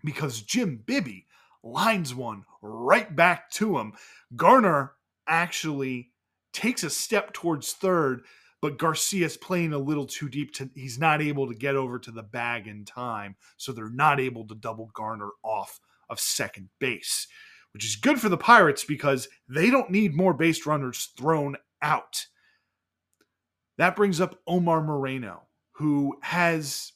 because 0.05 0.43
Jim 0.43 0.83
Bibby 0.85 1.27
lines 1.63 2.15
one 2.15 2.45
right 2.61 3.15
back 3.15 3.51
to 3.53 3.79
him. 3.79 3.93
Garner 4.35 4.93
actually 5.29 6.11
takes 6.53 6.83
a 6.83 6.91
step 6.91 7.33
towards 7.33 7.73
third, 7.73 8.23
but 8.61 8.79
Garcia's 8.79 9.37
playing 9.37 9.73
a 9.73 9.79
little 9.79 10.07
too 10.07 10.29
deep 10.29 10.53
to 10.55 10.69
he's 10.75 10.99
not 10.99 11.23
able 11.23 11.47
to 11.47 11.55
get 11.55 11.77
over 11.77 11.99
to 12.01 12.11
the 12.11 12.23
bag 12.23 12.67
in 12.67 12.85
time, 12.85 13.37
so 13.57 13.73
they're 13.73 13.89
not 13.89 14.19
able 14.19 14.47
to 14.49 14.55
double 14.57 14.91
Garner 14.95 15.31
off 15.45 15.79
of 16.11 16.19
second 16.19 16.71
base, 16.81 17.29
which 17.73 17.85
is 17.85 17.97
good 17.97 18.21
for 18.21 18.29
the 18.29 18.37
Pirates 18.37 18.85
because 18.85 19.29
they 19.49 19.71
don't 19.71 19.91
need 19.91 20.17
more 20.17 20.35
base 20.35 20.67
runners 20.67 21.13
thrown 21.17 21.57
out. 21.83 22.27
That 23.77 23.95
brings 23.95 24.21
up 24.21 24.41
Omar 24.47 24.83
Moreno, 24.83 25.48
who 25.79 26.17
has 26.23 26.93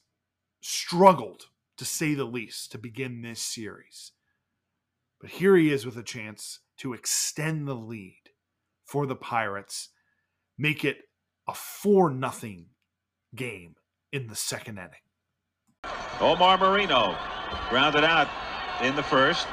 struggled 0.61 1.47
to 1.77 1.85
say 1.85 2.13
the 2.13 2.25
least 2.25 2.71
to 2.71 2.77
begin 2.77 3.21
this 3.21 3.41
series. 3.41 4.11
But 5.21 5.29
here 5.29 5.55
he 5.55 5.71
is 5.71 5.85
with 5.85 5.95
a 5.95 6.03
chance 6.03 6.59
to 6.79 6.91
extend 6.93 7.65
the 7.65 7.75
lead 7.75 8.31
for 8.83 9.05
the 9.05 9.15
Pirates, 9.15 9.87
make 10.57 10.83
it 10.83 11.03
a 11.47 11.53
4 11.53 12.09
nothing 12.09 12.65
game 13.33 13.75
in 14.11 14.27
the 14.27 14.35
second 14.35 14.77
inning. 14.77 14.91
Omar 16.19 16.57
Moreno 16.57 17.15
grounded 17.69 18.03
out 18.03 18.27
in 18.83 18.97
the 18.97 19.03
first. 19.03 19.47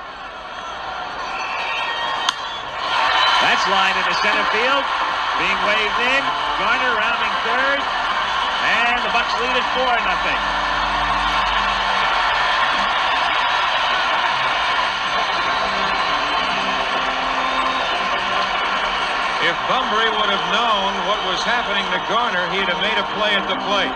That's 3.40 3.64
lined 3.70 3.96
into 3.96 4.14
center 4.18 4.44
field. 4.50 4.84
Being 5.38 5.60
waved 5.64 6.00
in. 6.02 6.22
Garner 6.58 6.94
rounding 6.98 7.34
third. 7.46 7.99
The 9.11 9.18
Bucs 9.18 9.34
lead 9.42 9.58
it 9.58 9.66
4 9.74 9.82
nothing. 10.06 10.38
If 19.42 19.56
Bumbry 19.66 20.06
would 20.14 20.30
have 20.30 20.46
known 20.54 20.94
what 21.11 21.18
was 21.26 21.42
happening 21.42 21.82
to 21.90 21.98
Garner, 22.06 22.46
he'd 22.54 22.70
have 22.70 22.78
made 22.78 22.94
a 23.02 23.06
play 23.18 23.34
at 23.34 23.42
the 23.50 23.58
plate. 23.66 23.90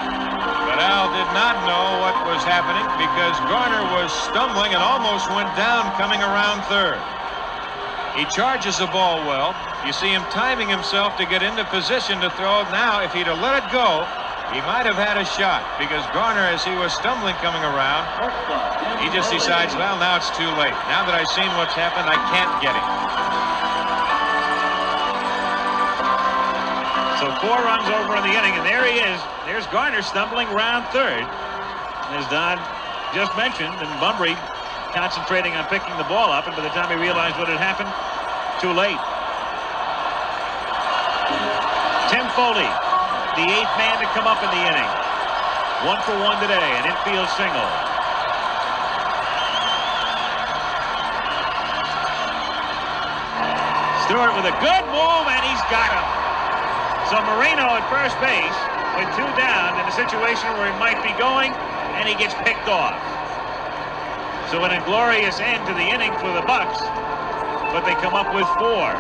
But 0.67 0.83
Al 0.83 1.07
did 1.15 1.31
not 1.31 1.62
know 1.62 2.03
what 2.03 2.19
was 2.27 2.43
happening 2.43 2.83
because 2.99 3.39
Garner 3.47 3.87
was 3.95 4.11
stumbling 4.11 4.75
and 4.75 4.83
almost 4.83 5.31
went 5.31 5.55
down 5.55 5.95
coming 5.95 6.19
around 6.27 6.67
third. 6.67 6.99
He 8.19 8.27
charges 8.35 8.83
the 8.83 8.91
ball 8.91 9.23
well. 9.23 9.55
You 9.87 9.93
see 9.93 10.11
him 10.11 10.27
timing 10.35 10.69
himself 10.69 11.17
to 11.19 11.27
get 11.27 11.45
into 11.45 11.62
position 11.67 12.19
to 12.19 12.31
throw. 12.31 12.67
Now, 12.75 12.99
if 12.99 13.12
he'd 13.12 13.31
have 13.31 13.39
let 13.39 13.62
it 13.62 13.71
go, 13.71 14.03
he 14.53 14.61
might 14.69 14.85
have 14.85 15.01
had 15.01 15.17
a 15.17 15.25
shot 15.25 15.65
because 15.81 16.05
Garner, 16.13 16.45
as 16.45 16.61
he 16.63 16.77
was 16.77 16.93
stumbling 16.93 17.35
coming 17.41 17.65
around, 17.65 18.05
he 19.01 19.09
just 19.11 19.33
decides, 19.33 19.73
well, 19.75 19.97
now 19.97 20.21
it's 20.21 20.31
too 20.37 20.49
late. 20.61 20.77
Now 20.93 21.07
that 21.09 21.17
I've 21.17 21.31
seen 21.33 21.49
what's 21.57 21.75
happened, 21.75 22.07
I 22.07 22.19
can't 22.29 22.53
get 22.61 22.77
him. 22.77 22.87
So 27.19 27.33
four 27.41 27.57
runs 27.65 27.89
over 27.89 28.21
in 28.21 28.23
the 28.29 28.37
inning, 28.37 28.53
and 28.59 28.67
there 28.69 28.85
he 28.85 29.01
is. 29.01 29.19
There's 29.49 29.67
Garner 29.73 30.03
stumbling 30.03 30.49
round 30.53 30.85
third. 30.93 31.25
As 32.13 32.29
Don 32.29 32.61
just 33.17 33.33
mentioned, 33.37 33.73
and 33.81 33.89
Bumbry 33.97 34.37
concentrating 34.93 35.57
on 35.57 35.65
picking 35.67 35.97
the 35.97 36.05
ball 36.05 36.31
up, 36.31 36.47
and 36.47 36.55
by 36.55 36.63
the 36.63 36.75
time 36.77 36.93
he 36.93 37.01
realized 37.01 37.39
what 37.39 37.49
had 37.49 37.59
happened, 37.59 37.91
too 38.61 38.71
late. 38.71 39.01
Tim 42.13 42.29
Foley, 42.39 42.69
the 43.35 43.43
eighth 43.51 43.74
man 43.74 43.99
to 43.99 44.07
come 44.14 44.30
up 44.30 44.39
in 44.47 44.51
the 44.55 44.62
inning. 44.62 44.91
One 45.82 45.99
for 46.07 46.14
one 46.22 46.39
today, 46.39 46.70
an 46.78 46.87
infield 46.87 47.26
single. 47.35 47.66
Stewart 54.07 54.30
with 54.39 54.47
a 54.47 54.55
good 54.62 54.85
move, 54.95 55.26
and 55.26 55.43
he's 55.43 55.64
got 55.66 55.91
him. 55.91 56.07
So 57.11 57.18
Moreno 57.26 57.74
at 57.74 57.82
first 57.91 58.14
base 58.22 58.59
with 58.95 59.11
two 59.18 59.26
down 59.35 59.82
in 59.82 59.85
a 59.91 59.95
situation 59.99 60.47
where 60.55 60.70
he 60.70 60.76
might 60.78 61.03
be 61.03 61.11
going, 61.18 61.51
and 61.99 62.07
he 62.07 62.14
gets 62.14 62.39
picked 62.47 62.70
off. 62.70 63.03
So 64.55 64.62
an 64.62 64.70
inglorious 64.70 65.41
end 65.41 65.66
to 65.66 65.74
the 65.74 65.82
inning 65.91 66.14
for 66.22 66.30
the 66.30 66.47
Bucs, 66.47 66.78
but 67.74 67.82
they 67.82 67.99
come 67.99 68.14
up 68.14 68.30
with 68.30 68.47
four. 68.62 68.95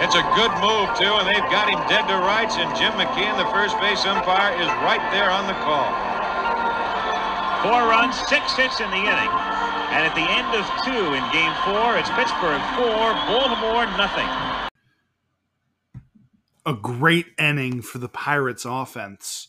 It's 0.00 0.16
a 0.16 0.24
good 0.32 0.50
move, 0.64 0.88
too, 0.96 1.12
and 1.20 1.28
they've 1.28 1.50
got 1.52 1.68
him 1.68 1.80
dead 1.86 2.08
to 2.08 2.16
rights, 2.16 2.56
and 2.56 2.74
Jim 2.74 2.92
McKean, 2.96 3.36
the 3.36 3.44
first 3.52 3.78
base 3.80 4.04
umpire, 4.06 4.56
is 4.56 4.68
right 4.80 5.04
there 5.12 5.30
on 5.30 5.46
the 5.46 5.52
call. 5.60 5.92
Four 7.62 7.86
runs, 7.90 8.16
six 8.26 8.56
hits 8.56 8.80
in 8.80 8.88
the 8.90 8.96
inning. 8.96 9.30
And 9.92 10.06
at 10.06 10.14
the 10.14 10.24
end 10.24 10.54
of 10.56 10.64
two 10.84 11.12
in 11.12 11.22
game 11.32 11.52
four, 11.64 11.98
it's 11.98 12.08
Pittsburgh 12.10 12.62
four, 12.76 13.12
Baltimore 13.28 13.84
nothing. 13.98 14.26
A 16.64 16.72
great 16.72 17.26
inning 17.38 17.82
for 17.82 17.98
the 17.98 18.08
Pirates 18.08 18.64
offense, 18.64 19.48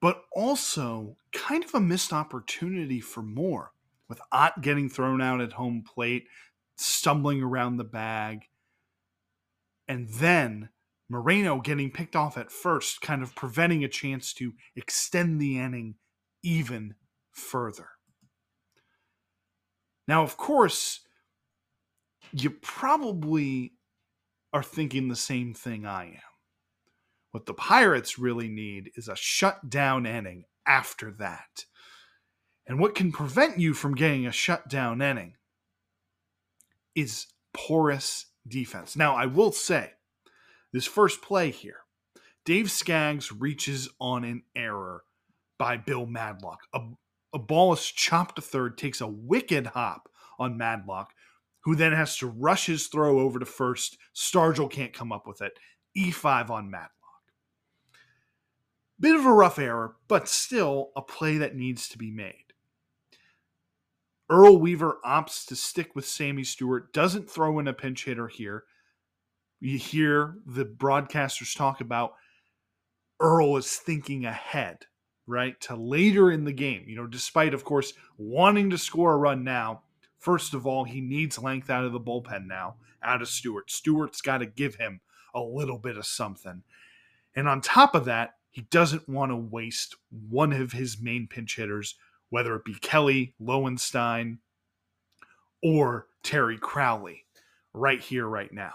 but 0.00 0.22
also 0.30 1.16
kind 1.32 1.64
of 1.64 1.74
a 1.74 1.80
missed 1.80 2.12
opportunity 2.12 3.00
for 3.00 3.22
more 3.22 3.72
with 4.08 4.20
Ott 4.30 4.60
getting 4.60 4.88
thrown 4.88 5.20
out 5.20 5.40
at 5.40 5.54
home 5.54 5.82
plate, 5.82 6.28
stumbling 6.76 7.42
around 7.42 7.78
the 7.78 7.84
bag, 7.84 8.44
and 9.92 10.08
then 10.08 10.70
Moreno 11.10 11.60
getting 11.60 11.90
picked 11.90 12.16
off 12.16 12.38
at 12.38 12.50
first, 12.50 13.02
kind 13.02 13.22
of 13.22 13.34
preventing 13.34 13.84
a 13.84 13.88
chance 13.88 14.32
to 14.32 14.54
extend 14.74 15.38
the 15.38 15.58
inning 15.58 15.96
even 16.42 16.94
further. 17.30 17.88
Now, 20.08 20.22
of 20.22 20.38
course, 20.38 21.00
you 22.32 22.48
probably 22.48 23.74
are 24.54 24.62
thinking 24.62 25.08
the 25.08 25.14
same 25.14 25.52
thing 25.52 25.84
I 25.84 26.04
am. 26.04 26.32
What 27.32 27.44
the 27.44 27.52
Pirates 27.52 28.18
really 28.18 28.48
need 28.48 28.92
is 28.96 29.08
a 29.08 29.14
shutdown 29.14 30.06
inning 30.06 30.44
after 30.66 31.10
that. 31.18 31.66
And 32.66 32.80
what 32.80 32.94
can 32.94 33.12
prevent 33.12 33.58
you 33.58 33.74
from 33.74 33.94
getting 33.94 34.26
a 34.26 34.32
shutdown 34.32 35.02
inning 35.02 35.34
is 36.94 37.26
porous 37.52 38.31
defense. 38.46 38.96
Now, 38.96 39.14
I 39.14 39.26
will 39.26 39.52
say, 39.52 39.92
this 40.72 40.86
first 40.86 41.22
play 41.22 41.50
here, 41.50 41.80
Dave 42.44 42.70
Skaggs 42.70 43.30
reaches 43.30 43.88
on 44.00 44.24
an 44.24 44.42
error 44.56 45.04
by 45.58 45.76
Bill 45.76 46.06
Madlock. 46.06 46.60
A, 46.74 46.80
a 47.34 47.38
ball 47.38 47.72
is 47.72 47.84
chopped 47.84 48.36
to 48.36 48.42
third, 48.42 48.76
takes 48.76 49.00
a 49.00 49.06
wicked 49.06 49.68
hop 49.68 50.08
on 50.38 50.56
Madlock, 50.56 51.12
who 51.64 51.76
then 51.76 51.92
has 51.92 52.16
to 52.18 52.26
rush 52.26 52.66
his 52.66 52.88
throw 52.88 53.20
over 53.20 53.38
to 53.38 53.46
first. 53.46 53.96
Stargell 54.14 54.70
can't 54.70 54.92
come 54.92 55.12
up 55.12 55.26
with 55.26 55.40
it. 55.40 55.52
E5 55.96 56.50
on 56.50 56.70
Madlock. 56.70 56.90
Bit 58.98 59.16
of 59.16 59.24
a 59.24 59.32
rough 59.32 59.58
error, 59.58 59.96
but 60.08 60.28
still 60.28 60.90
a 60.96 61.02
play 61.02 61.38
that 61.38 61.56
needs 61.56 61.88
to 61.88 61.98
be 61.98 62.10
made. 62.10 62.51
Earl 64.32 64.56
Weaver 64.56 64.96
opts 65.04 65.44
to 65.48 65.54
stick 65.54 65.94
with 65.94 66.06
Sammy 66.06 66.42
Stewart, 66.42 66.94
doesn't 66.94 67.28
throw 67.28 67.58
in 67.58 67.68
a 67.68 67.74
pinch 67.74 68.06
hitter 68.06 68.28
here. 68.28 68.64
You 69.60 69.76
hear 69.76 70.38
the 70.46 70.64
broadcasters 70.64 71.54
talk 71.54 71.82
about 71.82 72.14
Earl 73.20 73.58
is 73.58 73.76
thinking 73.76 74.24
ahead, 74.24 74.86
right, 75.26 75.60
to 75.60 75.76
later 75.76 76.30
in 76.30 76.44
the 76.44 76.52
game. 76.52 76.84
You 76.88 76.96
know, 76.96 77.06
despite, 77.06 77.52
of 77.52 77.62
course, 77.62 77.92
wanting 78.16 78.70
to 78.70 78.78
score 78.78 79.12
a 79.12 79.18
run 79.18 79.44
now, 79.44 79.82
first 80.18 80.54
of 80.54 80.66
all, 80.66 80.84
he 80.84 81.02
needs 81.02 81.38
length 81.38 81.68
out 81.68 81.84
of 81.84 81.92
the 81.92 82.00
bullpen 82.00 82.46
now, 82.46 82.76
out 83.02 83.20
of 83.20 83.28
Stewart. 83.28 83.70
Stewart's 83.70 84.22
got 84.22 84.38
to 84.38 84.46
give 84.46 84.76
him 84.76 85.02
a 85.34 85.40
little 85.42 85.78
bit 85.78 85.98
of 85.98 86.06
something. 86.06 86.62
And 87.36 87.46
on 87.46 87.60
top 87.60 87.94
of 87.94 88.06
that, 88.06 88.36
he 88.50 88.62
doesn't 88.62 89.10
want 89.10 89.30
to 89.30 89.36
waste 89.36 89.94
one 90.30 90.54
of 90.54 90.72
his 90.72 91.02
main 91.02 91.26
pinch 91.28 91.56
hitters 91.56 91.96
whether 92.32 92.56
it 92.56 92.64
be 92.64 92.72
Kelly, 92.80 93.34
Lowenstein, 93.38 94.38
or 95.62 96.06
Terry 96.22 96.56
Crowley, 96.56 97.26
right 97.74 98.00
here, 98.00 98.26
right 98.26 98.50
now. 98.50 98.72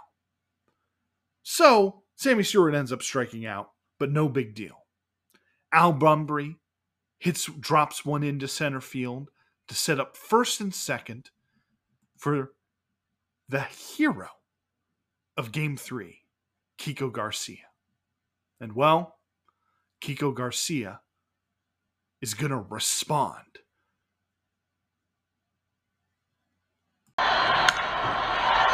So 1.41 2.03
Sammy 2.15 2.43
Stewart 2.43 2.75
ends 2.75 2.91
up 2.91 3.01
striking 3.01 3.47
out, 3.47 3.71
but 3.97 4.11
no 4.11 4.29
big 4.29 4.53
deal. 4.53 4.85
Al 5.73 5.97
hits 7.17 7.45
drops 7.59 8.05
one 8.05 8.21
into 8.21 8.47
center 8.47 8.79
field 8.79 9.31
to 9.69 9.73
set 9.73 9.99
up 9.99 10.15
first 10.15 10.61
and 10.61 10.71
second 10.71 11.31
for 12.15 12.51
the 13.49 13.61
hero 13.61 14.29
of 15.35 15.51
game 15.51 15.75
three, 15.75 16.19
Kiko 16.77 17.11
Garcia. 17.11 17.65
And 18.61 18.75
well, 18.75 19.17
Kiko 19.99 20.31
Garcia 20.31 21.01
is 22.22 22.34
going 22.34 22.51
to 22.51 22.63
respond. 22.70 23.43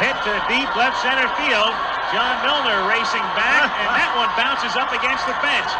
Hit 0.00 0.16
to 0.26 0.34
deep 0.50 0.68
left 0.74 0.98
center 1.00 1.28
field. 1.38 1.72
John 2.12 2.34
Milner 2.44 2.86
racing 2.90 3.24
back, 3.38 3.70
and 3.80 3.90
that 3.94 4.10
one 4.18 4.28
bounces 4.36 4.76
up 4.76 4.92
against 4.92 5.24
the 5.26 5.36
fence. 5.40 5.72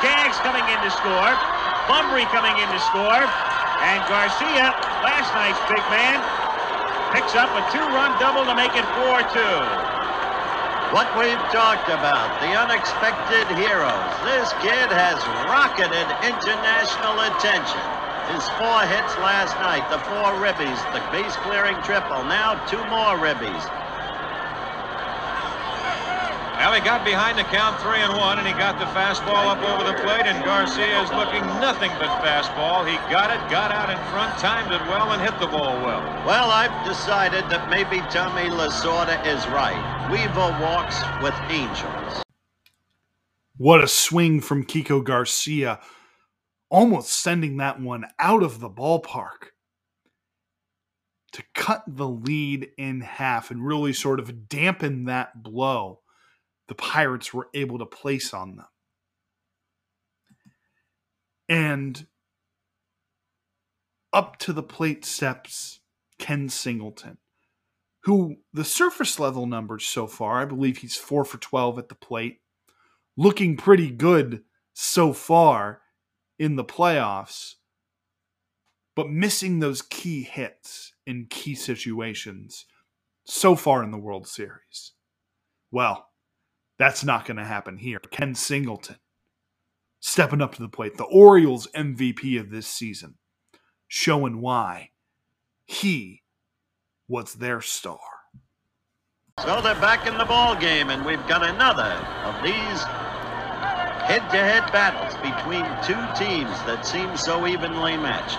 Skaggs 0.00 0.38
coming 0.40 0.64
in 0.72 0.78
to 0.80 0.90
score. 0.90 1.34
Bumbry 1.90 2.24
coming 2.30 2.56
in 2.56 2.68
to 2.70 2.80
score. 2.88 3.24
And 3.80 4.00
Garcia, 4.08 4.72
last 5.02 5.32
night's 5.34 5.60
big 5.68 5.82
man, 5.88 6.20
picks 7.12 7.34
up 7.34 7.50
a 7.56 7.62
two-run 7.72 8.16
double 8.20 8.44
to 8.44 8.54
make 8.54 8.72
it 8.76 8.84
4-2. 9.00 9.99
What 10.90 11.06
we've 11.14 11.46
talked 11.54 11.86
about, 11.86 12.42
the 12.42 12.50
unexpected 12.50 13.46
heroes. 13.54 14.10
This 14.26 14.50
kid 14.58 14.90
has 14.90 15.22
rocketed 15.46 16.02
international 16.18 17.14
attention. 17.30 17.86
His 18.34 18.42
four 18.58 18.82
hits 18.90 19.14
last 19.22 19.54
night, 19.62 19.86
the 19.86 20.02
four 20.10 20.34
ribbies, 20.42 20.82
the 20.90 20.98
base 21.14 21.30
clearing 21.46 21.78
triple, 21.86 22.26
now 22.26 22.58
two 22.66 22.82
more 22.90 23.14
ribbies. 23.22 23.62
Well, 26.58 26.74
he 26.74 26.82
got 26.82 27.06
behind 27.06 27.38
the 27.38 27.46
count 27.54 27.78
three 27.78 28.02
and 28.02 28.18
one, 28.18 28.42
and 28.42 28.46
he 28.50 28.52
got 28.58 28.82
the 28.82 28.90
fastball 28.90 29.46
up 29.46 29.62
over 29.62 29.86
the 29.86 29.94
plate, 30.02 30.26
and 30.26 30.42
Garcia 30.42 31.06
is 31.06 31.10
looking 31.14 31.46
nothing 31.62 31.94
but 32.02 32.10
fastball. 32.18 32.82
He 32.82 32.98
got 33.14 33.30
it, 33.30 33.38
got 33.46 33.70
out 33.70 33.94
in 33.94 33.98
front, 34.10 34.34
timed 34.42 34.74
it 34.74 34.82
well, 34.90 35.14
and 35.14 35.22
hit 35.22 35.38
the 35.38 35.46
ball 35.46 35.78
well. 35.86 36.02
Well, 36.26 36.50
I've 36.50 36.74
decided 36.84 37.46
that 37.46 37.70
maybe 37.70 38.02
Tommy 38.10 38.50
Lasorda 38.50 39.22
is 39.24 39.46
right. 39.54 39.78
Weaver 40.10 40.58
walks 40.60 41.00
with 41.22 41.34
angels. 41.50 42.24
What 43.56 43.84
a 43.84 43.86
swing 43.86 44.40
from 44.40 44.64
Kiko 44.64 45.04
Garcia, 45.04 45.78
almost 46.68 47.10
sending 47.10 47.58
that 47.58 47.80
one 47.80 48.06
out 48.18 48.42
of 48.42 48.58
the 48.58 48.68
ballpark 48.68 49.52
to 51.30 51.44
cut 51.54 51.84
the 51.86 52.08
lead 52.08 52.70
in 52.76 53.02
half 53.02 53.52
and 53.52 53.64
really 53.64 53.92
sort 53.92 54.18
of 54.18 54.48
dampen 54.48 55.04
that 55.04 55.44
blow 55.44 56.00
the 56.66 56.74
Pirates 56.74 57.32
were 57.32 57.48
able 57.54 57.78
to 57.78 57.86
place 57.86 58.34
on 58.34 58.56
them. 58.56 58.66
And 61.48 62.06
up 64.12 64.38
to 64.38 64.52
the 64.52 64.62
plate 64.62 65.04
steps 65.04 65.80
Ken 66.18 66.48
Singleton, 66.48 67.18
who 68.04 68.36
the 68.52 68.64
surface 68.64 69.18
level 69.18 69.46
numbers 69.46 69.84
so 69.84 70.06
far, 70.06 70.40
I 70.40 70.44
believe 70.44 70.78
he's 70.78 70.96
4 70.96 71.24
for 71.24 71.38
12 71.38 71.78
at 71.78 71.88
the 71.88 71.94
plate, 71.94 72.40
looking 73.16 73.56
pretty 73.56 73.90
good 73.90 74.42
so 74.72 75.12
far 75.12 75.82
in 76.38 76.56
the 76.56 76.64
playoffs, 76.64 77.56
but 78.96 79.10
missing 79.10 79.58
those 79.58 79.82
key 79.82 80.22
hits 80.22 80.92
in 81.06 81.26
key 81.28 81.54
situations 81.54 82.66
so 83.24 83.54
far 83.54 83.82
in 83.84 83.90
the 83.90 83.98
World 83.98 84.26
Series. 84.26 84.92
Well, 85.70 86.08
that's 86.78 87.04
not 87.04 87.26
going 87.26 87.36
to 87.36 87.44
happen 87.44 87.76
here. 87.76 87.98
Ken 87.98 88.34
Singleton 88.34 88.96
stepping 90.00 90.40
up 90.40 90.54
to 90.54 90.62
the 90.62 90.68
plate, 90.68 90.96
the 90.96 91.04
Orioles 91.04 91.68
MVP 91.76 92.40
of 92.40 92.50
this 92.50 92.66
season, 92.66 93.16
showing 93.86 94.40
why 94.40 94.90
he 95.66 96.22
was 97.10 97.34
their 97.34 97.60
star. 97.60 97.98
So 99.44 99.60
they're 99.60 99.74
back 99.74 100.06
in 100.06 100.16
the 100.16 100.24
ball 100.24 100.54
game, 100.54 100.90
and 100.90 101.04
we've 101.04 101.26
got 101.26 101.42
another 101.42 101.92
of 102.24 102.42
these 102.44 102.82
head-to-head 104.06 104.70
battles 104.72 105.14
between 105.16 105.64
two 105.82 106.00
teams 106.18 106.50
that 106.66 106.86
seem 106.86 107.16
so 107.16 107.46
evenly 107.46 107.96
matched. 107.96 108.38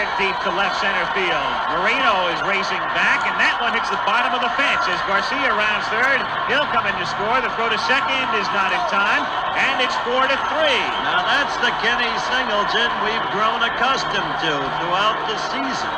Hit 0.00 0.08
deep 0.16 0.36
to 0.40 0.48
left 0.56 0.80
center 0.80 1.04
field. 1.12 1.52
Moreno 1.76 2.32
is 2.32 2.40
racing 2.48 2.80
back, 2.96 3.28
and 3.28 3.36
that 3.36 3.60
one 3.60 3.76
hits 3.76 3.92
the 3.92 4.00
bottom 4.08 4.32
of 4.32 4.40
the 4.40 4.48
fence 4.56 4.80
as 4.88 4.96
Garcia 5.04 5.52
rounds 5.52 5.84
third. 5.92 6.24
He'll 6.48 6.64
come 6.72 6.88
in 6.88 6.96
to 6.96 7.04
score. 7.04 7.36
The 7.44 7.52
throw 7.52 7.68
to 7.68 7.76
second 7.84 8.32
is 8.40 8.48
not 8.56 8.72
in 8.72 8.80
time, 8.88 9.28
and 9.60 9.76
it's 9.84 9.92
four 10.08 10.24
to 10.24 10.36
three. 10.48 10.84
Now 11.04 11.20
that's 11.28 11.52
the 11.60 11.68
Kenny 11.84 12.08
Singleton 12.32 12.88
we've 13.04 13.28
grown 13.36 13.60
accustomed 13.60 14.34
to 14.40 14.52
throughout 14.80 15.20
the 15.28 15.36
season. 15.52 15.92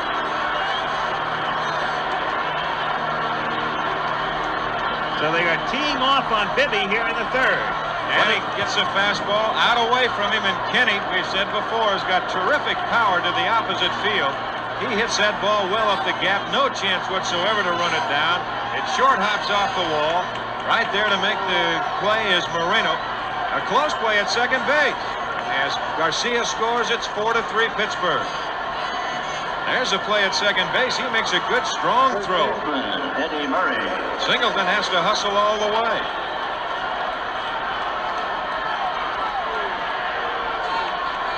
So 5.22 5.30
they 5.30 5.46
are 5.46 5.62
teeing 5.70 6.02
off 6.02 6.26
on 6.34 6.50
Bibby 6.58 6.82
here 6.90 7.06
in 7.06 7.14
the 7.14 7.28
third. 7.30 7.81
And 8.10 8.26
he 8.34 8.40
gets 8.58 8.74
a 8.74 8.86
fastball 8.90 9.54
out 9.54 9.78
away 9.78 10.10
from 10.18 10.34
him, 10.34 10.42
and 10.42 10.58
Kenny, 10.74 10.98
we 11.14 11.22
said 11.30 11.46
before, 11.54 11.94
has 11.94 12.02
got 12.10 12.26
terrific 12.28 12.76
power 12.90 13.22
to 13.22 13.30
the 13.38 13.46
opposite 13.46 13.92
field. 14.02 14.34
He 14.82 14.98
hits 14.98 15.14
that 15.22 15.38
ball 15.38 15.70
well 15.70 15.86
up 15.86 16.02
the 16.02 16.16
gap, 16.18 16.42
no 16.50 16.66
chance 16.74 17.06
whatsoever 17.06 17.62
to 17.62 17.72
run 17.78 17.94
it 17.94 18.06
down. 18.10 18.42
It 18.74 18.82
short 18.98 19.22
hops 19.22 19.46
off 19.46 19.70
the 19.78 19.86
wall. 19.94 20.26
Right 20.66 20.86
there 20.90 21.06
to 21.06 21.18
make 21.22 21.38
the 21.46 21.64
play 22.02 22.22
is 22.34 22.42
Moreno. 22.50 22.94
A 23.54 23.62
close 23.70 23.94
play 24.02 24.18
at 24.18 24.26
second 24.26 24.62
base. 24.66 24.98
As 25.54 25.74
Garcia 25.94 26.42
scores, 26.42 26.90
it's 26.90 27.06
4 27.14 27.34
to 27.34 27.42
3 27.54 27.68
Pittsburgh. 27.78 28.26
There's 29.70 29.94
a 29.94 30.02
play 30.02 30.24
at 30.26 30.34
second 30.34 30.66
base. 30.74 30.98
He 30.98 31.06
makes 31.14 31.30
a 31.30 31.42
good, 31.46 31.62
strong 31.66 32.18
throw. 32.26 32.50
Eddie 33.18 33.46
Murray. 33.46 33.78
Singleton 34.26 34.66
has 34.66 34.88
to 34.90 34.98
hustle 34.98 35.34
all 35.34 35.58
the 35.62 35.70
way. 35.70 36.21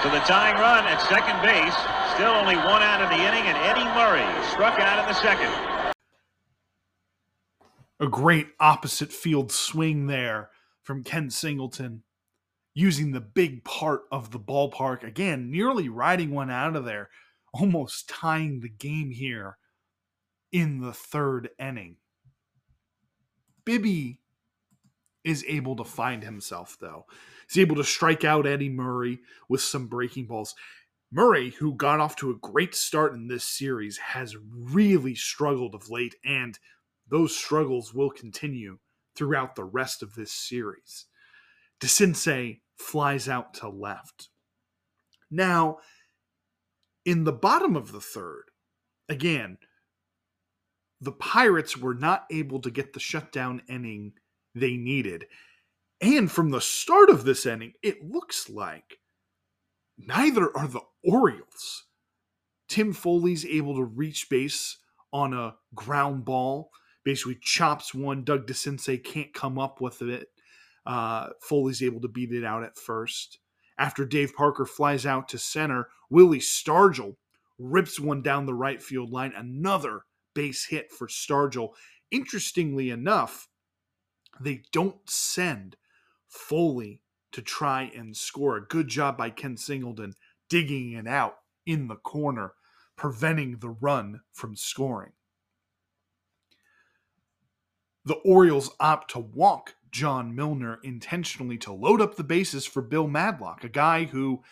So 0.05 0.11
the 0.11 0.18
tying 0.18 0.57
run 0.57 0.84
at 0.84 1.00
second 1.09 1.40
base, 1.40 1.74
still 2.14 2.32
only 2.32 2.57
one 2.57 2.82
out 2.82 3.00
of 3.00 3.09
the 3.09 3.16
inning, 3.16 3.44
and 3.44 3.57
Eddie 3.57 3.86
Murray 3.96 4.50
struck 4.50 4.78
out 4.78 4.98
in 4.98 5.07
the 5.07 5.14
second. 5.14 5.50
A 8.00 8.07
great 8.07 8.48
opposite 8.61 9.11
field 9.11 9.50
swing 9.50 10.07
there 10.07 10.50
from 10.82 11.05
Ken 11.05 11.30
Singleton, 11.30 12.02
using 12.74 13.12
the 13.12 13.22
big 13.22 13.64
part 13.64 14.02
of 14.12 14.30
the 14.30 14.38
ballpark. 14.38 15.05
Again, 15.05 15.50
nearly 15.50 15.88
riding 15.88 16.32
one 16.32 16.50
out 16.50 16.76
of 16.76 16.84
there, 16.84 17.09
almost 17.55 18.07
tying 18.07 18.61
the 18.61 18.68
game 18.68 19.11
here 19.11 19.57
in 20.52 20.82
the 20.82 20.92
third 20.92 21.48
inning. 21.59 21.96
Bibby 23.64 24.20
is 25.24 25.46
able 25.48 25.76
to 25.76 25.84
find 25.84 26.22
himself, 26.22 26.76
though. 26.78 27.07
He's 27.55 27.62
able 27.62 27.76
to 27.76 27.84
strike 27.84 28.24
out 28.24 28.48
Eddie 28.48 28.68
Murray 28.68 29.20
with 29.48 29.61
some 29.61 29.86
breaking 29.86 30.26
balls. 30.26 30.57
Murray, 31.12 31.50
who 31.50 31.76
got 31.76 32.00
off 32.00 32.16
to 32.16 32.32
a 32.32 32.38
great 32.38 32.74
start 32.74 33.14
in 33.14 33.28
this 33.28 33.44
series, 33.44 33.96
has 33.98 34.34
really 34.50 35.14
struggled 35.14 35.72
of 35.72 35.88
late, 35.88 36.16
and 36.24 36.59
those 37.09 37.36
struggles 37.36 37.94
will 37.94 38.11
continue 38.11 38.78
throughout 39.14 39.55
the 39.55 39.62
rest 39.62 40.02
of 40.02 40.16
this 40.16 40.32
series. 40.32 41.07
DeCinces 41.80 42.61
flies 42.76 43.28
out 43.28 43.55
to 43.55 43.68
left. 43.68 44.30
Now, 45.30 45.78
in 47.05 47.22
the 47.22 47.32
bottom 47.32 47.76
of 47.76 47.92
the 47.92 48.00
third, 48.00 48.46
again, 49.09 49.59
the 51.00 51.12
Pirates 51.12 51.76
were 51.76 51.94
not 51.94 52.24
able 52.32 52.61
to 52.62 52.70
get 52.70 52.94
the 52.94 53.00
shutdown 53.00 53.62
inning 53.68 54.14
they 54.57 54.76
needed. 54.76 55.26
And 56.05 56.30
from 56.30 56.50
the 56.50 56.61
start 56.61 57.09
of 57.09 57.24
this 57.24 57.46
inning, 57.46 57.72
it 57.82 58.05
looks 58.05 58.50
like 58.50 58.98
neither 59.96 60.55
are 60.55 60.68
the 60.68 60.82
Orioles. 61.02 61.84
Tim 62.68 62.92
Foley's 62.92 63.46
able 63.46 63.74
to 63.76 63.84
reach 63.84 64.28
base 64.28 64.76
on 65.14 65.32
a 65.32 65.55
ground 65.74 66.26
ball, 66.26 66.70
basically 67.07 67.38
chops 67.40 67.94
one. 67.94 68.22
Doug 68.22 68.46
DeCinces 68.46 69.02
can't 69.02 69.32
come 69.32 69.59
up 69.59 69.80
with 69.80 70.02
it. 70.02 70.28
Uh, 70.84 71.28
Foley's 71.40 71.82
able 71.82 72.02
to 72.02 72.09
beat 72.09 72.32
it 72.32 72.44
out 72.44 72.64
at 72.64 72.76
first. 72.76 73.38
After 73.78 74.05
Dave 74.05 74.34
Parker 74.34 74.66
flies 74.66 75.07
out 75.07 75.26
to 75.30 75.38
center, 75.38 75.88
Willie 76.11 76.38
Stargell 76.38 77.16
rips 77.59 77.98
one 77.98 78.20
down 78.20 78.44
the 78.44 78.52
right 78.52 78.82
field 78.82 79.09
line. 79.09 79.32
Another 79.34 80.02
base 80.34 80.66
hit 80.66 80.92
for 80.92 81.07
Stargell. 81.07 81.70
Interestingly 82.11 82.90
enough, 82.90 83.48
they 84.38 84.64
don't 84.70 84.98
send 85.09 85.76
Foley 86.35 87.01
to 87.32 87.43
try 87.43 87.91
and 87.97 88.16
score. 88.16 88.57
A 88.57 88.66
good 88.66 88.89
job 88.89 89.16
by 89.16 89.30
Ken 89.30 89.57
Singleton 89.57 90.14
digging 90.49 90.93
it 90.93 91.07
out 91.07 91.37
in 91.66 91.89
the 91.89 91.97
corner, 91.97 92.53
preventing 92.97 93.59
the 93.59 93.70
run 93.70 94.20
from 94.32 94.55
scoring. 94.57 95.12
The 98.05 98.14
Orioles 98.16 98.70
opt 98.78 99.12
to 99.12 99.18
walk 99.18 99.76
John 99.91 100.35
Milner 100.35 100.78
intentionally 100.82 101.57
to 101.59 101.72
load 101.72 102.01
up 102.01 102.16
the 102.16 102.24
bases 102.24 102.66
for 102.66 102.82
Bill 102.82 103.09
Madlock, 103.09 103.64
a 103.64 103.68
guy 103.68 104.05
who 104.05 104.43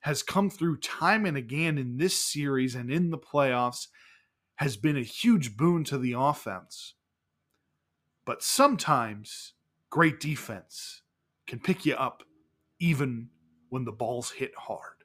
has 0.00 0.22
come 0.22 0.48
through 0.48 0.76
time 0.76 1.26
and 1.26 1.36
again 1.36 1.76
in 1.76 1.96
this 1.96 2.16
series 2.16 2.74
and 2.74 2.90
in 2.90 3.10
the 3.10 3.18
playoffs, 3.18 3.88
has 4.56 4.76
been 4.76 4.96
a 4.96 5.02
huge 5.02 5.56
boon 5.56 5.84
to 5.84 5.98
the 5.98 6.14
offense. 6.16 6.94
But 8.24 8.42
sometimes 8.42 9.54
great 9.90 10.20
defense 10.20 11.02
can 11.46 11.58
pick 11.58 11.86
you 11.86 11.94
up 11.94 12.22
even 12.78 13.28
when 13.70 13.84
the 13.84 13.92
ball's 13.92 14.30
hit 14.30 14.52
hard. 14.56 15.04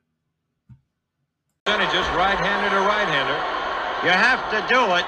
Percentages, 1.65 2.05
right-handed 2.15 2.75
or 2.75 2.83
right-hander. 2.83 3.39
You 4.03 4.11
have 4.11 4.43
to 4.51 4.59
do 4.67 4.83
it, 4.99 5.07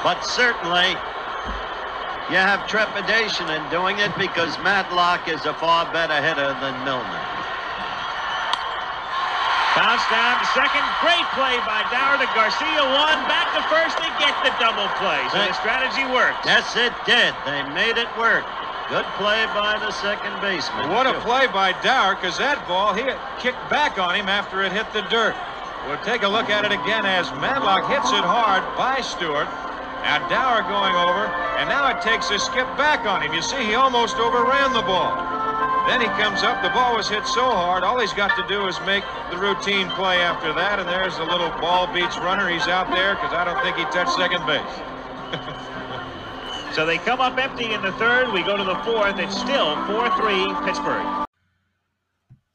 but 0.00 0.24
certainly 0.24 0.96
you 2.32 2.40
have 2.40 2.64
trepidation 2.64 3.50
in 3.52 3.60
doing 3.68 3.98
it 4.00 4.08
because 4.16 4.56
Madlock 4.64 5.28
is 5.28 5.44
a 5.44 5.52
far 5.52 5.84
better 5.92 6.16
hitter 6.24 6.56
than 6.64 6.72
Milner. 6.88 7.22
Bounce 9.76 10.04
down 10.12 10.36
to 10.40 10.46
second. 10.52 10.84
Great 11.00 11.24
play 11.32 11.56
by 11.64 11.80
Dauer 11.88 12.20
to 12.20 12.28
Garcia. 12.36 12.84
One 12.92 13.20
back 13.24 13.52
to 13.56 13.64
first. 13.72 13.96
They 14.00 14.12
get 14.20 14.36
the 14.44 14.52
double 14.60 14.88
play. 15.00 15.20
So 15.32 15.40
the 15.40 15.56
strategy 15.56 16.04
worked. 16.12 16.44
Yes, 16.44 16.76
it 16.76 16.92
did. 17.08 17.32
They 17.48 17.64
made 17.72 17.96
it 17.96 18.08
work. 18.20 18.44
Good 18.88 19.06
play 19.16 19.46
by 19.54 19.78
the 19.78 19.90
second 19.92 20.40
baseman. 20.40 20.90
What 20.90 21.06
a 21.06 21.14
play 21.20 21.46
by 21.46 21.72
Dauer, 21.84 22.14
because 22.16 22.36
that 22.38 22.66
ball, 22.66 22.92
he 22.92 23.04
kicked 23.38 23.62
back 23.70 23.98
on 23.98 24.14
him 24.14 24.28
after 24.28 24.62
it 24.62 24.72
hit 24.72 24.90
the 24.92 25.02
dirt. 25.08 25.34
We'll 25.86 26.02
take 26.04 26.22
a 26.22 26.28
look 26.28 26.50
at 26.50 26.64
it 26.64 26.72
again 26.72 27.06
as 27.06 27.30
Madlock 27.42 27.88
hits 27.90 28.12
it 28.12 28.22
hard 28.22 28.62
by 28.76 29.00
Stewart. 29.00 29.48
Now 30.02 30.18
Dauer 30.28 30.66
going 30.66 30.94
over, 30.94 31.30
and 31.58 31.68
now 31.68 31.86
it 31.88 32.02
takes 32.02 32.30
a 32.30 32.38
skip 32.38 32.66
back 32.76 33.06
on 33.06 33.22
him. 33.22 33.32
You 33.32 33.42
see, 33.42 33.64
he 33.64 33.74
almost 33.74 34.16
overran 34.18 34.72
the 34.74 34.82
ball. 34.82 35.14
Then 35.86 36.00
he 36.00 36.06
comes 36.20 36.42
up, 36.42 36.62
the 36.62 36.70
ball 36.70 36.94
was 36.94 37.08
hit 37.08 37.26
so 37.26 37.42
hard, 37.42 37.82
all 37.82 37.98
he's 37.98 38.12
got 38.12 38.36
to 38.36 38.46
do 38.46 38.66
is 38.68 38.78
make 38.86 39.04
the 39.30 39.38
routine 39.38 39.90
play 39.90 40.18
after 40.22 40.52
that, 40.52 40.78
and 40.78 40.88
there's 40.88 41.16
the 41.16 41.24
little 41.24 41.50
ball 41.58 41.92
beats 41.92 42.18
runner. 42.18 42.48
He's 42.48 42.68
out 42.68 42.90
there 42.90 43.14
because 43.14 43.32
I 43.32 43.44
don't 43.44 43.58
think 43.62 43.76
he 43.76 43.84
touched 43.90 44.14
second 44.14 44.46
base. 44.46 44.62
So 46.74 46.86
they 46.86 46.96
come 46.96 47.20
up 47.20 47.36
empty 47.36 47.74
in 47.74 47.82
the 47.82 47.92
third. 47.92 48.32
We 48.32 48.42
go 48.42 48.56
to 48.56 48.64
the 48.64 48.76
fourth. 48.76 49.18
It's 49.18 49.38
still 49.38 49.76
4-3 49.76 50.64
Pittsburgh. 50.64 51.26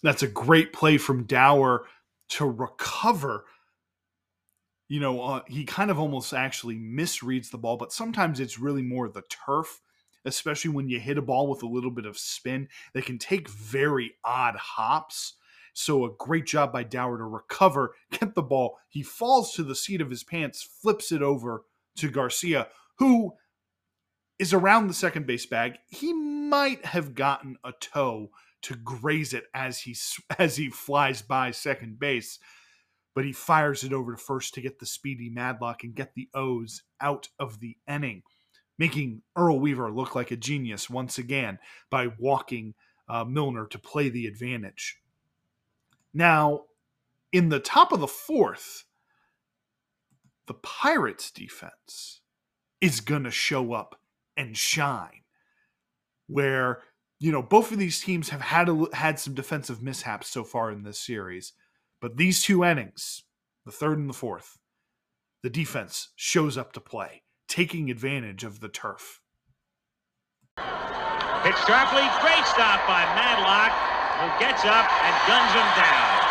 That's 0.02 0.24
a 0.24 0.28
great 0.28 0.74
play 0.74 0.98
from 0.98 1.26
Dauer 1.26 1.82
to 2.30 2.46
recover. 2.46 3.46
You 4.88 5.02
know, 5.02 5.22
uh, 5.22 5.42
he 5.46 5.66
kind 5.66 5.92
of 5.92 6.00
almost 6.00 6.34
actually 6.34 6.78
misreads 6.78 7.52
the 7.52 7.60
ball, 7.60 7.78
but 7.78 7.94
sometimes 7.94 8.40
it's 8.40 8.58
really 8.58 8.82
more 8.82 9.08
the 9.08 9.22
turf, 9.30 9.82
especially 10.26 10.72
when 10.72 10.90
you 10.90 11.00
hit 11.00 11.20
a 11.20 11.22
ball 11.22 11.48
with 11.48 11.62
a 11.62 11.68
little 11.68 11.92
bit 11.92 12.08
of 12.08 12.18
spin. 12.18 12.70
They 12.94 13.04
can 13.04 13.20
take 13.20 13.48
very 13.48 14.16
odd 14.26 14.56
hops. 14.56 15.34
So 15.74 16.06
a 16.06 16.16
great 16.18 16.48
job 16.48 16.74
by 16.74 16.84
Dauer 16.84 17.20
to 17.20 17.24
recover, 17.24 17.94
get 18.12 18.34
the 18.34 18.42
ball. 18.42 18.80
He 18.90 19.04
falls 19.04 19.54
to 19.54 19.64
the 19.64 19.76
seat 19.76 20.02
of 20.02 20.10
his 20.10 20.24
pants, 20.24 20.64
flips 20.64 21.12
it 21.12 21.22
over 21.22 21.66
to 21.98 22.10
Garcia, 22.10 22.70
who 22.98 23.34
is 24.40 24.54
around 24.54 24.88
the 24.88 24.94
second 24.94 25.26
base 25.26 25.46
bag. 25.46 25.78
He 25.88 26.14
might 26.14 26.86
have 26.86 27.16
gotten 27.16 27.58
a 27.64 27.72
toe 27.72 28.30
to 28.64 28.76
graze 28.76 29.34
it 29.34 29.46
as 29.54 29.82
he 29.82 29.96
as 30.40 30.58
he 30.58 30.70
flies 30.70 31.22
by 31.22 31.52
second 31.52 32.00
base, 32.00 32.40
but 33.16 33.26
he 33.26 33.32
fires 33.32 33.84
it 33.84 33.94
over 33.94 34.14
to 34.14 34.18
first 34.18 34.54
to 34.54 34.62
get 34.62 34.80
the 34.80 34.86
speedy 34.86 35.30
Madlock 35.30 35.84
and 35.84 35.96
get 35.96 36.14
the 36.16 36.30
O's 36.34 36.84
out 37.02 37.30
of 37.40 37.60
the 37.60 37.78
inning, 37.88 38.24
making 38.78 39.22
Earl 39.36 39.60
Weaver 39.60 39.92
look 39.92 40.16
like 40.16 40.32
a 40.32 40.38
genius 40.38 40.90
once 40.90 41.18
again 41.18 41.60
by 41.90 42.08
walking 42.20 42.74
uh, 43.10 43.24
Milner 43.24 43.66
to 43.68 43.80
play 43.80 44.10
the 44.10 44.28
advantage. 44.28 44.98
Now, 46.14 46.64
in 47.32 47.50
the 47.50 47.60
top 47.60 47.92
of 47.92 48.00
the 48.00 48.08
fourth, 48.08 48.86
the 50.48 50.54
Pirates 50.54 51.30
defense 51.30 52.22
is 52.82 53.02
going 53.02 53.24
to 53.24 53.32
show 53.32 53.74
up 53.74 54.00
and 54.38 54.56
shine. 54.56 55.24
Where 56.28 56.84
you 57.20 57.32
know 57.32 57.42
both 57.42 57.72
of 57.72 57.80
these 57.80 58.02
teams 58.02 58.30
have 58.30 58.42
had 58.42 58.70
a, 58.70 58.86
had 58.94 59.20
some 59.20 59.34
defensive 59.34 59.82
mishaps 59.82 60.28
so 60.28 60.44
far 60.44 60.72
in 60.72 60.84
this 60.84 61.00
series, 61.00 61.54
but 62.02 62.18
these 62.18 62.42
two 62.44 62.64
innings, 62.64 63.24
the 63.66 63.72
third 63.72 63.98
and 63.98 64.10
the 64.10 64.14
fourth, 64.14 64.58
the 65.44 65.50
defense 65.50 66.10
shows 66.16 66.58
up 66.58 66.74
to 66.74 66.82
play, 66.82 67.24
taking 67.48 67.90
advantage 67.90 68.44
of 68.44 68.60
the 68.60 68.70
turf. 68.70 69.22
Pitch 70.58 71.56
sharply. 71.66 72.04
Great 72.20 72.46
stop 72.46 72.86
by 72.88 73.06
Madlock, 73.16 73.72
who 74.20 74.28
gets 74.40 74.66
up 74.66 74.90
and 75.04 75.16
guns 75.28 75.54
him 75.54 75.82
down. 75.82 76.27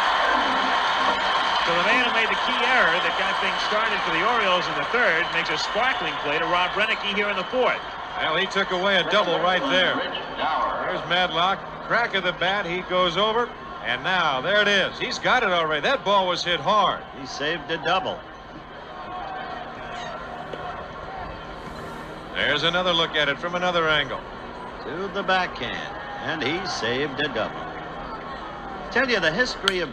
So 1.67 1.75
the 1.75 1.83
man 1.83 2.07
who 2.07 2.15
made 2.15 2.31
the 2.31 2.39
key 2.47 2.61
error 2.63 2.95
that 2.95 3.15
got 3.19 3.35
things 3.43 3.59
started 3.67 3.99
for 4.07 4.15
the 4.15 4.23
Orioles 4.23 4.63
in 4.71 4.75
the 4.79 4.87
third 4.95 5.27
makes 5.35 5.51
a 5.51 5.59
sparkling 5.59 6.15
play 6.23 6.39
to 6.39 6.47
Rob 6.47 6.71
Roenicke 6.79 7.13
here 7.19 7.29
in 7.29 7.35
the 7.35 7.49
fourth. 7.51 7.83
Well, 8.23 8.37
he 8.37 8.47
took 8.47 8.71
away 8.71 8.97
a 8.97 9.11
double 9.11 9.35
right 9.41 9.63
there. 9.71 9.97
There's 9.99 11.03
Madlock. 11.11 11.59
Crack 11.89 12.15
of 12.15 12.23
the 12.23 12.33
bat. 12.33 12.67
He 12.67 12.83
goes 12.83 13.17
over. 13.17 13.51
And 13.85 14.03
now, 14.05 14.41
there 14.41 14.63
it 14.63 14.69
is. 14.69 14.97
He's 14.99 15.19
got 15.19 15.43
it 15.43 15.51
already. 15.51 15.81
That 15.83 16.05
ball 16.05 16.29
was 16.29 16.45
hit 16.45 16.61
hard. 16.61 17.03
He 17.21 17.27
saved 17.27 17.71
a 17.71 17.79
double. 17.79 18.19
There's 22.35 22.63
another 22.63 22.93
look 22.93 23.17
at 23.17 23.29
it 23.29 23.39
from 23.39 23.55
another 23.57 23.89
angle. 23.89 24.21
to 24.85 25.09
the 25.15 25.23
backhand, 25.23 25.97
and 26.23 26.43
he 26.43 26.65
saved 26.67 27.19
a 27.19 27.29
double. 27.29 27.61
Tell 28.93 29.09
you 29.11 29.19
the 29.19 29.33
history 29.33 29.81
of. 29.81 29.91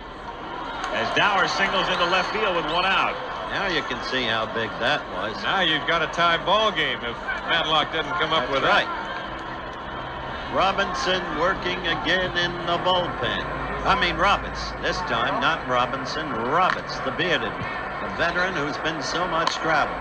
As 0.93 1.09
Dauer 1.17 1.47
singles 1.49 1.87
into 1.89 2.05
left 2.05 2.31
field 2.31 2.55
with 2.55 2.65
one 2.65 2.85
out. 2.85 3.17
Now 3.49 3.67
you 3.67 3.81
can 3.83 4.01
see 4.09 4.23
how 4.23 4.45
big 4.53 4.69
that 4.79 5.01
was. 5.13 5.41
Now 5.43 5.61
you've 5.61 5.85
got 5.87 6.01
a 6.01 6.07
tie 6.07 6.37
ball 6.45 6.71
game 6.71 6.97
if 7.01 7.17
Madlock 7.49 7.91
doesn't 7.93 8.13
come 8.13 8.33
up 8.33 8.49
That's 8.49 8.53
with 8.53 8.63
right. 8.63 8.85
that. 8.85 10.53
Robinson 10.53 11.21
working 11.39 11.81
again 11.87 12.37
in 12.37 12.51
the 12.69 12.77
bullpen. 12.85 13.41
I 13.85 13.99
mean 13.99 14.17
Roberts. 14.17 14.71
This 14.81 14.97
time, 15.09 15.41
not 15.41 15.67
Robinson. 15.67 16.29
Roberts, 16.29 16.99
the 17.01 17.11
bearded, 17.11 17.51
the 17.51 18.09
veteran 18.15 18.53
who's 18.53 18.77
been 18.77 19.01
so 19.01 19.27
much 19.27 19.49
travel. 19.65 19.97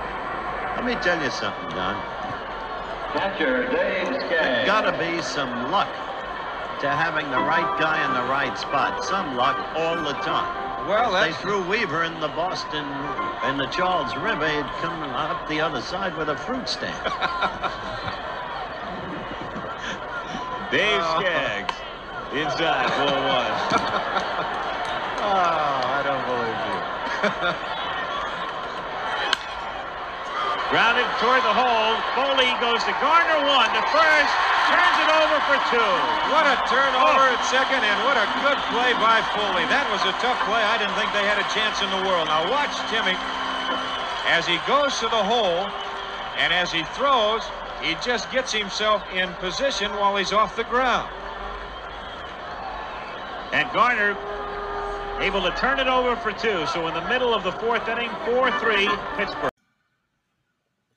Let 0.76 0.84
me 0.84 0.94
tell 1.02 1.20
you 1.22 1.30
something, 1.30 1.70
Don. 1.70 1.96
Catcher 3.12 3.68
Dave 3.72 4.16
Skaggs. 4.28 4.66
Gotta 4.66 4.92
be 4.96 5.20
some 5.22 5.70
luck 5.72 5.88
to 6.80 6.88
having 6.88 7.30
the 7.30 7.40
right 7.40 7.68
guy 7.80 8.04
in 8.04 8.12
the 8.12 8.28
right 8.30 8.56
spot. 8.58 9.04
Some 9.04 9.36
luck 9.36 9.56
all 9.76 9.96
the 9.96 10.14
time. 10.24 10.71
Well, 10.86 11.12
They 11.12 11.32
threw 11.32 11.62
Weaver 11.66 12.02
in 12.04 12.18
the 12.20 12.28
Boston, 12.28 12.80
in 13.44 13.56
the 13.56 13.68
Charles 13.68 14.16
River. 14.16 14.48
He'd 14.48 14.66
come 14.80 15.02
up 15.02 15.46
the 15.46 15.60
other 15.60 15.80
side 15.80 16.16
with 16.16 16.28
a 16.28 16.36
fruit 16.36 16.68
stand. 16.68 16.96
Dave 20.70 21.00
Oh. 21.02 21.20
Skaggs 21.20 21.74
inside 22.32 22.88
ball 22.88 23.22
one. 23.28 23.52
oh, 25.22 25.82
I 25.84 26.02
don't 26.04 26.26
believe 26.26 27.56
you. 27.60 27.66
Grounded 30.72 31.04
toward 31.20 31.44
the 31.44 31.52
hole. 31.52 32.00
Foley 32.16 32.48
goes 32.56 32.80
to 32.88 32.96
Garner 32.96 33.44
one 33.44 33.68
to 33.76 33.82
first. 33.92 34.32
Turns 34.72 34.96
it 35.04 35.10
over 35.20 35.36
for 35.44 35.60
two. 35.68 35.92
What 36.32 36.48
a 36.48 36.56
turnover 36.64 37.28
oh. 37.28 37.36
at 37.36 37.44
second, 37.52 37.84
and 37.84 37.98
what 38.08 38.16
a 38.16 38.24
good 38.40 38.56
play 38.72 38.96
by 38.96 39.20
Foley. 39.36 39.68
That 39.68 39.84
was 39.92 40.00
a 40.08 40.16
tough 40.24 40.40
play. 40.48 40.64
I 40.64 40.80
didn't 40.80 40.96
think 40.96 41.12
they 41.12 41.28
had 41.28 41.36
a 41.36 41.44
chance 41.52 41.84
in 41.84 41.92
the 41.92 42.08
world. 42.08 42.24
Now 42.24 42.48
watch 42.48 42.72
Timmy 42.88 43.12
as 44.32 44.48
he 44.48 44.56
goes 44.64 44.96
to 45.04 45.12
the 45.12 45.22
hole, 45.22 45.68
and 46.40 46.56
as 46.56 46.72
he 46.72 46.84
throws, 46.96 47.44
he 47.84 47.92
just 48.00 48.32
gets 48.32 48.50
himself 48.50 49.04
in 49.12 49.28
position 49.44 49.92
while 50.00 50.16
he's 50.16 50.32
off 50.32 50.56
the 50.56 50.64
ground. 50.64 51.12
And 53.52 53.70
Garner 53.76 54.16
able 55.20 55.42
to 55.42 55.52
turn 55.60 55.80
it 55.80 55.86
over 55.86 56.16
for 56.16 56.32
two. 56.32 56.64
So 56.72 56.88
in 56.88 56.94
the 56.94 57.06
middle 57.12 57.34
of 57.34 57.44
the 57.44 57.52
fourth 57.52 57.86
inning, 57.88 58.08
4-3 58.24 58.88
Pittsburgh. 59.18 59.51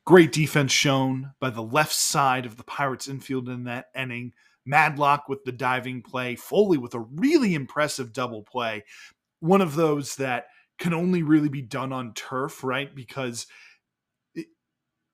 Great 0.05 0.31
defense 0.31 0.71
shown 0.71 1.31
by 1.39 1.49
the 1.49 1.63
left 1.63 1.93
side 1.93 2.45
of 2.45 2.57
the 2.57 2.63
Pirates 2.63 3.07
infield 3.07 3.49
in 3.49 3.63
that 3.63 3.87
inning. 3.95 4.33
Madlock 4.63 5.27
with 5.27 5.43
the 5.43 5.51
diving 5.51 6.01
play, 6.01 6.35
Foley 6.35 6.77
with 6.77 6.93
a 6.93 6.99
really 6.99 7.55
impressive 7.55 8.13
double 8.13 8.43
play. 8.43 8.83
One 9.39 9.61
of 9.61 9.75
those 9.75 10.15
that 10.17 10.47
can 10.77 10.93
only 10.93 11.23
really 11.23 11.49
be 11.49 11.61
done 11.61 11.91
on 11.91 12.13
turf, 12.13 12.63
right? 12.63 12.93
Because 12.93 13.47
it, 14.35 14.47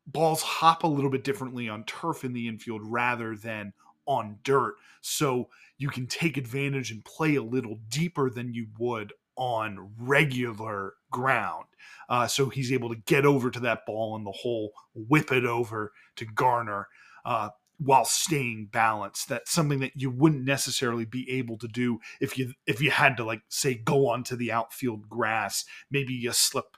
balls 0.07 0.41
hop 0.41 0.83
a 0.83 0.87
little 0.87 1.09
bit 1.09 1.23
differently 1.23 1.69
on 1.69 1.85
turf 1.85 2.23
in 2.23 2.33
the 2.33 2.47
infield 2.47 2.81
rather 2.83 3.35
than 3.35 3.73
on 4.05 4.39
dirt. 4.43 4.75
So 5.01 5.49
you 5.77 5.89
can 5.89 6.07
take 6.07 6.37
advantage 6.37 6.91
and 6.91 7.03
play 7.05 7.35
a 7.35 7.43
little 7.43 7.79
deeper 7.87 8.29
than 8.29 8.53
you 8.53 8.67
would 8.77 9.13
on 9.35 9.91
regular 9.97 10.93
ground. 11.11 11.65
Uh, 12.09 12.27
so 12.27 12.49
he's 12.49 12.71
able 12.71 12.89
to 12.89 13.01
get 13.05 13.25
over 13.25 13.49
to 13.49 13.59
that 13.59 13.85
ball 13.85 14.15
in 14.15 14.23
the 14.23 14.31
hole, 14.31 14.71
whip 14.93 15.31
it 15.31 15.45
over 15.45 15.91
to 16.15 16.25
Garner 16.25 16.87
uh, 17.25 17.49
while 17.77 18.05
staying 18.05 18.69
balanced. 18.71 19.29
That's 19.29 19.51
something 19.51 19.79
that 19.79 19.93
you 19.95 20.09
wouldn't 20.09 20.43
necessarily 20.43 21.05
be 21.05 21.29
able 21.31 21.57
to 21.59 21.67
do 21.67 21.99
if 22.19 22.37
you 22.37 22.53
if 22.67 22.81
you 22.81 22.91
had 22.91 23.17
to 23.17 23.23
like 23.23 23.41
say 23.49 23.75
go 23.75 24.07
onto 24.07 24.35
the 24.35 24.51
outfield 24.51 25.09
grass. 25.09 25.65
Maybe 25.89 26.13
you 26.13 26.31
slip 26.33 26.77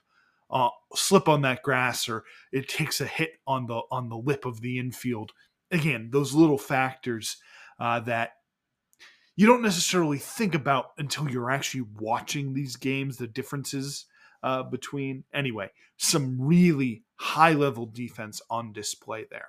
uh, 0.50 0.70
slip 0.94 1.28
on 1.28 1.42
that 1.42 1.62
grass 1.62 2.08
or 2.08 2.24
it 2.52 2.68
takes 2.68 3.00
a 3.00 3.06
hit 3.06 3.32
on 3.46 3.66
the 3.66 3.82
on 3.90 4.08
the 4.08 4.16
lip 4.16 4.44
of 4.44 4.60
the 4.60 4.78
infield 4.78 5.32
again, 5.70 6.10
those 6.12 6.32
little 6.32 6.58
factors 6.58 7.36
uh, 7.78 8.00
that 8.00 8.32
you 9.36 9.46
don't 9.46 9.62
necessarily 9.62 10.18
think 10.18 10.54
about 10.54 10.92
until 10.98 11.30
you're 11.30 11.50
actually 11.50 11.84
watching 11.98 12.54
these 12.54 12.76
games, 12.76 13.16
the 13.16 13.26
differences 13.26 14.06
uh, 14.42 14.62
between. 14.62 15.24
Anyway, 15.32 15.70
some 15.96 16.36
really 16.40 17.02
high 17.16 17.52
level 17.52 17.86
defense 17.86 18.40
on 18.50 18.72
display 18.72 19.26
there. 19.30 19.48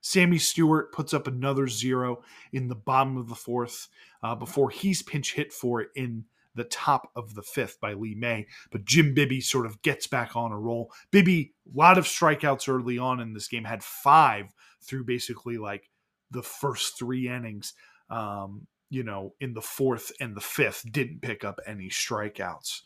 Sammy 0.00 0.38
Stewart 0.38 0.92
puts 0.92 1.12
up 1.12 1.26
another 1.26 1.68
zero 1.68 2.22
in 2.52 2.68
the 2.68 2.74
bottom 2.74 3.16
of 3.16 3.28
the 3.28 3.34
fourth 3.34 3.88
uh, 4.22 4.34
before 4.34 4.70
he's 4.70 5.02
pinch 5.02 5.34
hit 5.34 5.52
for 5.52 5.80
it 5.80 5.88
in 5.94 6.24
the 6.54 6.64
top 6.64 7.10
of 7.14 7.34
the 7.34 7.42
fifth 7.42 7.80
by 7.80 7.92
Lee 7.92 8.14
May. 8.14 8.46
But 8.70 8.84
Jim 8.84 9.14
Bibby 9.14 9.40
sort 9.40 9.66
of 9.66 9.82
gets 9.82 10.06
back 10.06 10.34
on 10.36 10.52
a 10.52 10.58
roll. 10.58 10.92
Bibby, 11.10 11.54
a 11.72 11.76
lot 11.76 11.98
of 11.98 12.04
strikeouts 12.04 12.68
early 12.68 12.98
on 12.98 13.20
in 13.20 13.32
this 13.32 13.48
game, 13.48 13.64
had 13.64 13.82
five 13.82 14.46
through 14.82 15.04
basically 15.04 15.58
like 15.58 15.90
the 16.30 16.42
first 16.42 16.98
three 16.98 17.28
innings. 17.28 17.74
Um, 18.10 18.66
you 18.90 19.02
know, 19.02 19.34
in 19.40 19.52
the 19.52 19.62
fourth 19.62 20.12
and 20.20 20.34
the 20.34 20.40
fifth, 20.40 20.84
didn't 20.90 21.20
pick 21.20 21.44
up 21.44 21.60
any 21.66 21.88
strikeouts. 21.88 22.80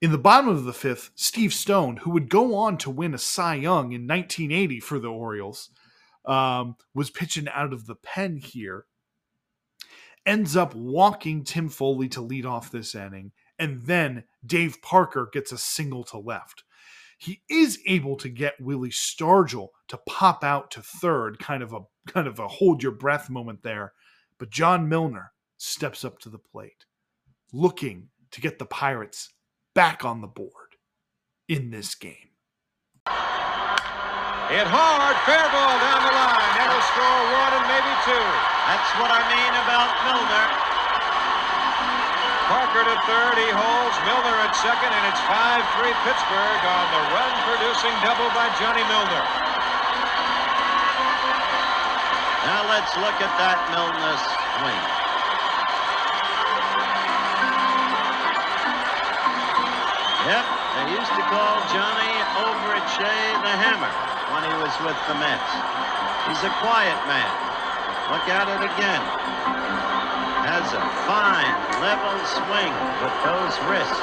In 0.00 0.10
the 0.10 0.18
bottom 0.18 0.48
of 0.48 0.64
the 0.64 0.72
fifth, 0.72 1.10
Steve 1.14 1.54
Stone, 1.54 1.98
who 1.98 2.10
would 2.10 2.28
go 2.28 2.54
on 2.56 2.76
to 2.78 2.90
win 2.90 3.14
a 3.14 3.18
Cy 3.18 3.54
Young 3.54 3.92
in 3.92 4.06
1980 4.06 4.80
for 4.80 4.98
the 4.98 5.08
Orioles, 5.08 5.70
um, 6.24 6.76
was 6.94 7.10
pitching 7.10 7.48
out 7.48 7.72
of 7.72 7.86
the 7.86 7.94
pen 7.94 8.36
here. 8.36 8.86
Ends 10.24 10.56
up 10.56 10.74
walking 10.74 11.44
Tim 11.44 11.68
Foley 11.68 12.08
to 12.10 12.20
lead 12.20 12.46
off 12.46 12.70
this 12.70 12.94
inning, 12.94 13.32
and 13.58 13.82
then 13.82 14.24
Dave 14.44 14.80
Parker 14.82 15.28
gets 15.32 15.52
a 15.52 15.58
single 15.58 16.04
to 16.04 16.18
left. 16.18 16.64
He 17.18 17.42
is 17.48 17.78
able 17.86 18.16
to 18.16 18.28
get 18.28 18.60
Willie 18.60 18.90
Stargell 18.90 19.68
to 19.88 19.98
pop 20.08 20.42
out 20.42 20.72
to 20.72 20.82
third, 20.82 21.38
kind 21.38 21.62
of 21.62 21.72
a 21.72 21.80
kind 22.08 22.26
of 22.26 22.40
a 22.40 22.48
hold 22.48 22.82
your 22.82 22.92
breath 22.92 23.30
moment 23.30 23.62
there. 23.62 23.92
But 24.42 24.50
John 24.50 24.90
Milner 24.90 25.30
steps 25.54 26.02
up 26.02 26.18
to 26.18 26.28
the 26.28 26.42
plate, 26.42 26.82
looking 27.54 28.10
to 28.34 28.40
get 28.40 28.58
the 28.58 28.66
Pirates 28.66 29.30
back 29.72 30.04
on 30.04 30.18
the 30.18 30.26
board 30.26 30.74
in 31.46 31.70
this 31.70 31.94
game. 31.94 32.34
Hit 33.06 34.66
hard, 34.66 35.14
fair 35.30 35.46
ball 35.46 35.74
down 35.78 36.00
the 36.02 36.10
line. 36.10 36.52
That'll 36.58 36.86
score 36.90 37.22
one 37.38 37.54
and 37.54 37.66
maybe 37.70 37.94
two. 38.02 38.26
That's 38.66 38.90
what 38.98 39.14
I 39.14 39.22
mean 39.30 39.54
about 39.62 39.90
Milner. 40.10 40.46
Parker 42.50 42.82
to 42.82 42.98
third, 43.06 43.38
he 43.38 43.46
holds. 43.46 43.94
Milner 44.10 44.36
at 44.42 44.58
second, 44.58 44.90
and 44.90 45.04
it's 45.06 45.22
5-3 45.30 45.86
Pittsburgh 46.02 46.62
on 46.66 46.86
the 46.90 47.02
run-producing 47.14 47.94
double 48.02 48.26
by 48.34 48.50
Johnny 48.58 48.82
Milner. 48.90 49.51
Now 52.42 52.66
let's 52.66 52.90
look 52.98 53.14
at 53.22 53.30
that 53.38 53.54
Milner 53.70 54.18
swing. 54.18 54.82
Yep, 60.26 60.46
they 60.74 60.86
used 60.90 61.14
to 61.14 61.24
call 61.30 61.62
Johnny 61.70 62.14
over 62.42 62.74
at 62.74 62.86
Shea 62.98 63.26
the 63.46 63.54
Hammer 63.62 63.94
when 64.34 64.42
he 64.42 64.54
was 64.58 64.74
with 64.82 64.98
the 65.06 65.14
Mets. 65.22 65.52
He's 66.26 66.42
a 66.42 66.50
quiet 66.58 66.98
man. 67.06 67.30
Look 68.10 68.26
at 68.26 68.50
it 68.50 68.62
again. 68.74 69.02
Has 70.42 70.66
a 70.74 70.82
fine, 71.06 71.54
level 71.78 72.18
swing 72.26 72.74
with 73.06 73.16
those 73.22 73.54
wrists. 73.70 74.02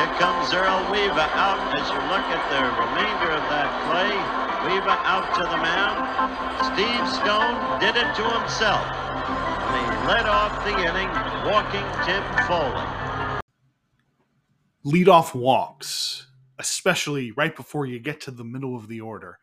Here 0.00 0.12
comes 0.16 0.48
Earl 0.56 0.80
Weaver 0.88 1.28
out 1.36 1.60
as 1.76 1.84
you 1.92 2.00
look 2.08 2.24
at 2.24 2.40
the 2.48 2.64
remainder 2.72 3.36
of 3.36 3.44
that 3.52 3.68
play. 3.84 4.49
Weaver 4.66 4.90
out 4.90 5.34
to 5.36 5.42
the 5.42 5.56
mound. 5.56 6.04
Steve 6.72 7.08
Stone 7.08 7.80
did 7.80 7.96
it 7.96 8.14
to 8.16 8.24
himself. 8.38 8.84
He 9.72 9.82
led 10.06 10.26
off 10.26 10.64
the 10.64 10.76
inning, 10.76 11.08
walking 11.50 11.86
Tim 12.04 12.22
Foley. 12.46 12.86
leadoff 14.84 15.34
walks, 15.34 16.26
especially 16.58 17.30
right 17.32 17.54
before 17.56 17.86
you 17.86 17.98
get 17.98 18.20
to 18.22 18.30
the 18.30 18.44
middle 18.44 18.76
of 18.76 18.88
the 18.88 19.00
order, 19.00 19.38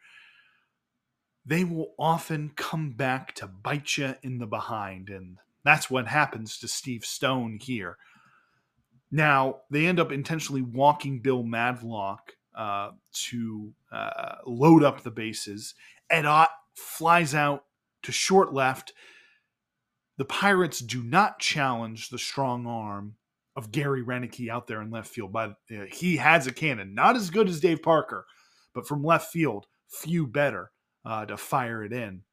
they 1.46 1.64
will 1.64 1.94
often 1.98 2.52
come 2.56 2.92
back 2.92 3.34
to 3.36 3.48
bite 3.48 3.98
you 3.98 4.16
in 4.22 4.38
the 4.38 4.48
behind. 4.48 5.10
And 5.10 5.38
that's 5.64 5.90
what 5.90 6.08
happens 6.08 6.58
to 6.60 6.68
Steve 6.68 7.06
Stone 7.06 7.60
here. 7.62 7.98
Now, 9.10 9.62
they 9.72 9.88
end 9.88 10.00
up 10.00 10.12
intentionally 10.12 10.62
walking 10.62 11.20
Bill 11.20 11.44
Madlock 11.44 12.34
uh, 12.58 12.92
to 13.14 13.72
uh, 13.92 14.36
load 14.46 14.84
up 14.84 15.04
the 15.04 15.12
bases. 15.12 15.76
Ed 16.10 16.26
Ott 16.26 16.50
flies 16.74 17.34
out 17.34 17.66
to 18.04 18.12
short 18.12 18.54
left. 18.54 18.94
The 20.18 20.26
Pirates 20.26 20.80
do 20.80 21.04
not 21.04 21.40
challenge 21.40 22.10
the 22.10 22.18
strong 22.18 22.66
arm 22.66 23.16
of 23.56 23.72
Gary 23.72 24.04
Roenicke 24.04 24.50
out 24.50 24.68
there 24.68 24.82
in 24.82 24.90
left 24.90 25.10
field. 25.10 25.32
But 25.32 25.56
uh, 25.72 25.86
he 25.92 26.18
has 26.18 26.48
a 26.48 26.52
cannon, 26.52 26.96
not 26.96 27.16
as 27.16 27.30
good 27.30 27.48
as 27.48 27.60
Dave 27.60 27.82
Parker, 27.82 28.26
but 28.74 28.88
from 28.88 29.04
left 29.04 29.32
field, 29.32 29.68
few 29.88 30.28
better 30.28 30.72
uh, 31.06 31.26
to 31.26 31.38
fire 31.38 31.84
it 31.84 31.94
in. 31.94 32.24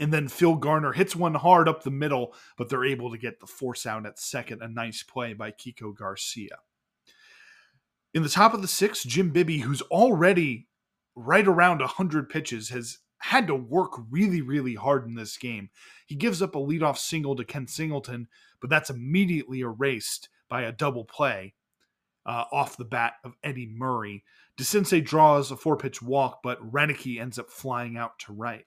And 0.00 0.12
then 0.12 0.28
Phil 0.28 0.56
Garner 0.56 0.92
hits 0.92 1.14
one 1.14 1.34
hard 1.34 1.68
up 1.68 1.82
the 1.82 1.90
middle, 1.90 2.34
but 2.56 2.68
they're 2.68 2.84
able 2.84 3.10
to 3.10 3.18
get 3.18 3.40
the 3.40 3.46
force 3.46 3.86
out 3.86 4.06
at 4.06 4.18
second. 4.18 4.62
A 4.62 4.68
nice 4.68 5.02
play 5.02 5.34
by 5.34 5.52
Kiko 5.52 5.94
Garcia. 5.94 6.58
In 8.14 8.22
the 8.22 8.28
top 8.28 8.52
of 8.52 8.62
the 8.62 8.68
sixth, 8.68 9.06
Jim 9.06 9.30
Bibby, 9.30 9.58
who's 9.58 9.82
already 9.82 10.68
right 11.14 11.46
around 11.46 11.80
100 11.80 12.28
pitches, 12.28 12.68
has 12.68 12.98
had 13.18 13.46
to 13.46 13.54
work 13.54 13.92
really, 14.10 14.42
really 14.42 14.74
hard 14.74 15.06
in 15.06 15.14
this 15.14 15.36
game. 15.36 15.70
He 16.06 16.14
gives 16.14 16.42
up 16.42 16.54
a 16.54 16.58
leadoff 16.58 16.98
single 16.98 17.36
to 17.36 17.44
Ken 17.44 17.66
Singleton, 17.66 18.28
but 18.60 18.68
that's 18.68 18.90
immediately 18.90 19.60
erased 19.60 20.28
by 20.48 20.62
a 20.62 20.72
double 20.72 21.04
play 21.04 21.54
uh, 22.26 22.44
off 22.52 22.76
the 22.76 22.84
bat 22.84 23.14
of 23.24 23.36
Eddie 23.42 23.70
Murray. 23.72 24.24
DeCinces 24.58 25.04
draws 25.04 25.50
a 25.50 25.56
four 25.56 25.76
pitch 25.76 26.02
walk, 26.02 26.40
but 26.42 26.60
Roenicke 26.72 27.20
ends 27.20 27.38
up 27.38 27.48
flying 27.48 27.96
out 27.96 28.18
to 28.20 28.32
right. 28.32 28.66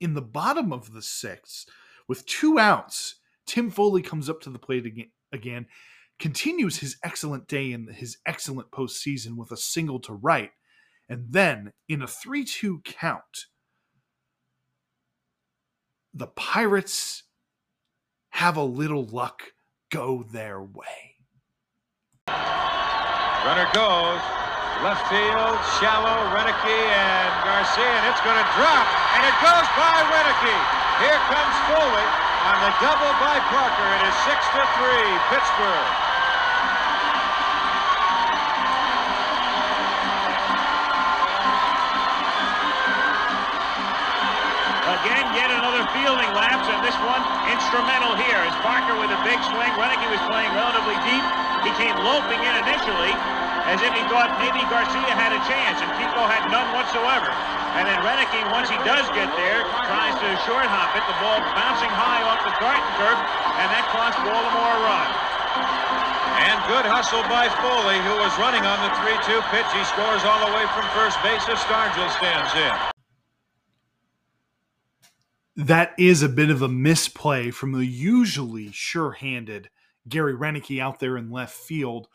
In 0.00 0.14
the 0.14 0.22
bottom 0.22 0.72
of 0.72 0.92
the 0.92 1.02
sixth, 1.02 1.68
with 2.06 2.24
two 2.26 2.58
outs, 2.58 3.16
Tim 3.46 3.70
Foley 3.70 4.02
comes 4.02 4.30
up 4.30 4.40
to 4.42 4.50
the 4.50 4.58
plate 4.58 4.86
again, 4.86 5.10
again 5.32 5.66
continues 6.18 6.78
his 6.78 6.96
excellent 7.04 7.46
day 7.46 7.72
and 7.72 7.88
his 7.90 8.18
excellent 8.26 8.70
postseason 8.70 9.36
with 9.36 9.52
a 9.52 9.56
single 9.56 10.00
to 10.00 10.12
right. 10.12 10.50
And 11.08 11.26
then 11.30 11.72
in 11.88 12.02
a 12.02 12.06
3 12.06 12.44
2 12.44 12.82
count, 12.84 13.46
the 16.12 16.26
Pirates 16.26 17.24
have 18.30 18.56
a 18.56 18.64
little 18.64 19.04
luck 19.04 19.42
go 19.90 20.22
their 20.22 20.60
way. 20.62 21.16
Runner 22.28 23.68
goes. 23.72 24.20
Left 24.78 25.10
field, 25.10 25.58
shallow, 25.82 26.30
Roenicke 26.30 26.70
and 26.70 27.30
Garcia, 27.42 27.82
and 27.82 28.06
it's 28.06 28.22
going 28.22 28.38
to 28.38 28.48
drop, 28.54 28.86
and 29.18 29.26
it 29.26 29.34
goes 29.42 29.66
by 29.74 30.06
Roenicke. 30.06 30.54
Here 31.02 31.18
comes 31.26 31.54
Foley 31.66 32.08
on 32.46 32.56
the 32.62 32.70
double 32.78 33.10
by 33.18 33.42
Parker. 33.50 33.88
It 33.98 34.06
is 34.06 34.14
6 34.22 34.38
to 34.54 34.62
3, 34.78 35.34
Pittsburgh. 35.34 36.07
Fielding 46.08 46.32
lapse, 46.32 46.64
and 46.72 46.80
this 46.80 46.96
one 47.04 47.20
instrumental 47.52 48.16
here. 48.16 48.40
As 48.40 48.56
Parker 48.64 48.96
with 48.96 49.12
a 49.12 49.20
big 49.28 49.36
swing, 49.44 49.68
Roenicke 49.76 50.08
was 50.08 50.24
playing 50.24 50.48
relatively 50.56 50.96
deep. 51.04 51.20
He 51.68 51.72
came 51.76 51.92
loping 52.00 52.40
in 52.40 52.54
initially, 52.64 53.12
as 53.68 53.76
if 53.84 53.92
he 53.92 54.00
thought 54.08 54.32
maybe 54.40 54.64
Garcia 54.72 55.04
had 55.12 55.36
a 55.36 55.40
chance, 55.44 55.76
and 55.84 55.90
Kiko 56.00 56.24
had 56.24 56.48
none 56.48 56.64
whatsoever. 56.72 57.28
And 57.76 57.84
then 57.84 58.00
Roenicke, 58.00 58.40
once 58.48 58.72
he 58.72 58.80
does 58.88 59.04
get 59.12 59.28
there, 59.36 59.68
tries 59.84 60.16
to 60.24 60.28
short 60.48 60.64
hop 60.64 60.96
it. 60.96 61.04
The 61.04 61.18
ball 61.20 61.44
bouncing 61.52 61.92
high 61.92 62.24
off 62.24 62.40
the 62.40 62.56
garden 62.56 62.88
curve, 62.96 63.20
and 63.60 63.68
that 63.68 63.84
cost 63.92 64.16
Baltimore 64.24 64.80
a 64.80 64.88
run. 64.88 65.08
And 66.40 66.56
good 66.72 66.88
hustle 66.88 67.20
by 67.28 67.52
Foley, 67.60 68.00
who 68.08 68.16
was 68.16 68.32
running 68.40 68.64
on 68.64 68.80
the 68.80 68.88
3-2 69.04 69.44
pitch. 69.52 69.68
He 69.76 69.84
scores 69.84 70.24
all 70.24 70.40
the 70.40 70.56
way 70.56 70.64
from 70.72 70.88
first 70.96 71.20
base 71.20 71.44
as 71.52 71.60
Stargell 71.68 72.08
stands 72.16 72.56
in. 72.56 72.97
That 75.58 75.92
is 75.98 76.22
a 76.22 76.28
bit 76.28 76.50
of 76.50 76.62
a 76.62 76.68
misplay 76.68 77.50
from 77.50 77.72
the 77.72 77.84
usually 77.84 78.70
sure 78.70 79.10
handed 79.10 79.68
Gary 80.08 80.32
Roenicke 80.32 80.80
out 80.80 81.00
there 81.00 81.16
in 81.16 81.32
left 81.32 81.52
field. 81.52 82.06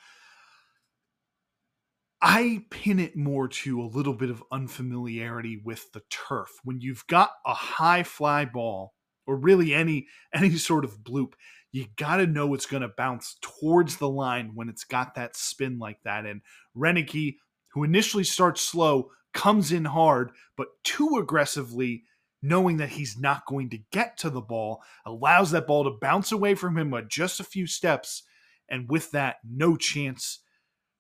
I 2.22 2.64
pin 2.70 3.00
it 3.00 3.18
more 3.18 3.50
to 3.50 3.82
a 3.82 3.84
little 3.84 4.14
bit 4.14 4.30
of 4.30 4.42
unfamiliarity 4.50 5.62
with 5.62 5.92
the 5.92 6.04
turf. 6.10 6.52
When 6.64 6.80
you've 6.80 7.06
got 7.08 7.32
a 7.46 7.54
high 7.54 8.04
fly 8.04 8.46
ball, 8.46 8.94
or 9.28 9.36
really 9.36 9.74
any 9.74 10.08
any 10.34 10.56
sort 10.56 10.86
of 10.86 11.00
bloop, 11.00 11.34
you 11.74 11.88
got 11.98 12.18
to 12.18 12.28
know 12.28 12.54
it's 12.54 12.66
going 12.66 12.84
to 12.84 12.94
bounce 12.96 13.36
towards 13.42 13.98
the 13.98 14.08
line 14.08 14.52
when 14.56 14.70
it's 14.70 14.86
got 14.86 15.16
that 15.16 15.36
spin 15.36 15.80
like 15.80 16.02
that. 16.06 16.26
And 16.26 16.40
Roenicke, 16.78 17.36
who 17.74 17.84
initially 17.84 18.24
starts 18.24 18.62
slow, 18.62 19.12
comes 19.34 19.74
in 19.74 19.84
hard, 19.84 20.32
but 20.56 20.68
too 20.86 21.18
aggressively, 21.20 22.06
knowing 22.44 22.78
that 22.78 22.90
he's 22.90 23.18
not 23.18 23.46
going 23.48 23.70
to 23.70 23.80
get 23.92 24.18
to 24.18 24.30
the 24.30 24.42
ball, 24.42 24.84
allows 25.06 25.50
that 25.52 25.66
ball 25.66 25.86
to 25.86 25.98
bounce 26.02 26.32
away 26.32 26.54
from 26.54 26.78
him 26.78 26.92
by 26.92 27.02
just 27.02 27.40
a 27.40 27.44
few 27.44 27.66
steps. 27.66 28.24
And 28.70 28.90
with 28.90 29.12
that, 29.12 29.38
no 29.50 29.78
chance 29.78 30.40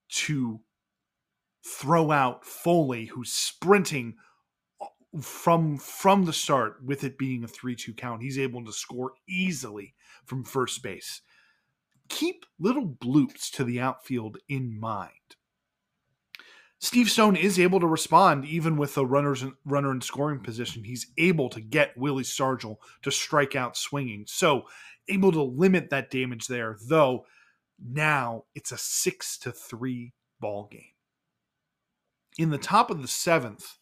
to 0.09 0.61
throw 1.65 2.11
out 2.11 2.45
Foley, 2.45 3.05
who's 3.05 3.31
sprinting 3.31 4.15
uh, 4.81 4.87
from 5.21 5.77
from 5.77 6.25
the 6.25 6.33
start 6.33 6.77
with 6.83 7.03
it 7.03 7.17
being 7.17 7.43
a 7.43 7.47
3-2 7.47 7.95
count. 7.97 8.23
He's 8.23 8.39
able 8.39 8.63
to 8.65 8.73
score 8.73 9.13
easily 9.27 9.93
from 10.25 10.43
first 10.43 10.81
base. 10.81 11.21
Keep 12.09 12.45
little 12.59 12.87
bloops 12.87 13.51
to 13.51 13.63
the 13.63 13.79
outfield 13.79 14.37
in 14.47 14.79
mind. 14.79 15.11
Steve 16.83 17.09
Stone 17.09 17.37
is 17.37 17.57
able 17.57 17.79
to 17.79 17.87
respond 17.87 18.43
even 18.43 18.75
with 18.75 18.97
a 18.97 19.05
runner's 19.05 19.45
runner 19.63 19.89
in 19.93 20.01
scoring 20.01 20.41
position. 20.41 20.83
He's 20.83 21.07
able 21.17 21.47
to 21.47 21.61
get 21.61 21.97
Willie 21.97 22.23
Stargell 22.23 22.75
to 23.03 23.09
strike 23.09 23.55
out 23.55 23.77
swinging. 23.77 24.25
So 24.27 24.63
able 25.07 25.31
to 25.31 25.41
limit 25.41 25.91
that 25.91 26.11
damage 26.11 26.47
there, 26.47 26.75
though 26.89 27.25
now 27.81 28.43
it's 28.53 28.73
a 28.73 28.77
six 28.77 29.37
to 29.39 29.53
three 29.53 30.11
ball 30.41 30.67
game. 30.69 30.91
In 32.37 32.49
the 32.49 32.57
top 32.57 32.91
of 32.91 33.01
the 33.01 33.07
seventh, 33.07 33.77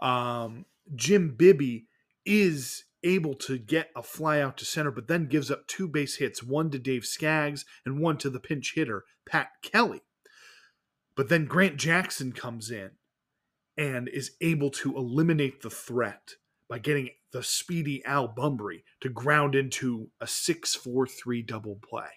um, 0.00 0.64
Jim 0.96 1.36
Bibby 1.36 1.86
is 2.26 2.82
able 3.04 3.34
to 3.34 3.58
get 3.58 3.90
a 3.94 4.02
fly 4.02 4.40
out 4.40 4.56
to 4.56 4.64
center, 4.64 4.90
but 4.90 5.06
then 5.06 5.28
gives 5.28 5.52
up 5.52 5.68
two 5.68 5.86
base 5.86 6.16
hits, 6.16 6.42
one 6.42 6.68
to 6.72 6.80
Dave 6.80 7.04
Skaggs 7.04 7.64
and 7.86 8.00
one 8.00 8.18
to 8.18 8.28
the 8.28 8.40
pinch 8.40 8.74
hitter, 8.74 9.04
Pat 9.24 9.50
Kelly. 9.62 10.02
But 11.16 11.28
then 11.28 11.46
Grant 11.46 11.76
Jackson 11.76 12.32
comes 12.32 12.70
in 12.70 12.90
and 13.76 14.08
is 14.08 14.32
able 14.40 14.70
to 14.70 14.96
eliminate 14.96 15.62
the 15.62 15.70
threat 15.70 16.34
by 16.68 16.78
getting 16.78 17.10
the 17.32 17.42
speedy 17.42 18.04
Al 18.04 18.28
Bumbry 18.28 18.82
to 19.00 19.08
ground 19.08 19.54
into 19.54 20.10
a 20.20 20.26
6 20.26 20.74
4 20.74 21.06
3 21.06 21.42
double 21.42 21.78
play. 21.88 22.08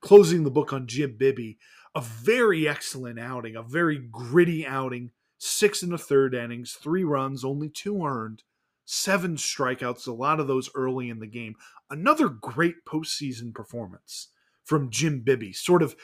Closing 0.00 0.44
the 0.44 0.50
book 0.50 0.72
on 0.72 0.86
Jim 0.86 1.16
Bibby, 1.18 1.58
a 1.94 2.00
very 2.00 2.68
excellent 2.68 3.18
outing, 3.18 3.56
a 3.56 3.62
very 3.62 3.98
gritty 3.98 4.66
outing. 4.66 5.10
Six 5.38 5.82
in 5.82 5.90
the 5.90 5.98
third 5.98 6.34
innings, 6.34 6.72
three 6.72 7.04
runs, 7.04 7.44
only 7.44 7.68
two 7.68 8.04
earned, 8.04 8.42
seven 8.84 9.36
strikeouts, 9.36 10.06
a 10.06 10.12
lot 10.12 10.40
of 10.40 10.48
those 10.48 10.68
early 10.74 11.10
in 11.10 11.20
the 11.20 11.26
game. 11.26 11.54
Another 11.90 12.28
great 12.28 12.84
postseason 12.84 13.54
performance 13.54 14.28
from 14.64 14.90
Jim 14.90 15.20
Bibby. 15.20 15.52
Sort 15.52 15.82
of 15.82 15.94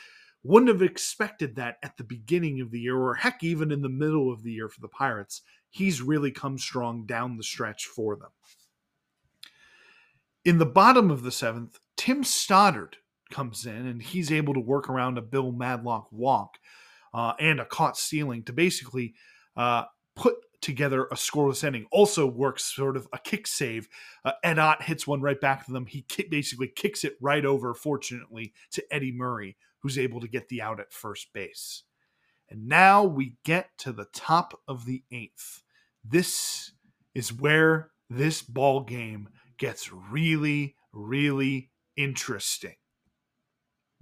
wouldn't 0.45 0.68
have 0.68 0.82
expected 0.82 1.57
that 1.57 1.78
at 1.82 1.97
the 1.97 2.05
beginning 2.05 2.61
of 2.61 2.70
the 2.70 2.78
year, 2.78 2.97
or 2.97 3.14
heck, 3.14 3.42
even 3.42 3.72
in 3.72 3.82
the 3.82 3.88
middle 3.88 4.30
of 4.30 4.42
the 4.42 4.53
year 4.53 4.68
for 4.68 4.80
the 4.80 4.88
Pirates. 4.88 5.42
He's 5.70 6.01
really 6.01 6.30
come 6.30 6.59
strong 6.59 7.07
down 7.07 7.36
the 7.36 7.42
stretch 7.42 7.86
for 7.86 8.14
them. 8.14 8.30
In 10.45 10.59
the 10.59 10.66
bottom 10.66 11.11
of 11.11 11.22
the 11.22 11.32
seventh, 11.32 11.78
Tim 11.97 12.22
Stoddard 12.22 12.99
comes 13.30 13.66
in 13.66 13.86
and 13.86 14.03
he's 14.03 14.30
able 14.30 14.55
to 14.55 14.61
work 14.61 14.88
around 14.88 15.18
a 15.18 15.22
Bill 15.22 15.51
Madlock 15.51 16.07
walk 16.12 16.59
uh, 17.14 17.32
and 17.40 17.59
a 17.59 17.64
caught 17.64 17.97
stealing 17.97 18.42
to 18.45 18.53
basically 18.53 19.14
uh, 19.57 19.84
put 20.14 20.34
together 20.61 21.05
a 21.07 21.14
scoreless 21.14 21.64
inning. 21.64 21.86
Also 21.90 22.26
works 22.26 22.64
sort 22.64 22.97
of 22.97 23.09
a 23.12 23.18
kick 23.18 23.47
save. 23.47 23.88
Uh, 24.24 24.32
Ed 24.42 24.59
Ott 24.59 24.82
hits 24.82 25.07
one 25.07 25.20
right 25.20 25.40
back 25.40 25.64
to 25.66 25.72
them. 25.72 25.86
He 25.86 26.05
basically 26.30 26.68
kicks 26.68 27.05
it 27.05 27.16
right 27.20 27.45
over, 27.45 27.74
fortunately, 27.74 28.53
to 28.72 28.84
Eddie 28.90 29.12
Murray, 29.12 29.57
who's 29.85 29.99
able 29.99 30.18
to 30.18 30.26
get 30.26 30.49
the 30.49 30.62
out 30.62 30.80
at 30.80 30.95
first 30.95 31.30
base. 31.35 31.82
And 32.49 32.66
now 32.66 33.05
we 33.05 33.37
get 33.45 33.68
to 33.80 33.93
the 33.93 34.07
top 34.14 34.59
of 34.66 34.87
the 34.87 35.03
eighth. 35.12 35.62
This 36.03 36.72
is 37.14 37.35
where 37.35 37.91
this 38.09 38.41
ball 38.41 38.80
game 38.80 39.28
gets 39.59 39.93
really, 39.93 40.74
really 40.91 41.70
interesting. 41.99 42.76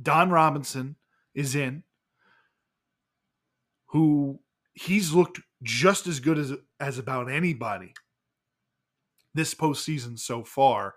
Don 0.01 0.31
Robinson 0.31 0.95
is 1.35 1.57
in, 1.57 1.83
who 3.87 4.39
he's 4.75 5.13
looked 5.13 5.41
just 5.65 6.07
as 6.07 6.21
good 6.21 6.39
as 6.39 6.53
as 6.79 6.97
about 6.97 7.29
anybody 7.29 7.93
this 9.35 9.53
postseason 9.53 10.17
so 10.17 10.45
far, 10.45 10.95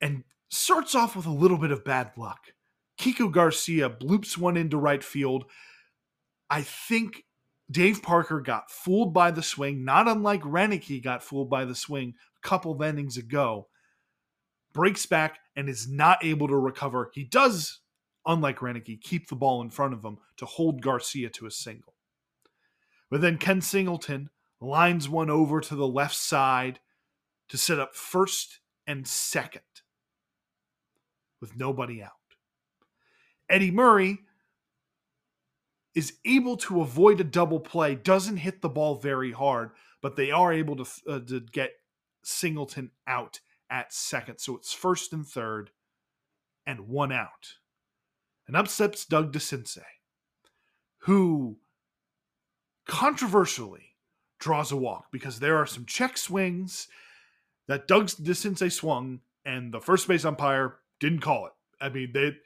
and 0.00 0.24
starts 0.50 0.96
off 0.96 1.14
with 1.14 1.26
a 1.26 1.30
little 1.30 1.58
bit 1.58 1.70
of 1.70 1.84
bad 1.84 2.10
luck. 2.16 2.53
Kiko 2.98 3.30
Garcia 3.30 3.90
bloops 3.90 4.38
one 4.38 4.56
into 4.56 4.76
right 4.76 5.02
field. 5.02 5.44
I 6.48 6.62
think 6.62 7.24
Dave 7.70 8.02
Parker 8.02 8.40
got 8.40 8.70
fooled 8.70 9.12
by 9.12 9.30
the 9.30 9.42
swing, 9.42 9.84
not 9.84 10.06
unlike 10.08 10.42
Roenicke 10.42 11.02
got 11.02 11.22
fooled 11.22 11.50
by 11.50 11.64
the 11.64 11.74
swing 11.74 12.14
a 12.42 12.48
couple 12.48 12.72
of 12.72 12.82
innings 12.82 13.16
ago. 13.16 13.68
Breaks 14.72 15.06
back 15.06 15.38
and 15.56 15.68
is 15.68 15.88
not 15.88 16.24
able 16.24 16.48
to 16.48 16.56
recover. 16.56 17.10
He 17.14 17.24
does, 17.24 17.80
unlike 18.26 18.58
Roenicke, 18.58 19.00
keep 19.00 19.28
the 19.28 19.36
ball 19.36 19.62
in 19.62 19.70
front 19.70 19.94
of 19.94 20.04
him 20.04 20.18
to 20.36 20.46
hold 20.46 20.82
Garcia 20.82 21.30
to 21.30 21.46
a 21.46 21.50
single. 21.50 21.94
But 23.10 23.20
then 23.20 23.38
Ken 23.38 23.60
Singleton 23.60 24.30
lines 24.60 25.08
one 25.08 25.30
over 25.30 25.60
to 25.60 25.74
the 25.74 25.86
left 25.86 26.16
side 26.16 26.80
to 27.48 27.58
set 27.58 27.78
up 27.78 27.94
first 27.94 28.60
and 28.86 29.06
second 29.06 29.62
with 31.40 31.56
nobody 31.56 32.02
out. 32.02 32.12
Eddie 33.48 33.70
Murray 33.70 34.18
is 35.94 36.14
able 36.24 36.56
to 36.56 36.80
avoid 36.80 37.20
a 37.20 37.24
double 37.24 37.60
play, 37.60 37.94
doesn't 37.94 38.38
hit 38.38 38.62
the 38.62 38.68
ball 38.68 38.96
very 38.96 39.32
hard, 39.32 39.70
but 40.02 40.16
they 40.16 40.30
are 40.30 40.52
able 40.52 40.76
to, 40.76 40.86
uh, 41.08 41.20
to 41.20 41.40
get 41.40 41.72
Singleton 42.24 42.90
out 43.06 43.40
at 43.70 43.92
second. 43.92 44.38
So 44.38 44.56
it's 44.56 44.72
first 44.72 45.12
and 45.12 45.26
third 45.26 45.70
and 46.66 46.88
one 46.88 47.12
out. 47.12 47.54
And 48.46 48.56
up 48.56 48.68
steps 48.68 49.04
Doug 49.04 49.32
DeCinces, 49.32 49.82
who 50.98 51.58
controversially 52.86 53.94
draws 54.38 54.72
a 54.72 54.76
walk 54.76 55.06
because 55.10 55.40
there 55.40 55.56
are 55.56 55.66
some 55.66 55.86
check 55.86 56.18
swings 56.18 56.88
that 57.66 57.88
Doug 57.88 58.08
DeCinces 58.08 58.72
swung 58.72 59.20
and 59.44 59.72
the 59.72 59.80
first 59.80 60.08
base 60.08 60.24
umpire 60.24 60.76
didn't 61.00 61.20
call 61.20 61.46
it. 61.46 61.52
I 61.80 61.88
mean, 61.88 62.10
they 62.12 62.36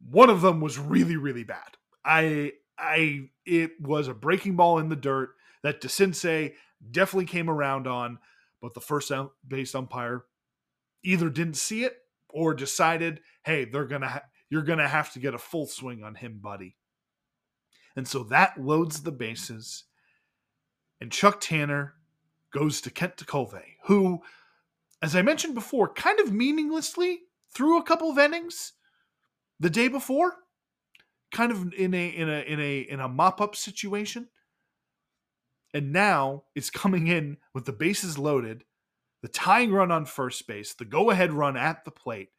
one 0.00 0.30
of 0.30 0.40
them 0.40 0.60
was 0.60 0.78
really, 0.78 1.16
really 1.16 1.44
bad. 1.44 1.76
I 2.04 2.52
I 2.78 3.28
it 3.44 3.72
was 3.80 4.08
a 4.08 4.14
breaking 4.14 4.56
ball 4.56 4.78
in 4.78 4.88
the 4.88 4.96
dirt 4.96 5.30
that 5.62 5.80
DeCinces 5.80 6.54
definitely 6.90 7.26
came 7.26 7.50
around 7.50 7.86
on, 7.86 8.18
but 8.62 8.74
the 8.74 8.80
first 8.80 9.10
um, 9.10 9.30
base 9.46 9.74
umpire 9.74 10.24
either 11.02 11.28
didn't 11.28 11.56
see 11.56 11.84
it 11.84 11.96
or 12.30 12.54
decided, 12.54 13.20
hey, 13.42 13.64
they're 13.64 13.86
gonna 13.86 14.08
ha- 14.08 14.24
you're 14.50 14.62
gonna 14.62 14.88
have 14.88 15.12
to 15.12 15.18
get 15.18 15.34
a 15.34 15.38
full 15.38 15.66
swing 15.66 16.02
on 16.04 16.14
him, 16.14 16.38
buddy. 16.42 16.76
And 17.96 18.06
so 18.06 18.22
that 18.24 18.60
loads 18.60 19.02
the 19.02 19.12
bases, 19.12 19.84
and 21.00 21.10
Chuck 21.10 21.40
Tanner 21.40 21.94
goes 22.52 22.80
to 22.82 22.90
Kent 22.90 23.16
Tekulve, 23.16 23.62
who, 23.84 24.22
as 25.02 25.16
I 25.16 25.22
mentioned 25.22 25.54
before, 25.54 25.92
kind 25.92 26.20
of 26.20 26.32
meaninglessly 26.32 27.20
threw 27.52 27.78
a 27.78 27.82
couple 27.82 28.10
of 28.10 28.18
innings 28.18 28.74
the 29.60 29.70
day 29.70 29.88
before, 29.88 30.34
kind 31.32 31.52
of 31.52 31.72
in 31.74 31.94
a 31.94 32.08
in 32.08 32.28
a 32.28 32.40
in 32.42 32.60
a 32.60 32.78
in 32.80 33.00
a 33.00 33.08
mop 33.08 33.40
up 33.40 33.56
situation. 33.56 34.28
And 35.74 35.92
now 35.92 36.44
it's 36.54 36.70
coming 36.70 37.08
in 37.08 37.36
with 37.52 37.66
the 37.66 37.72
bases 37.72 38.18
loaded, 38.18 38.64
the 39.20 39.28
tying 39.28 39.70
run 39.70 39.90
on 39.90 40.06
first 40.06 40.46
base, 40.46 40.72
the 40.72 40.86
go 40.86 41.10
ahead 41.10 41.32
run 41.32 41.56
at 41.56 41.84
the 41.84 41.90
plate. 41.90 42.30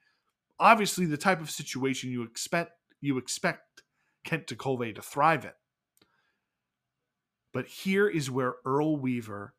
Obviously, 0.59 1.05
the 1.05 1.17
type 1.17 1.39
of 1.39 1.51
situation 1.51 2.11
you 2.11 2.23
expect 2.23 2.73
you 3.01 3.17
expect 3.17 3.83
Kent 4.23 4.47
Tekulve 4.47 4.95
to 4.95 5.01
thrive 5.01 5.45
in. 5.45 5.51
But 7.53 7.67
here 7.67 8.07
is 8.07 8.29
where 8.29 8.55
Earl 8.65 8.97
Weaver 8.97 9.53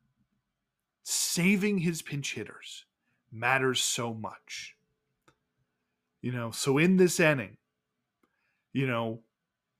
saving 1.03 1.79
his 1.79 2.01
pinch 2.01 2.35
hitters 2.35 2.85
matters 3.31 3.81
so 3.81 4.13
much. 4.13 4.75
You 6.21 6.31
know, 6.31 6.51
so 6.51 6.77
in 6.77 6.97
this 6.97 7.19
inning, 7.19 7.57
you 8.73 8.87
know, 8.87 9.21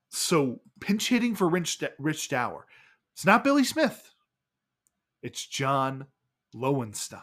so 0.09 0.61
pinch 0.79 1.09
hitting 1.09 1.35
for 1.35 1.47
Rich, 1.47 1.83
Rich 1.99 2.29
Dauer. 2.29 2.65
It's 3.13 3.25
not 3.25 3.43
Billy 3.43 3.63
Smith. 3.63 4.11
It's 5.21 5.45
John 5.45 6.07
Lowenstein 6.53 7.21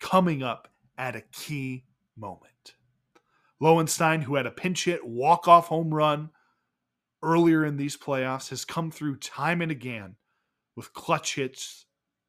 coming 0.00 0.42
up 0.42 0.68
at 0.96 1.16
a 1.16 1.22
key 1.32 1.84
moment. 2.16 2.74
Lowenstein, 3.60 4.22
who 4.22 4.36
had 4.36 4.46
a 4.46 4.52
pinch 4.52 4.84
hit 4.84 5.06
walk 5.06 5.48
off 5.48 5.68
home 5.68 5.92
run 5.92 6.30
earlier 7.22 7.64
in 7.64 7.76
these 7.76 7.96
playoffs, 7.96 8.50
has 8.50 8.64
come 8.64 8.90
through 8.90 9.16
time 9.16 9.60
and 9.60 9.72
again 9.72 10.16
with 10.76 10.92
clutch 10.92 11.34
hits, 11.34 11.86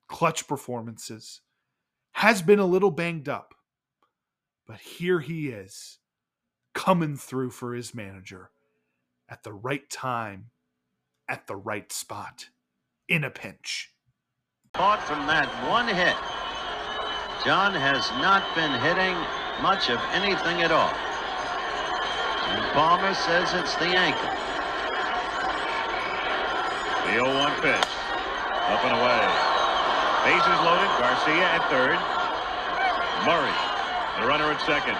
clutch 0.07 0.47
performances, 0.47 1.41
has 2.13 2.41
been 2.41 2.57
a 2.57 2.65
little 2.65 2.89
banged 2.89 3.29
up, 3.29 3.53
but 4.69 4.77
here 4.77 5.19
he 5.19 5.47
is 5.47 5.97
coming 6.75 7.17
through 7.17 7.49
for 7.49 7.73
his 7.73 7.95
manager 7.95 8.51
at 9.27 9.41
the 9.41 9.51
right 9.51 9.89
time, 9.89 10.51
at 11.27 11.47
the 11.47 11.55
right 11.55 11.91
spot 11.91 12.49
in 13.07 13.23
a 13.23 13.31
pinch. 13.31 13.89
Caught 14.75 15.01
from 15.01 15.25
that 15.25 15.49
one 15.67 15.87
hit. 15.87 16.13
John 17.43 17.73
has 17.73 18.05
not 18.21 18.45
been 18.53 18.69
hitting 18.85 19.17
much 19.65 19.89
of 19.89 19.97
anything 20.13 20.61
at 20.61 20.69
all. 20.69 20.93
And 22.53 22.61
Palmer 22.77 23.15
says 23.15 23.49
it's 23.57 23.73
the 23.81 23.89
ankle. 23.89 24.29
The 27.09 27.25
0-1 27.25 27.57
pitch. 27.65 27.89
Up 28.69 28.85
and 28.85 28.93
away. 29.01 29.25
Bases 30.29 30.61
loaded. 30.61 30.93
Garcia 31.01 31.57
at 31.57 31.65
third. 31.73 31.97
Murray, 33.25 33.68
the 34.21 34.27
runner 34.27 34.51
at 34.51 34.59
second. 34.67 34.97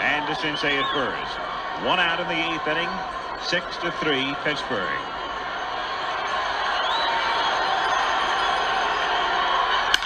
And 0.00 0.24
DeCinces 0.30 0.64
at 0.80 0.88
first. 0.94 1.34
One 1.84 1.98
out 2.00 2.20
in 2.20 2.28
the 2.28 2.38
eighth 2.38 2.66
inning. 2.68 2.88
Six 3.42 3.64
to 3.82 3.90
three, 4.04 4.32
Pittsburgh. 4.44 5.00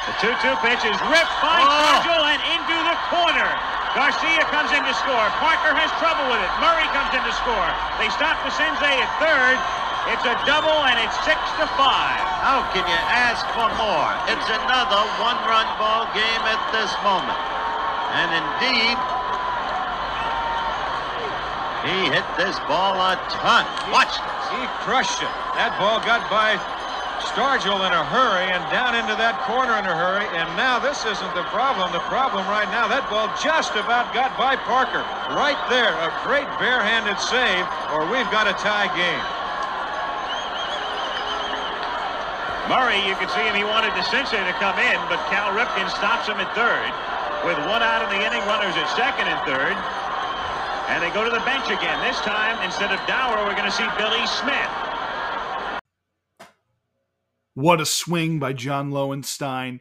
The 0.09 0.15
2-2 0.21 0.61
pitch 0.63 0.83
is 0.87 0.99
ripped 1.11 1.37
by 1.43 1.59
Oh. 1.65 2.01
Virgil 2.01 2.23
and 2.29 2.43
into 2.55 2.77
the 2.87 2.97
corner. 3.11 3.51
Garcia 3.95 4.43
comes 4.51 4.71
in 4.75 4.83
to 4.85 4.95
score. 4.99 5.27
Parker 5.39 5.73
has 5.75 5.91
trouble 6.03 6.27
with 6.31 6.43
it. 6.43 6.53
Murray 6.59 6.87
comes 6.93 7.15
in 7.15 7.23
to 7.23 7.35
score. 7.39 7.69
They 8.03 8.11
stop 8.11 8.39
DeCinces 8.43 8.83
at 8.83 9.11
third. 9.23 9.57
It's 10.13 10.27
a 10.29 10.37
double 10.45 10.85
and 10.85 11.01
it's 11.01 11.17
six 11.25 11.41
to 11.57 11.65
five. 11.81 12.21
How 12.45 12.61
can 12.77 12.85
you 12.85 13.01
ask 13.09 13.41
for 13.57 13.69
more? 13.81 14.11
It's 14.29 14.49
another 14.53 15.01
one-run 15.23 15.65
ball 15.81 16.05
game 16.13 16.43
at 16.45 16.61
this 16.77 16.93
moment. 17.01 17.54
And 18.15 18.31
indeed, 18.31 18.97
he 21.85 22.15
hit 22.15 22.25
this 22.39 22.57
ball 22.65 22.97
a 22.97 23.19
ton. 23.29 23.67
Watch 23.91 24.15
this. 24.17 24.45
He 24.55 24.63
crushed 24.87 25.21
it. 25.21 25.35
That 25.59 25.75
ball 25.77 26.01
got 26.01 26.25
by 26.33 26.57
Stargell 27.35 27.83
in 27.85 27.93
a 27.93 28.05
hurry 28.09 28.49
and 28.49 28.63
down 28.71 28.95
into 28.95 29.13
that 29.21 29.37
corner 29.45 29.77
in 29.77 29.85
a 29.85 29.93
hurry. 29.93 30.25
And 30.33 30.49
now 30.57 30.79
this 30.79 31.05
isn't 31.05 31.35
the 31.35 31.45
problem. 31.51 31.93
The 31.93 32.07
problem 32.09 32.47
right 32.47 32.71
now, 32.71 32.89
that 32.89 33.05
ball 33.11 33.29
just 33.43 33.77
about 33.77 34.15
got 34.15 34.33
by 34.41 34.57
Parker. 34.63 35.03
Right 35.35 35.59
there. 35.69 35.93
A 35.93 36.09
great 36.23 36.49
barehanded 36.57 37.19
save, 37.19 37.67
or 37.93 38.09
we've 38.09 38.31
got 38.31 38.49
a 38.49 38.57
tie 38.63 38.89
game. 38.97 39.25
Murray, 42.71 42.97
you 43.05 43.13
can 43.21 43.29
see 43.29 43.45
him. 43.45 43.53
He 43.53 43.67
wanted 43.67 43.93
DeCinces 43.93 44.41
to 44.41 44.57
come 44.57 44.81
in, 44.81 44.97
but 45.13 45.21
Cal 45.29 45.53
Ripken 45.53 45.85
stops 45.93 46.33
him 46.33 46.41
at 46.41 46.49
third. 46.57 47.14
With 47.45 47.59
one 47.69 47.83
out 47.83 48.03
in 48.05 48.19
the 48.19 48.25
inning, 48.25 48.41
runners 48.49 48.75
at 48.75 48.89
second 48.97 49.29
and 49.29 49.41
third. 49.45 49.77
And 50.89 51.03
they 51.03 51.11
go 51.11 51.25
to 51.25 51.31
the 51.31 51.45
bench 51.45 51.67
again. 51.67 52.01
This 52.07 52.19
time, 52.21 52.63
instead 52.65 52.91
of 52.91 52.99
Dauer, 53.07 53.45
we're 53.45 53.55
going 53.55 53.65
to 53.65 53.71
see 53.71 53.87
Billy 53.99 54.27
Smith. 54.27 54.71
What 57.55 57.81
a 57.81 57.87
swing 57.87 58.39
by 58.39 58.53
John 58.55 58.91
Lowenstein. 58.91 59.81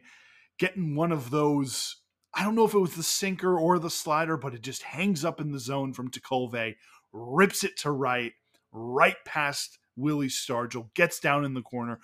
Getting 0.58 0.94
one 0.94 1.10
of 1.10 1.30
those, 1.30 1.96
I 2.34 2.44
don't 2.44 2.54
know 2.54 2.66
if 2.66 2.74
it 2.74 2.78
was 2.78 2.96
the 2.96 3.02
sinker 3.02 3.58
or 3.58 3.78
the 3.78 3.90
slider, 3.90 4.36
but 4.36 4.54
it 4.54 4.62
just 4.62 4.82
hangs 4.82 5.24
up 5.24 5.40
in 5.40 5.50
the 5.50 5.58
zone 5.58 5.92
from 5.92 6.10
Tekulve, 6.10 6.76
rips 7.12 7.64
it 7.64 7.76
to 7.78 7.90
right, 7.90 8.32
right 8.72 9.16
past 9.24 9.78
Willie 9.96 10.28
Stargell, 10.28 10.92
gets 10.94 11.18
down 11.18 11.44
in 11.44 11.54
the 11.54 11.62
corner. 11.62 11.98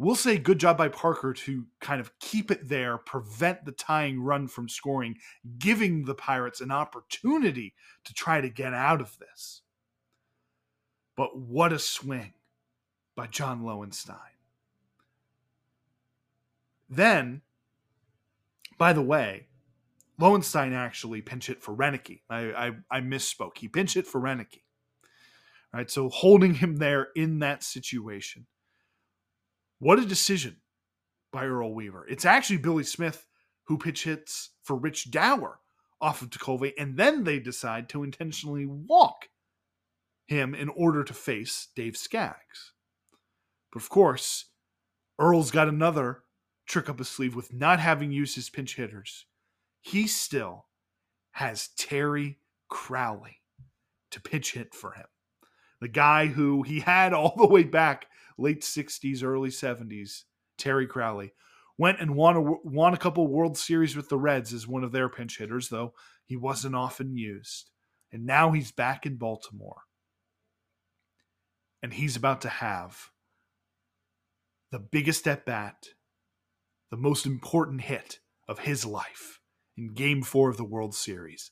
We'll 0.00 0.14
say 0.14 0.38
good 0.38 0.58
job 0.58 0.78
by 0.78 0.88
Parker 0.88 1.34
to 1.34 1.66
kind 1.82 2.00
of 2.00 2.18
keep 2.20 2.50
it 2.50 2.70
there, 2.70 2.96
prevent 2.96 3.66
the 3.66 3.72
tying 3.72 4.22
run 4.22 4.48
from 4.48 4.66
scoring, 4.66 5.18
giving 5.58 6.06
the 6.06 6.14
Pirates 6.14 6.62
an 6.62 6.70
opportunity 6.70 7.74
to 8.04 8.14
try 8.14 8.40
to 8.40 8.48
get 8.48 8.72
out 8.72 9.02
of 9.02 9.18
this. 9.18 9.60
But 11.16 11.38
what 11.38 11.74
a 11.74 11.78
swing 11.78 12.32
by 13.14 13.26
John 13.26 13.62
Lowenstein. 13.62 14.16
Then, 16.88 17.42
by 18.78 18.94
the 18.94 19.02
way, 19.02 19.48
Lowenstein 20.18 20.72
actually 20.72 21.20
pinch 21.20 21.48
hit 21.48 21.62
for 21.62 21.76
Roenicke. 21.76 22.22
I, 22.30 22.38
I, 22.40 22.70
I 22.90 23.00
misspoke. 23.02 23.58
He 23.58 23.68
pinch 23.68 23.92
hit 23.92 24.06
for 24.06 24.18
Roenicke. 24.18 24.62
Right, 25.74 25.90
so 25.90 26.08
holding 26.08 26.54
him 26.54 26.76
there 26.76 27.08
in 27.14 27.40
that 27.40 27.62
situation. 27.62 28.46
What 29.80 29.98
a 29.98 30.04
decision 30.04 30.58
by 31.32 31.46
Earl 31.46 31.74
Weaver. 31.74 32.06
It's 32.06 32.26
actually 32.26 32.58
Billy 32.58 32.84
Smith 32.84 33.26
who 33.64 33.78
pitch 33.78 34.04
hits 34.04 34.50
for 34.62 34.76
Rich 34.76 35.10
Dauer 35.10 35.56
off 36.02 36.20
of 36.20 36.28
Tekulve, 36.28 36.74
and 36.76 36.98
then 36.98 37.24
they 37.24 37.38
decide 37.38 37.88
to 37.88 38.02
intentionally 38.02 38.66
walk 38.66 39.30
him 40.26 40.54
in 40.54 40.68
order 40.68 41.02
to 41.02 41.14
face 41.14 41.68
Dave 41.74 41.96
Skaggs. 41.96 42.72
But 43.72 43.82
of 43.82 43.88
course, 43.88 44.50
Earl's 45.18 45.50
got 45.50 45.68
another 45.68 46.24
trick 46.66 46.90
up 46.90 46.98
his 46.98 47.08
sleeve 47.08 47.34
with 47.34 47.54
not 47.54 47.80
having 47.80 48.12
used 48.12 48.34
his 48.34 48.50
pinch 48.50 48.76
hitters. 48.76 49.24
He 49.80 50.06
still 50.06 50.66
has 51.32 51.68
Terry 51.78 52.38
Crowley 52.68 53.38
to 54.10 54.20
pitch 54.20 54.52
hit 54.52 54.74
for 54.74 54.92
him. 54.92 55.06
The 55.80 55.88
guy 55.88 56.26
who 56.26 56.64
he 56.64 56.80
had 56.80 57.14
all 57.14 57.34
the 57.34 57.46
way 57.46 57.64
back 57.64 58.08
late 58.40 58.62
60s, 58.62 59.22
early 59.22 59.50
70s, 59.50 60.24
Terry 60.58 60.86
Crowley, 60.86 61.32
went 61.78 62.00
and 62.00 62.14
won 62.14 62.36
a, 62.36 62.40
won 62.40 62.94
a 62.94 62.98
couple 62.98 63.26
World 63.26 63.56
Series 63.56 63.96
with 63.96 64.08
the 64.08 64.18
Reds 64.18 64.52
as 64.52 64.66
one 64.66 64.84
of 64.84 64.92
their 64.92 65.08
pinch 65.08 65.38
hitters, 65.38 65.68
though 65.68 65.94
he 66.26 66.36
wasn't 66.36 66.74
often 66.74 67.16
used. 67.16 67.70
And 68.12 68.26
now 68.26 68.52
he's 68.52 68.72
back 68.72 69.06
in 69.06 69.16
Baltimore. 69.16 69.82
And 71.82 71.94
he's 71.94 72.16
about 72.16 72.42
to 72.42 72.48
have 72.48 73.10
the 74.70 74.78
biggest 74.78 75.26
at 75.26 75.46
bat, 75.46 75.88
the 76.90 76.96
most 76.96 77.26
important 77.26 77.82
hit 77.82 78.20
of 78.48 78.60
his 78.60 78.84
life 78.84 79.40
in 79.76 79.94
game 79.94 80.22
four 80.22 80.50
of 80.50 80.56
the 80.56 80.64
World 80.64 80.94
Series. 80.94 81.50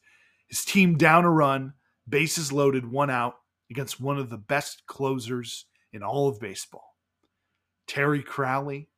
His 0.48 0.64
team 0.64 0.96
down 0.96 1.24
a 1.24 1.30
run, 1.30 1.74
bases 2.08 2.52
loaded, 2.52 2.90
one 2.90 3.10
out 3.10 3.36
against 3.70 4.00
one 4.00 4.18
of 4.18 4.30
the 4.30 4.38
best 4.38 4.82
closers 4.86 5.66
in 5.92 6.02
all 6.02 6.28
of 6.28 6.40
baseball. 6.40 6.94
Terry 7.86 8.22
Crowley, 8.22 8.88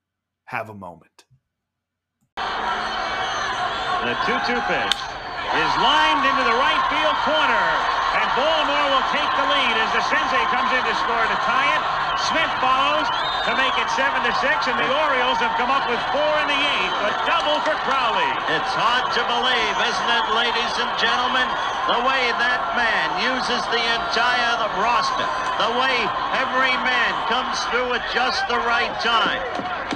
have 0.44 0.68
a 0.68 0.74
moment. 0.74 1.24
The 2.34 2.42
2-2 4.26 4.50
pitch 4.66 4.98
is 5.50 5.70
lined 5.78 6.24
into 6.26 6.42
the 6.42 6.56
right 6.58 6.82
field 6.90 7.18
corner. 7.22 7.66
And 8.10 8.26
Baltimore 8.34 8.88
will 8.90 9.06
take 9.14 9.30
the 9.38 9.46
lead 9.46 9.74
as 9.78 9.94
DeCinces 9.94 10.46
comes 10.50 10.70
in 10.74 10.82
to 10.82 10.94
score 10.98 11.22
to 11.22 11.38
tie 11.46 11.70
it. 11.78 11.82
Smith 12.26 12.50
follows 12.58 13.06
to 13.46 13.54
make 13.54 13.70
it 13.78 13.86
7 13.94 14.10
to 14.26 14.32
6, 14.34 14.66
and 14.66 14.76
the 14.82 14.90
Orioles 15.06 15.38
have 15.38 15.54
come 15.54 15.70
up 15.70 15.86
with 15.86 16.02
four 16.10 16.32
in 16.42 16.50
the 16.50 16.58
eighth. 16.58 16.96
A 17.06 17.12
double 17.30 17.62
for 17.62 17.78
Crowley. 17.86 18.26
It's 18.50 18.74
hard 18.74 19.06
to 19.14 19.22
believe, 19.30 19.76
isn't 19.78 20.10
it, 20.10 20.26
ladies 20.34 20.74
and 20.82 20.90
gentlemen? 20.98 21.46
The 21.86 22.02
way 22.02 22.34
that 22.34 22.74
man 22.74 23.22
uses 23.22 23.62
the 23.70 23.78
entire 23.78 24.50
roster. 24.74 25.28
The 25.62 25.70
way 25.78 25.94
every 26.34 26.74
man 26.82 27.12
comes 27.30 27.62
through 27.70 27.94
at 27.94 28.02
just 28.10 28.42
the 28.50 28.58
right 28.66 28.90
time. 29.06 29.38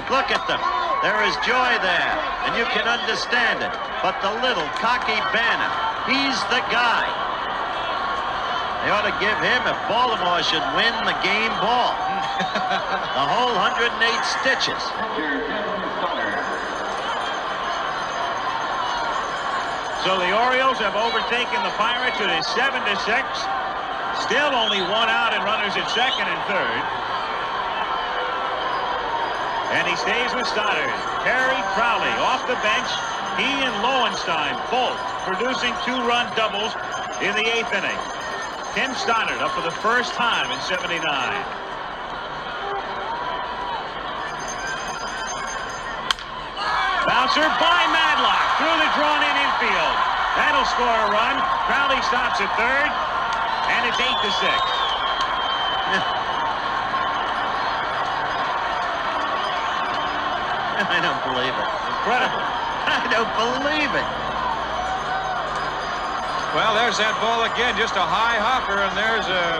Look 0.07 0.31
at 0.31 0.39
them. 0.47 0.63
There 1.03 1.19
is 1.27 1.35
joy 1.43 1.71
there, 1.83 2.15
and 2.47 2.55
you 2.55 2.63
can 2.71 2.87
understand 2.87 3.59
it. 3.59 3.75
But 3.99 4.23
the 4.23 4.31
little 4.39 4.71
cocky 4.79 5.19
banner, 5.35 5.71
he's 6.07 6.39
the 6.47 6.63
guy. 6.71 7.03
They 8.87 8.89
ought 8.95 9.03
to 9.03 9.15
give 9.19 9.35
him, 9.43 9.67
if 9.67 9.75
Baltimore 9.91 10.39
should 10.47 10.63
win 10.79 10.95
the 11.03 11.17
game 11.27 11.51
ball, 11.59 11.91
the 13.19 13.25
whole 13.35 13.51
108 13.51 13.99
stitches. 14.39 15.64
So 20.05 20.21
the 20.21 20.37
Orioles 20.37 20.77
have 20.85 20.93
overtaken 20.93 21.65
the 21.65 21.73
Pirates. 21.81 22.21
It 22.21 22.29
is 22.29 22.45
7 22.53 22.77
to 22.77 22.95
6. 23.09 23.25
Still 24.21 24.53
only 24.53 24.77
one 24.85 25.09
out 25.09 25.33
and 25.33 25.41
runners 25.41 25.73
at 25.73 25.89
second 25.97 26.29
and 26.29 26.41
third. 26.45 26.81
And 29.73 29.89
he 29.89 29.97
stays 29.97 30.29
with 30.37 30.45
Stoddard. 30.45 30.93
Terry 31.25 31.57
Crowley 31.73 32.13
off 32.21 32.45
the 32.45 32.53
bench. 32.61 32.85
He 33.41 33.49
and 33.49 33.73
Lowenstein 33.81 34.53
both 34.69 34.93
producing 35.25 35.73
two-run 35.81 36.29
doubles 36.37 36.77
in 37.25 37.33
the 37.33 37.49
eighth 37.57 37.73
inning. 37.73 37.97
Tim 38.77 38.93
Stoddard 38.93 39.41
up 39.41 39.57
for 39.57 39.65
the 39.65 39.73
first 39.81 40.13
time 40.13 40.53
in 40.53 40.61
79. 40.69 41.01
Bouncer 47.09 47.49
by 47.57 47.89
Madlock 48.15 48.47
through 48.55 48.79
the 48.79 48.87
drawn-in 48.95 49.35
infield. 49.43 49.97
That'll 50.39 50.63
score 50.71 50.87
a 50.87 51.11
run. 51.11 51.35
Crowley 51.67 51.99
stops 52.07 52.39
at 52.39 52.47
third, 52.55 52.87
and 52.87 53.83
it's 53.91 53.99
eight 53.99 54.19
to 54.23 54.31
six. 54.39 54.55
I 60.95 61.03
don't 61.03 61.19
believe 61.27 61.51
it. 61.51 61.67
Incredible. 61.99 62.39
I 62.87 63.03
don't 63.11 63.35
believe 63.35 63.91
it. 63.91 64.07
Well, 66.55 66.71
there's 66.71 66.95
that 67.03 67.19
ball 67.19 67.43
again, 67.43 67.75
just 67.75 67.99
a 67.99 68.07
high 68.07 68.39
hopper, 68.39 68.79
and 68.79 68.95
there's 68.95 69.27
a 69.27 69.59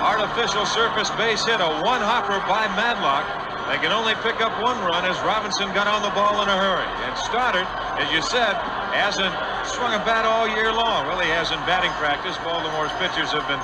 artificial 0.00 0.64
surface 0.64 1.10
base 1.20 1.44
hit, 1.44 1.60
a 1.60 1.68
one 1.84 2.00
hopper 2.00 2.40
by 2.48 2.72
Madlock. 2.72 3.35
They 3.66 3.82
can 3.82 3.90
only 3.90 4.14
pick 4.22 4.38
up 4.38 4.54
one 4.62 4.78
run 4.86 5.02
as 5.02 5.18
Robinson 5.26 5.66
got 5.74 5.90
on 5.90 5.98
the 6.06 6.14
ball 6.14 6.38
in 6.42 6.48
a 6.48 6.54
hurry. 6.54 6.86
And 7.02 7.18
Stoddard, 7.18 7.66
as 7.98 8.06
you 8.14 8.22
said, 8.22 8.54
hasn't 8.94 9.34
swung 9.66 9.90
a 9.90 10.02
bat 10.06 10.22
all 10.22 10.46
year 10.46 10.70
long. 10.70 11.10
Well, 11.10 11.18
he 11.18 11.26
has 11.34 11.50
in 11.50 11.58
batting 11.66 11.90
practice. 11.98 12.38
Baltimore's 12.46 12.94
pitchers 13.02 13.34
have 13.34 13.42
been 13.50 13.58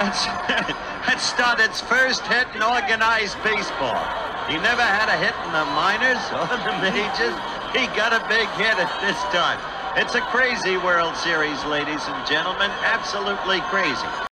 That's, 0.00 0.24
that's 1.04 1.28
Stoddard's 1.28 1.84
first 1.84 2.24
hit 2.24 2.48
in 2.56 2.64
organized 2.64 3.36
baseball. 3.44 4.00
He 4.48 4.56
never 4.64 4.80
had 4.80 5.12
a 5.12 5.18
hit 5.20 5.36
in 5.44 5.52
the 5.52 5.68
minors 5.76 6.24
or 6.40 6.48
the 6.64 6.74
majors. 6.80 7.36
He 7.76 7.84
got 7.92 8.16
a 8.16 8.24
big 8.32 8.48
hit 8.56 8.80
at 8.80 8.92
this 9.04 9.20
time. 9.28 9.60
It's 10.00 10.16
a 10.16 10.24
crazy 10.32 10.80
World 10.80 11.16
Series, 11.16 11.62
ladies 11.68 12.00
and 12.08 12.26
gentlemen. 12.26 12.72
Absolutely 12.80 13.60
crazy. 13.68 14.25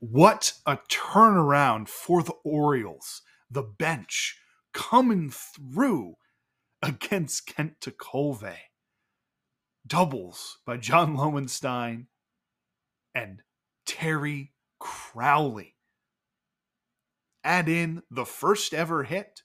What 0.00 0.52
a 0.64 0.76
turnaround 0.88 1.88
for 1.88 2.22
the 2.22 2.34
Orioles. 2.44 3.22
The 3.50 3.64
bench 3.64 4.38
coming 4.72 5.28
through 5.28 6.14
against 6.80 7.46
Kent 7.46 7.80
Tekulve. 7.80 8.54
Doubles 9.84 10.58
by 10.64 10.76
John 10.76 11.16
Lowenstein 11.16 12.06
and 13.12 13.42
Terry 13.86 14.52
Crowley. 14.78 15.74
Add 17.42 17.68
in 17.68 18.02
the 18.08 18.26
first 18.26 18.72
ever 18.72 19.02
hit 19.02 19.42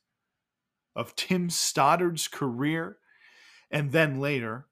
of 0.95 1.15
Tim 1.15 1.49
Stoddard's 1.49 2.27
career, 2.27 2.97
and 3.71 3.91
then 3.91 4.19
later 4.19 4.67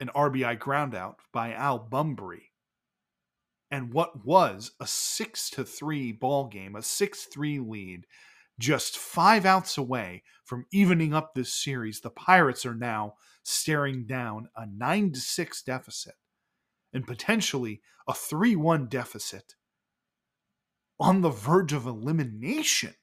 an 0.00 0.10
RBI 0.12 0.58
groundout 0.58 1.16
by 1.32 1.52
Al 1.52 1.78
Bumbry 1.78 2.48
and 3.70 3.92
what 3.92 4.24
was 4.24 4.72
a 4.80 4.86
6 4.86 5.50
to 5.50 5.64
3 5.64 6.12
ball 6.12 6.48
game, 6.48 6.74
a 6.74 6.80
6-3 6.80 7.68
lead, 7.68 8.06
just 8.58 8.96
5 8.96 9.44
outs 9.44 9.78
away 9.78 10.22
from 10.44 10.66
evening 10.72 11.14
up 11.14 11.34
this 11.34 11.52
series, 11.52 12.00
the 12.00 12.10
Pirates 12.10 12.64
are 12.64 12.74
now 12.74 13.14
staring 13.42 14.06
down 14.06 14.48
a 14.56 14.66
9 14.66 15.12
to 15.12 15.20
6 15.20 15.62
deficit 15.62 16.14
and 16.92 17.06
potentially 17.06 17.80
a 18.08 18.12
3-1 18.12 18.88
deficit 18.88 19.54
on 20.98 21.20
the 21.20 21.30
verge 21.30 21.72
of 21.72 21.86
elimination 21.86 22.94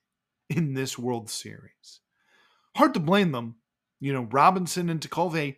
in 0.49 0.73
this 0.73 0.97
World 0.97 1.29
Series. 1.29 2.01
Hard 2.75 2.93
to 2.95 2.99
blame 2.99 3.31
them. 3.31 3.55
You 3.99 4.11
know, 4.13 4.27
Robinson 4.31 4.89
and 4.89 4.99
Tekulve 4.99 5.55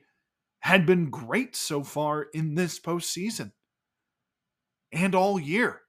had 0.60 0.86
been 0.86 1.10
great 1.10 1.55
so 1.55 1.84
far 1.84 2.28
in 2.34 2.55
this 2.55 2.80
postseason 2.80 3.53
and 4.92 5.16
all 5.16 5.40
year. 5.40 5.82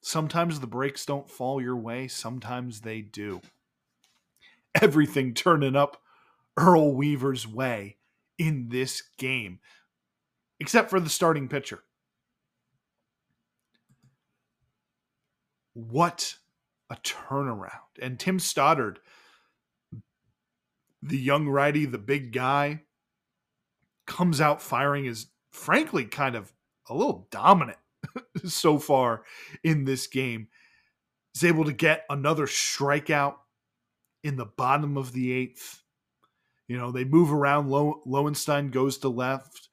Sometimes 0.00 0.58
the 0.58 0.66
breaks 0.66 1.06
don't 1.06 1.30
fall 1.30 1.60
your 1.62 1.76
way, 1.76 2.08
sometimes 2.08 2.80
they 2.80 3.00
do. 3.00 3.40
Everything 4.80 5.34
turning 5.34 5.76
up 5.76 6.02
Earl 6.56 6.94
Weaver's 6.94 7.46
way 7.46 7.98
in 8.38 8.68
this 8.68 9.02
game, 9.18 9.60
except 10.58 10.90
for 10.90 10.98
the 10.98 11.10
starting 11.10 11.48
pitcher. 11.48 11.82
What 15.74 16.34
a 16.90 16.96
turnaround. 16.96 17.70
And 18.00 18.18
Tim 18.18 18.38
Stoddard, 18.38 18.98
the 21.02 21.18
young 21.18 21.48
righty, 21.48 21.86
the 21.86 21.98
big 21.98 22.32
guy, 22.32 22.82
comes 24.06 24.40
out 24.40 24.60
firing 24.60 25.06
is 25.06 25.26
frankly 25.50 26.04
kind 26.04 26.34
of 26.34 26.52
a 26.92 26.96
little 26.96 27.28
dominant 27.30 27.78
so 28.44 28.78
far 28.78 29.22
in 29.64 29.84
this 29.84 30.06
game. 30.06 30.48
Is 31.34 31.44
able 31.44 31.64
to 31.64 31.72
get 31.72 32.04
another 32.10 32.46
strikeout 32.46 33.36
in 34.22 34.36
the 34.36 34.44
bottom 34.44 34.98
of 34.98 35.12
the 35.12 35.32
eighth. 35.32 35.82
You 36.68 36.76
know, 36.76 36.90
they 36.90 37.04
move 37.04 37.32
around. 37.32 37.70
Low, 37.70 38.02
Lowenstein 38.04 38.70
goes 38.70 38.98
to 38.98 39.08
left. 39.08 39.68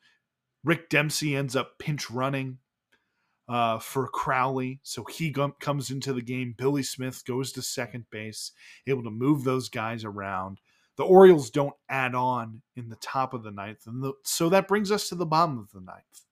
Rick 0.64 0.90
Dempsey 0.90 1.36
ends 1.36 1.56
up 1.56 1.78
pinch 1.78 2.10
running 2.10 2.60
uh, 3.50 3.80
for 3.80 4.08
Crowley. 4.08 4.80
So 4.84 5.04
he 5.04 5.36
comes 5.60 5.92
into 5.92 6.14
the 6.14 6.22
game. 6.22 6.56
Billy 6.58 6.84
Smith 6.84 7.24
goes 7.26 7.52
to 7.54 7.62
second 7.62 8.06
base, 8.12 8.52
able 8.88 9.04
to 9.04 9.12
move 9.12 9.44
those 9.44 9.70
guys 9.70 10.06
around. 10.06 10.60
The 10.98 11.04
Orioles 11.04 11.50
don't 11.50 11.76
add 11.90 12.14
on 12.14 12.62
in 12.76 12.90
the 12.90 12.98
top 12.98 13.34
of 13.34 13.44
the 13.44 13.52
ninth. 13.52 13.88
And 13.88 14.04
the, 14.04 14.14
so 14.24 14.50
that 14.50 14.68
brings 14.68 14.92
us 14.92 15.10
to 15.10 15.16
the 15.16 15.26
bottom 15.26 15.58
of 15.58 15.72
the 15.72 15.82
ninth. 15.82 16.26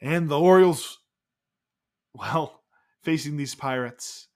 And 0.00 0.28
the 0.28 0.38
Orioles, 0.38 0.98
well, 2.14 2.62
facing 3.02 3.36
these 3.36 3.54
Pirates, 3.54 4.28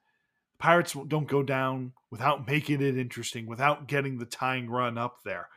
Pirates 0.59 0.95
don't 1.09 1.27
go 1.27 1.43
down 1.43 1.93
without 2.11 2.47
making 2.47 2.83
it 2.83 2.99
interesting, 2.99 3.47
without 3.47 3.89
getting 3.89 4.19
the 4.19 4.27
tying 4.27 4.69
run 4.69 4.99
up 4.99 5.19
there. 5.25 5.49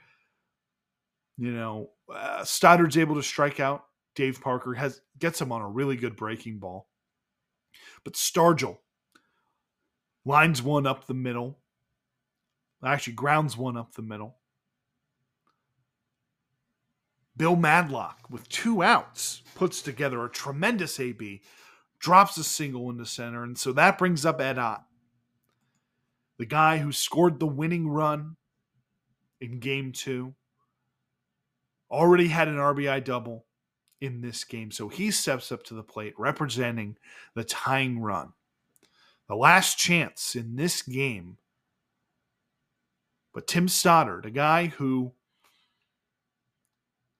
You 1.37 1.51
know, 1.51 1.89
uh, 2.13 2.43
Stoddard's 2.45 2.97
able 2.97 3.15
to 3.15 3.23
strike 3.23 3.59
out. 3.59 3.85
Dave 4.15 4.39
Parker 4.41 4.73
has 4.75 5.01
gets 5.19 5.41
him 5.41 5.51
on 5.51 5.61
a 5.61 5.69
really 5.69 5.97
good 5.97 6.15
breaking 6.15 6.59
ball. 6.59 6.87
But 8.03 8.13
Stargell 8.13 8.77
lines 10.25 10.61
one 10.61 10.85
up 10.85 11.05
the 11.05 11.13
middle. 11.13 11.59
Actually, 12.85 13.13
grounds 13.13 13.57
one 13.57 13.77
up 13.77 13.93
the 13.93 14.01
middle. 14.01 14.37
Bill 17.35 17.55
Madlock, 17.55 18.19
with 18.29 18.47
two 18.49 18.83
outs, 18.83 19.41
puts 19.55 19.81
together 19.81 20.23
a 20.23 20.29
tremendous 20.29 20.99
AB, 20.99 21.41
drops 21.99 22.37
a 22.37 22.43
single 22.43 22.89
into 22.89 23.05
center, 23.05 23.43
and 23.43 23.57
so 23.57 23.73
that 23.73 23.97
brings 23.97 24.25
up 24.25 24.39
Ed 24.39 24.59
Ott, 24.59 24.83
the 26.37 26.45
guy 26.45 26.77
who 26.77 26.91
scored 26.91 27.39
the 27.39 27.47
winning 27.47 27.87
run 27.87 28.35
in 29.41 29.59
game 29.59 29.91
two. 29.91 30.35
Already 31.89 32.27
had 32.27 32.47
an 32.47 32.55
RBI 32.57 33.03
double 33.03 33.45
in 34.01 34.21
this 34.21 34.43
game, 34.43 34.71
so 34.71 34.87
he 34.87 35.11
steps 35.11 35.51
up 35.51 35.63
to 35.63 35.73
the 35.73 35.83
plate 35.83 36.13
representing 36.17 36.97
the 37.35 37.43
tying 37.43 37.99
run. 37.99 38.33
The 39.27 39.35
last 39.35 39.77
chance 39.77 40.35
in 40.35 40.55
this 40.55 40.81
game. 40.81 41.37
But 43.33 43.47
Tim 43.47 43.67
Stoddard, 43.67 44.25
a 44.25 44.31
guy 44.31 44.67
who 44.67 45.13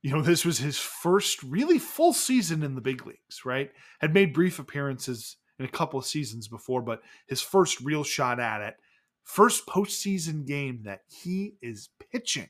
you 0.04 0.12
know, 0.12 0.22
this 0.22 0.46
was 0.46 0.58
his 0.60 0.78
first 0.78 1.42
really 1.44 1.80
full 1.80 2.12
season 2.12 2.62
in 2.62 2.76
the 2.76 2.82
big 2.82 3.08
leagues, 3.08 3.46
right? 3.46 3.72
Had 4.00 4.14
made 4.14 4.34
brief 4.34 4.60
appearances 4.60 5.38
in 5.58 5.66
a 5.66 5.70
couple 5.70 5.98
of 5.98 6.06
seasons 6.06 6.50
before, 6.50 6.82
but 6.82 7.02
his 7.28 7.42
first 7.42 7.80
real 7.80 8.04
shot 8.04 8.38
at 8.38 8.62
it, 8.62 8.76
first 9.24 9.66
postseason 9.66 10.46
game 10.46 10.82
that 10.84 11.02
he 11.08 11.56
is 11.62 11.90
pitching. 12.12 12.50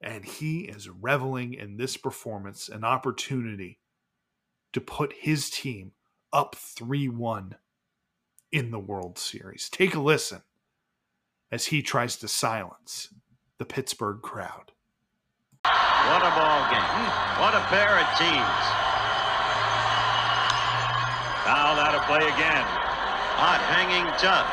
And 0.00 0.24
he 0.24 0.60
is 0.60 0.88
reveling 0.88 1.54
in 1.54 1.76
this 1.76 1.96
performance, 1.96 2.68
an 2.68 2.84
opportunity 2.84 3.80
to 4.72 4.80
put 4.80 5.12
his 5.12 5.50
team 5.50 5.92
up 6.32 6.54
3 6.54 7.08
1 7.08 7.56
in 8.52 8.70
the 8.70 8.78
World 8.78 9.18
Series. 9.18 9.68
Take 9.68 9.96
a 9.96 10.00
listen 10.00 10.42
as 11.50 11.66
he 11.66 11.82
tries 11.82 12.16
to 12.18 12.28
silence 12.28 13.12
the 13.58 13.64
Pittsburgh 13.64 14.22
crowd. 14.22 14.70
What 16.08 16.24
a 16.24 16.32
ball 16.32 16.64
game. 16.72 17.04
What 17.36 17.52
a 17.52 17.60
pair 17.68 18.00
of 18.00 18.06
teams. 18.16 18.62
Fouled 21.44 21.76
out 21.76 21.94
of 21.94 22.02
play 22.08 22.24
again. 22.24 22.64
Ott 23.36 23.60
hanging 23.68 24.08
tough. 24.16 24.48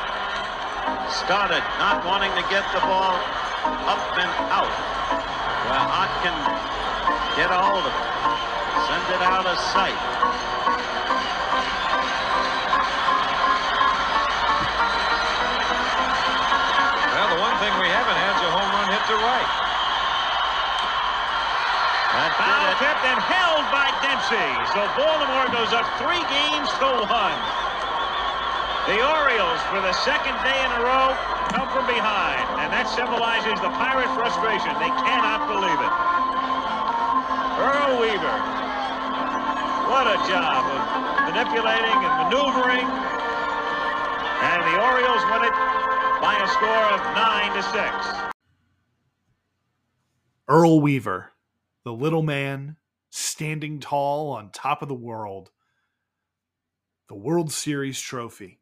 Started 1.07 1.63
not 1.79 2.03
wanting 2.03 2.31
to 2.35 2.43
get 2.51 2.67
the 2.75 2.83
ball 2.83 3.15
up 3.87 4.03
and 4.19 4.31
out. 4.51 4.75
Well, 5.71 5.87
Ott 5.87 6.11
can 6.19 6.35
get 7.39 7.51
a 7.51 7.59
hold 7.59 7.83
of 7.83 7.95
it. 7.95 8.07
Send 8.87 9.05
it 9.15 9.21
out 9.23 9.45
of 9.47 9.57
sight. 9.71 10.36
Did 22.47 22.79
tipped 22.79 23.03
and 23.03 23.19
held 23.19 23.65
by 23.75 23.91
Dempsey. 23.99 24.51
So 24.71 24.87
Baltimore 24.95 25.51
goes 25.51 25.75
up 25.75 25.83
three 25.99 26.23
games 26.31 26.71
to 26.79 26.87
one. 27.11 27.39
The 28.87 29.03
Orioles, 29.03 29.59
for 29.67 29.83
the 29.83 29.91
second 30.07 30.31
day 30.47 30.55
in 30.55 30.71
a 30.79 30.81
row, 30.85 31.11
come 31.51 31.67
from 31.75 31.83
behind. 31.91 32.39
And 32.63 32.71
that 32.71 32.87
symbolizes 32.87 33.59
the 33.59 33.67
Pirate 33.75 34.07
frustration. 34.15 34.71
They 34.79 34.93
cannot 34.95 35.43
believe 35.51 35.75
it. 35.75 35.93
Earl 37.59 37.99
Weaver. 37.99 38.37
What 39.91 40.07
a 40.07 40.15
job 40.23 40.63
of 40.71 40.79
manipulating 41.27 41.99
and 41.99 42.13
maneuvering. 42.31 42.87
And 42.87 44.59
the 44.71 44.75
Orioles 44.87 45.23
win 45.35 45.51
it 45.51 45.55
by 46.23 46.39
a 46.39 46.47
score 46.55 46.87
of 46.95 47.03
9 47.11 47.59
to 47.59 47.63
6. 47.75 48.27
Earl 50.47 50.79
Weaver, 50.79 51.33
the 51.87 51.93
little 51.93 52.21
man 52.21 52.75
standing 53.11 53.79
tall 53.79 54.31
on 54.31 54.49
top 54.51 54.81
of 54.81 54.89
the 54.89 54.93
world, 54.93 55.51
the 57.07 57.15
World 57.15 57.49
Series 57.49 57.97
trophy. 58.01 58.59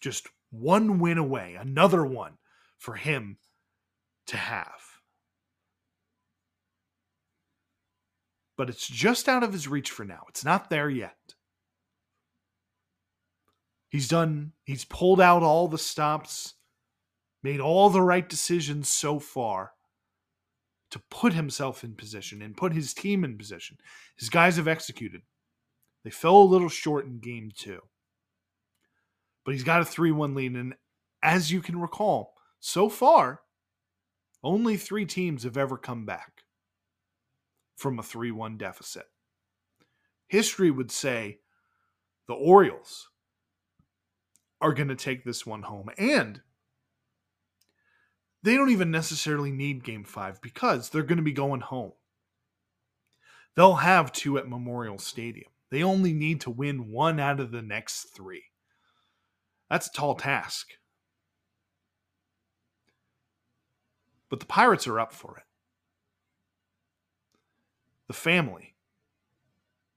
Just 0.00 0.26
one 0.50 0.98
win 0.98 1.18
away, 1.18 1.54
another 1.54 2.02
one 2.02 2.38
for 2.78 2.94
him 2.94 3.36
to 4.26 4.38
have. 4.38 5.02
But 8.56 8.70
it's 8.70 8.88
just 8.88 9.28
out 9.28 9.42
of 9.42 9.52
his 9.52 9.68
reach 9.68 9.90
for 9.90 10.06
now. 10.06 10.22
It's 10.30 10.46
not 10.46 10.70
there 10.70 10.88
yet. 10.88 11.34
He's 13.90 14.08
done, 14.08 14.52
he's 14.64 14.86
pulled 14.86 15.20
out 15.20 15.42
all 15.42 15.68
the 15.68 15.76
stops, 15.76 16.54
made 17.42 17.60
all 17.60 17.90
the 17.90 18.00
right 18.00 18.26
decisions 18.26 18.90
so 18.90 19.18
far 19.18 19.72
to 20.92 21.00
put 21.10 21.32
himself 21.32 21.82
in 21.82 21.94
position 21.94 22.42
and 22.42 22.56
put 22.56 22.74
his 22.74 22.92
team 22.92 23.24
in 23.24 23.38
position. 23.38 23.78
His 24.14 24.28
guys 24.28 24.56
have 24.58 24.68
executed. 24.68 25.22
They 26.04 26.10
fell 26.10 26.36
a 26.36 26.44
little 26.44 26.68
short 26.68 27.06
in 27.06 27.18
game 27.18 27.50
two. 27.56 27.80
But 29.44 29.52
he's 29.52 29.64
got 29.64 29.80
a 29.80 29.86
3 29.86 30.12
1 30.12 30.34
lead. 30.34 30.52
And 30.52 30.74
as 31.22 31.50
you 31.50 31.62
can 31.62 31.80
recall, 31.80 32.34
so 32.60 32.90
far, 32.90 33.40
only 34.44 34.76
three 34.76 35.06
teams 35.06 35.44
have 35.44 35.56
ever 35.56 35.78
come 35.78 36.04
back 36.04 36.44
from 37.74 37.98
a 37.98 38.02
3 38.02 38.30
1 38.30 38.58
deficit. 38.58 39.06
History 40.28 40.70
would 40.70 40.90
say 40.90 41.38
the 42.28 42.34
Orioles 42.34 43.08
are 44.60 44.74
going 44.74 44.88
to 44.88 44.94
take 44.94 45.24
this 45.24 45.46
one 45.46 45.62
home. 45.62 45.88
And 45.96 46.42
they 48.42 48.56
don't 48.56 48.70
even 48.70 48.90
necessarily 48.90 49.52
need 49.52 49.84
game 49.84 50.04
five 50.04 50.40
because 50.42 50.88
they're 50.88 51.02
going 51.02 51.18
to 51.18 51.22
be 51.22 51.32
going 51.32 51.60
home. 51.60 51.92
They'll 53.54 53.74
have 53.74 54.12
two 54.12 54.38
at 54.38 54.48
Memorial 54.48 54.98
Stadium. 54.98 55.50
They 55.70 55.82
only 55.82 56.12
need 56.12 56.40
to 56.42 56.50
win 56.50 56.90
one 56.90 57.20
out 57.20 57.40
of 57.40 57.50
the 57.50 57.62
next 57.62 58.14
three. 58.14 58.44
That's 59.70 59.86
a 59.86 59.92
tall 59.92 60.14
task. 60.16 60.68
But 64.28 64.40
the 64.40 64.46
Pirates 64.46 64.86
are 64.86 64.98
up 64.98 65.12
for 65.12 65.36
it. 65.38 65.44
The 68.08 68.14
family, 68.14 68.74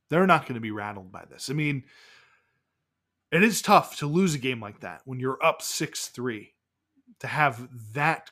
they're 0.09 0.27
not 0.27 0.43
going 0.43 0.55
to 0.55 0.61
be 0.61 0.71
rattled 0.71 1.11
by 1.11 1.25
this. 1.29 1.49
I 1.49 1.53
mean, 1.53 1.83
it 3.31 3.43
is 3.43 3.61
tough 3.61 3.97
to 3.97 4.07
lose 4.07 4.35
a 4.35 4.39
game 4.39 4.61
like 4.61 4.81
that 4.81 5.01
when 5.05 5.19
you're 5.19 5.43
up 5.43 5.61
6 5.61 6.07
3 6.07 6.53
to 7.19 7.27
have 7.27 7.67
that 7.93 8.31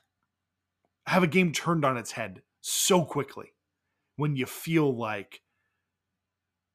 have 1.08 1.24
a 1.24 1.28
game 1.28 1.52
turned 1.52 1.86
on 1.86 1.98
its 1.98 2.12
head 2.12 2.42
so 2.62 3.04
quickly 3.04 3.54
when 4.16 4.36
you 4.36 4.46
feel 4.46 4.96
like 4.96 5.42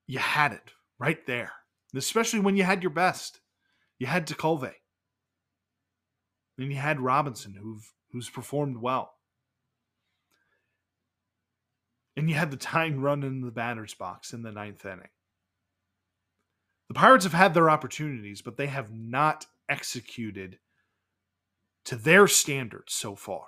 you 0.06 0.18
had 0.18 0.52
it 0.52 0.72
right 0.98 1.26
there 1.26 1.52
especially 1.96 2.40
when 2.40 2.56
you 2.56 2.64
had 2.64 2.82
your 2.82 2.90
best. 2.90 3.40
You 3.98 4.06
had 4.06 4.26
Tekulve. 4.26 4.72
and 6.58 6.70
you 6.72 6.76
had 6.76 7.00
Robinson 7.00 7.54
who've 7.54 7.92
who's 8.12 8.28
performed 8.28 8.78
well. 8.78 9.14
And 12.16 12.28
you 12.28 12.34
had 12.34 12.50
the 12.50 12.56
tying 12.56 13.00
run 13.00 13.22
in 13.22 13.42
the 13.42 13.50
batter's 13.50 13.94
box 13.94 14.32
in 14.32 14.42
the 14.42 14.50
ninth 14.50 14.84
inning. 14.84 15.10
The 16.88 16.94
Pirates 16.94 17.24
have 17.24 17.34
had 17.34 17.54
their 17.54 17.70
opportunities, 17.70 18.42
but 18.42 18.56
they 18.56 18.66
have 18.66 18.90
not 18.92 19.46
executed 19.68 20.58
to 21.84 21.96
their 21.96 22.26
standards 22.26 22.94
so 22.94 23.14
far, 23.14 23.44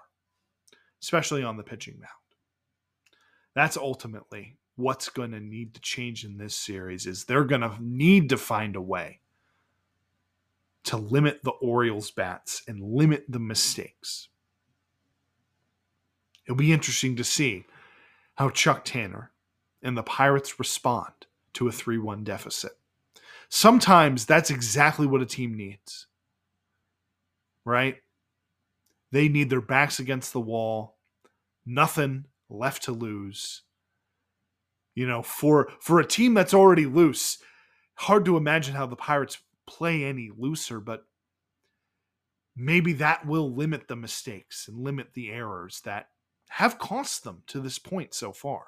especially 1.03 1.43
on 1.43 1.57
the 1.57 1.63
pitching 1.63 1.95
mound. 1.99 2.11
That's 3.55 3.77
ultimately 3.77 4.57
what's 4.77 5.09
going 5.09 5.33
to 5.33 5.41
need 5.41 5.75
to 5.75 5.81
change 5.81 6.25
in 6.25 6.39
this 6.39 6.55
series 6.55 7.07
is 7.07 7.25
they're 7.25 7.45
going 7.45 7.61
to 7.61 7.77
need 7.81 8.29
to 8.31 8.37
find 8.37 8.77
a 8.77 8.81
way 8.81 9.21
to 10.85 10.97
limit 10.97 11.41
the 11.43 11.51
Orioles 11.51 12.11
bats 12.11 12.63
and 12.67 12.81
limit 12.81 13.25
the 13.29 13.39
mistakes. 13.39 14.29
It'll 16.47 16.57
be 16.57 16.73
interesting 16.73 17.17
to 17.17 17.25
see 17.25 17.67
how 18.37 18.51
Chuck 18.51 18.85
Tanner 18.85 19.31
and 19.83 19.97
the 19.97 20.03
Pirates 20.03 20.59
respond 20.59 21.13
to 21.55 21.69
a 21.69 21.73
3-1 21.73 22.25
deficit 22.25 22.73
sometimes 23.51 24.25
that's 24.25 24.51
exactly 24.51 25.07
what 25.07 25.21
a 25.21 25.27
team 25.27 25.55
needs. 25.55 26.07
Right? 27.67 27.97
They 29.13 29.29
need 29.29 29.51
their 29.51 29.61
backs 29.61 29.99
against 29.99 30.33
the 30.33 30.41
wall, 30.41 30.97
nothing 31.67 32.27
left 32.49 32.85
to 32.85 32.93
lose. 32.93 33.63
You 34.95 35.07
know, 35.07 35.23
for 35.23 35.71
for 35.81 36.01
a 36.01 36.07
team 36.07 36.35
that's 36.35 36.55
already 36.55 36.87
loose, 36.87 37.39
hard 37.95 38.25
to 38.27 38.37
imagine 38.37 38.75
how 38.75 38.87
the 38.87 38.97
Pirates 38.97 39.39
play 39.67 40.05
any 40.05 40.31
looser, 40.37 40.81
but 40.81 41.07
maybe 42.57 42.93
that 42.95 43.27
will 43.27 43.55
limit 43.55 43.89
the 43.89 43.97
mistakes 43.97 44.69
and 44.69 44.79
limit 44.79 45.15
the 45.15 45.31
errors 45.31 45.81
that 45.85 46.09
have 46.49 46.79
cost 46.79 47.25
them 47.25 47.43
to 47.47 47.61
this 47.61 47.79
point 47.79 48.15
so 48.15 48.33
far. 48.33 48.67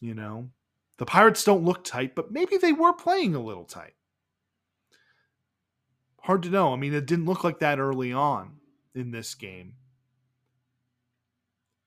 You 0.00 0.14
know, 0.14 0.50
the 0.98 1.06
Pirates 1.06 1.44
don't 1.44 1.64
look 1.64 1.84
tight, 1.84 2.14
but 2.14 2.32
maybe 2.32 2.56
they 2.56 2.72
were 2.72 2.92
playing 2.92 3.34
a 3.34 3.42
little 3.42 3.64
tight. 3.64 3.94
Hard 6.22 6.42
to 6.44 6.50
know. 6.50 6.72
I 6.72 6.76
mean, 6.76 6.94
it 6.94 7.06
didn't 7.06 7.26
look 7.26 7.44
like 7.44 7.58
that 7.58 7.78
early 7.78 8.12
on 8.12 8.59
in 8.94 9.10
this 9.10 9.34
game. 9.34 9.74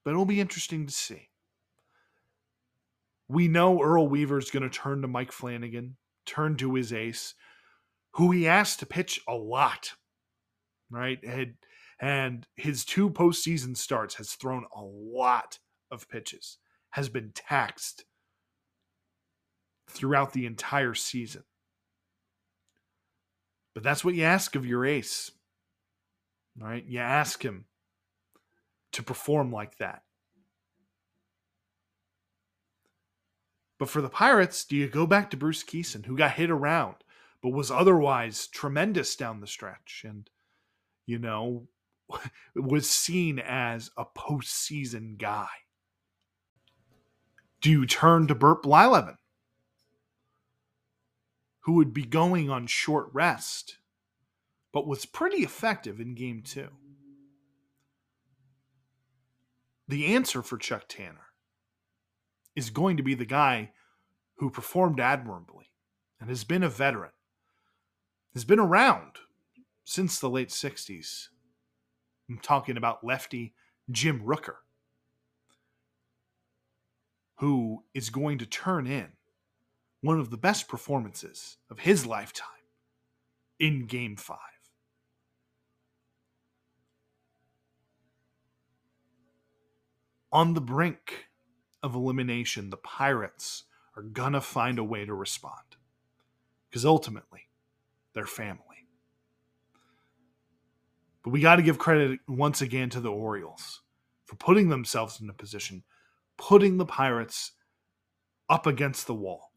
But 0.03 0.11
it'll 0.11 0.25
be 0.25 0.41
interesting 0.41 0.85
to 0.85 0.93
see. 0.93 1.29
We 3.29 3.47
know 3.47 3.81
Earl 3.81 4.07
Weaver's 4.07 4.51
going 4.51 4.63
to 4.63 4.69
turn 4.69 5.01
to 5.01 5.07
Mike 5.07 5.31
Flanagan, 5.31 5.95
turn 6.25 6.57
to 6.57 6.75
his 6.75 6.91
ace, 6.91 7.35
who 8.15 8.31
he 8.31 8.47
asked 8.47 8.79
to 8.79 8.85
pitch 8.85 9.21
a 9.27 9.33
lot, 9.33 9.93
right? 10.91 11.19
And, 11.23 11.53
and 11.99 12.45
his 12.55 12.85
two 12.85 13.09
postseason 13.09 13.77
starts 13.77 14.15
has 14.15 14.33
thrown 14.33 14.65
a 14.75 14.81
lot 14.83 15.57
of 15.89 16.09
pitches, 16.09 16.57
has 16.91 17.09
been 17.09 17.31
taxed 17.33 18.05
throughout 19.89 20.33
the 20.33 20.45
entire 20.45 20.93
season. 20.93 21.43
But 23.73 23.83
that's 23.83 24.03
what 24.05 24.15
you 24.15 24.23
ask 24.23 24.55
of 24.55 24.65
your 24.65 24.85
ace, 24.85 25.31
right? 26.59 26.85
You 26.85 26.99
ask 26.99 27.43
him 27.43 27.65
to 28.93 29.03
perform 29.03 29.51
like 29.51 29.77
that. 29.77 30.03
But 33.79 33.89
for 33.89 34.01
the 34.01 34.09
Pirates, 34.09 34.63
do 34.63 34.75
you 34.75 34.87
go 34.87 35.05
back 35.05 35.29
to 35.31 35.37
Bruce 35.37 35.63
Kison, 35.63 36.05
who 36.05 36.15
got 36.15 36.31
hit 36.31 36.49
around, 36.49 36.95
but 37.41 37.49
was 37.49 37.71
otherwise 37.71 38.47
tremendous 38.47 39.15
down 39.15 39.41
the 39.41 39.47
stretch 39.47 40.05
and, 40.07 40.29
you 41.05 41.19
know, 41.19 41.67
was 42.55 42.89
seen 42.89 43.39
as 43.39 43.91
a 43.97 44.05
postseason 44.05 45.17
guy? 45.17 45.47
Do 47.61 47.71
you 47.71 47.85
turn 47.85 48.27
to 48.27 48.35
Bert 48.35 48.61
Blyleven, 48.63 49.17
who 51.61 51.73
would 51.73 51.93
be 51.93 52.03
going 52.03 52.49
on 52.49 52.67
short 52.67 53.09
rest, 53.13 53.77
but 54.73 54.87
was 54.87 55.05
pretty 55.05 55.43
effective 55.43 56.01
in 56.01 56.15
game 56.15 56.41
two. 56.41 56.69
The 59.87 60.07
answer 60.07 60.41
for 60.41 60.57
Chuck 60.57 60.85
Tanner 60.89 61.27
is 62.55 62.71
going 62.71 62.97
to 62.97 63.03
be 63.03 63.13
the 63.13 63.25
guy 63.25 63.71
who 64.37 64.49
performed 64.49 64.99
admirably 64.99 65.67
and 66.19 66.29
has 66.29 66.43
been 66.43 66.63
a 66.63 66.69
veteran, 66.69 67.11
has 68.33 68.43
been 68.43 68.59
around 68.59 69.17
since 69.83 70.19
the 70.19 70.29
late 70.29 70.49
60s. 70.49 71.27
I'm 72.29 72.39
talking 72.39 72.77
about 72.77 73.03
lefty 73.03 73.53
Jim 73.91 74.21
Rooker, 74.21 74.55
who 77.35 77.83
is 77.93 78.09
going 78.09 78.39
to 78.39 78.45
turn 78.45 78.87
in 78.87 79.09
one 80.01 80.19
of 80.19 80.31
the 80.31 80.37
best 80.37 80.67
performances 80.67 81.57
of 81.69 81.79
his 81.79 82.05
lifetime 82.05 82.47
in 83.59 83.85
Game 83.85 84.15
5. 84.15 84.37
On 90.33 90.55
the 90.55 90.61
brink 90.61 91.27
of 91.83 91.93
elimination, 91.93 92.71
the 92.71 92.77
Pirates 92.77 93.65
are 93.95 94.01
going 94.01 94.33
to 94.33 94.41
find 94.41 94.79
a 94.79 94.83
way 94.83 95.05
to 95.05 95.13
respond. 95.13 95.77
Because 96.67 96.85
ultimately, 96.85 97.49
they're 98.13 98.25
family. 98.25 98.87
But 101.23 101.29
we 101.29 101.39
got 101.39 101.57
to 101.57 101.61
give 101.61 101.77
credit 101.77 102.19
once 102.27 102.61
again 102.61 102.89
to 102.89 102.99
the 102.99 103.11
Orioles 103.11 103.81
for 104.25 104.35
putting 104.35 104.69
themselves 104.69 105.21
in 105.21 105.29
a 105.29 105.33
position, 105.33 105.83
putting 106.35 106.77
the 106.77 106.85
Pirates 106.85 107.51
up 108.49 108.65
against 108.65 109.05
the 109.05 109.13
wall. 109.13 109.51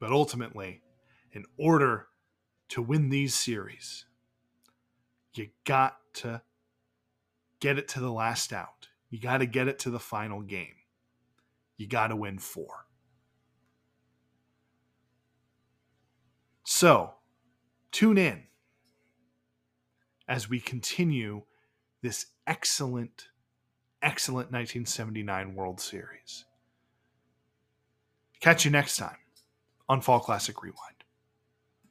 But 0.00 0.12
ultimately, 0.12 0.80
in 1.30 1.44
order 1.58 2.06
to 2.70 2.80
win 2.80 3.10
these 3.10 3.34
series, 3.34 4.06
you 5.34 5.48
got 5.64 5.98
to 6.14 6.40
get 7.60 7.78
it 7.78 7.88
to 7.88 8.00
the 8.00 8.12
last 8.12 8.52
out. 8.52 8.88
You 9.10 9.20
got 9.20 9.38
to 9.38 9.46
get 9.46 9.68
it 9.68 9.78
to 9.80 9.90
the 9.90 9.98
final 9.98 10.42
game. 10.42 10.74
You 11.76 11.86
got 11.86 12.08
to 12.08 12.16
win 12.16 12.38
four. 12.38 12.86
So, 16.64 17.14
tune 17.92 18.18
in 18.18 18.44
as 20.26 20.48
we 20.48 20.58
continue 20.58 21.42
this 22.02 22.26
excellent, 22.46 23.28
excellent 24.02 24.50
1979 24.50 25.54
World 25.54 25.80
Series. 25.80 26.44
Catch 28.40 28.64
you 28.64 28.70
next 28.70 28.96
time 28.96 29.16
on 29.88 30.00
Fall 30.00 30.20
Classic 30.20 30.60
Rewind. 30.62 30.95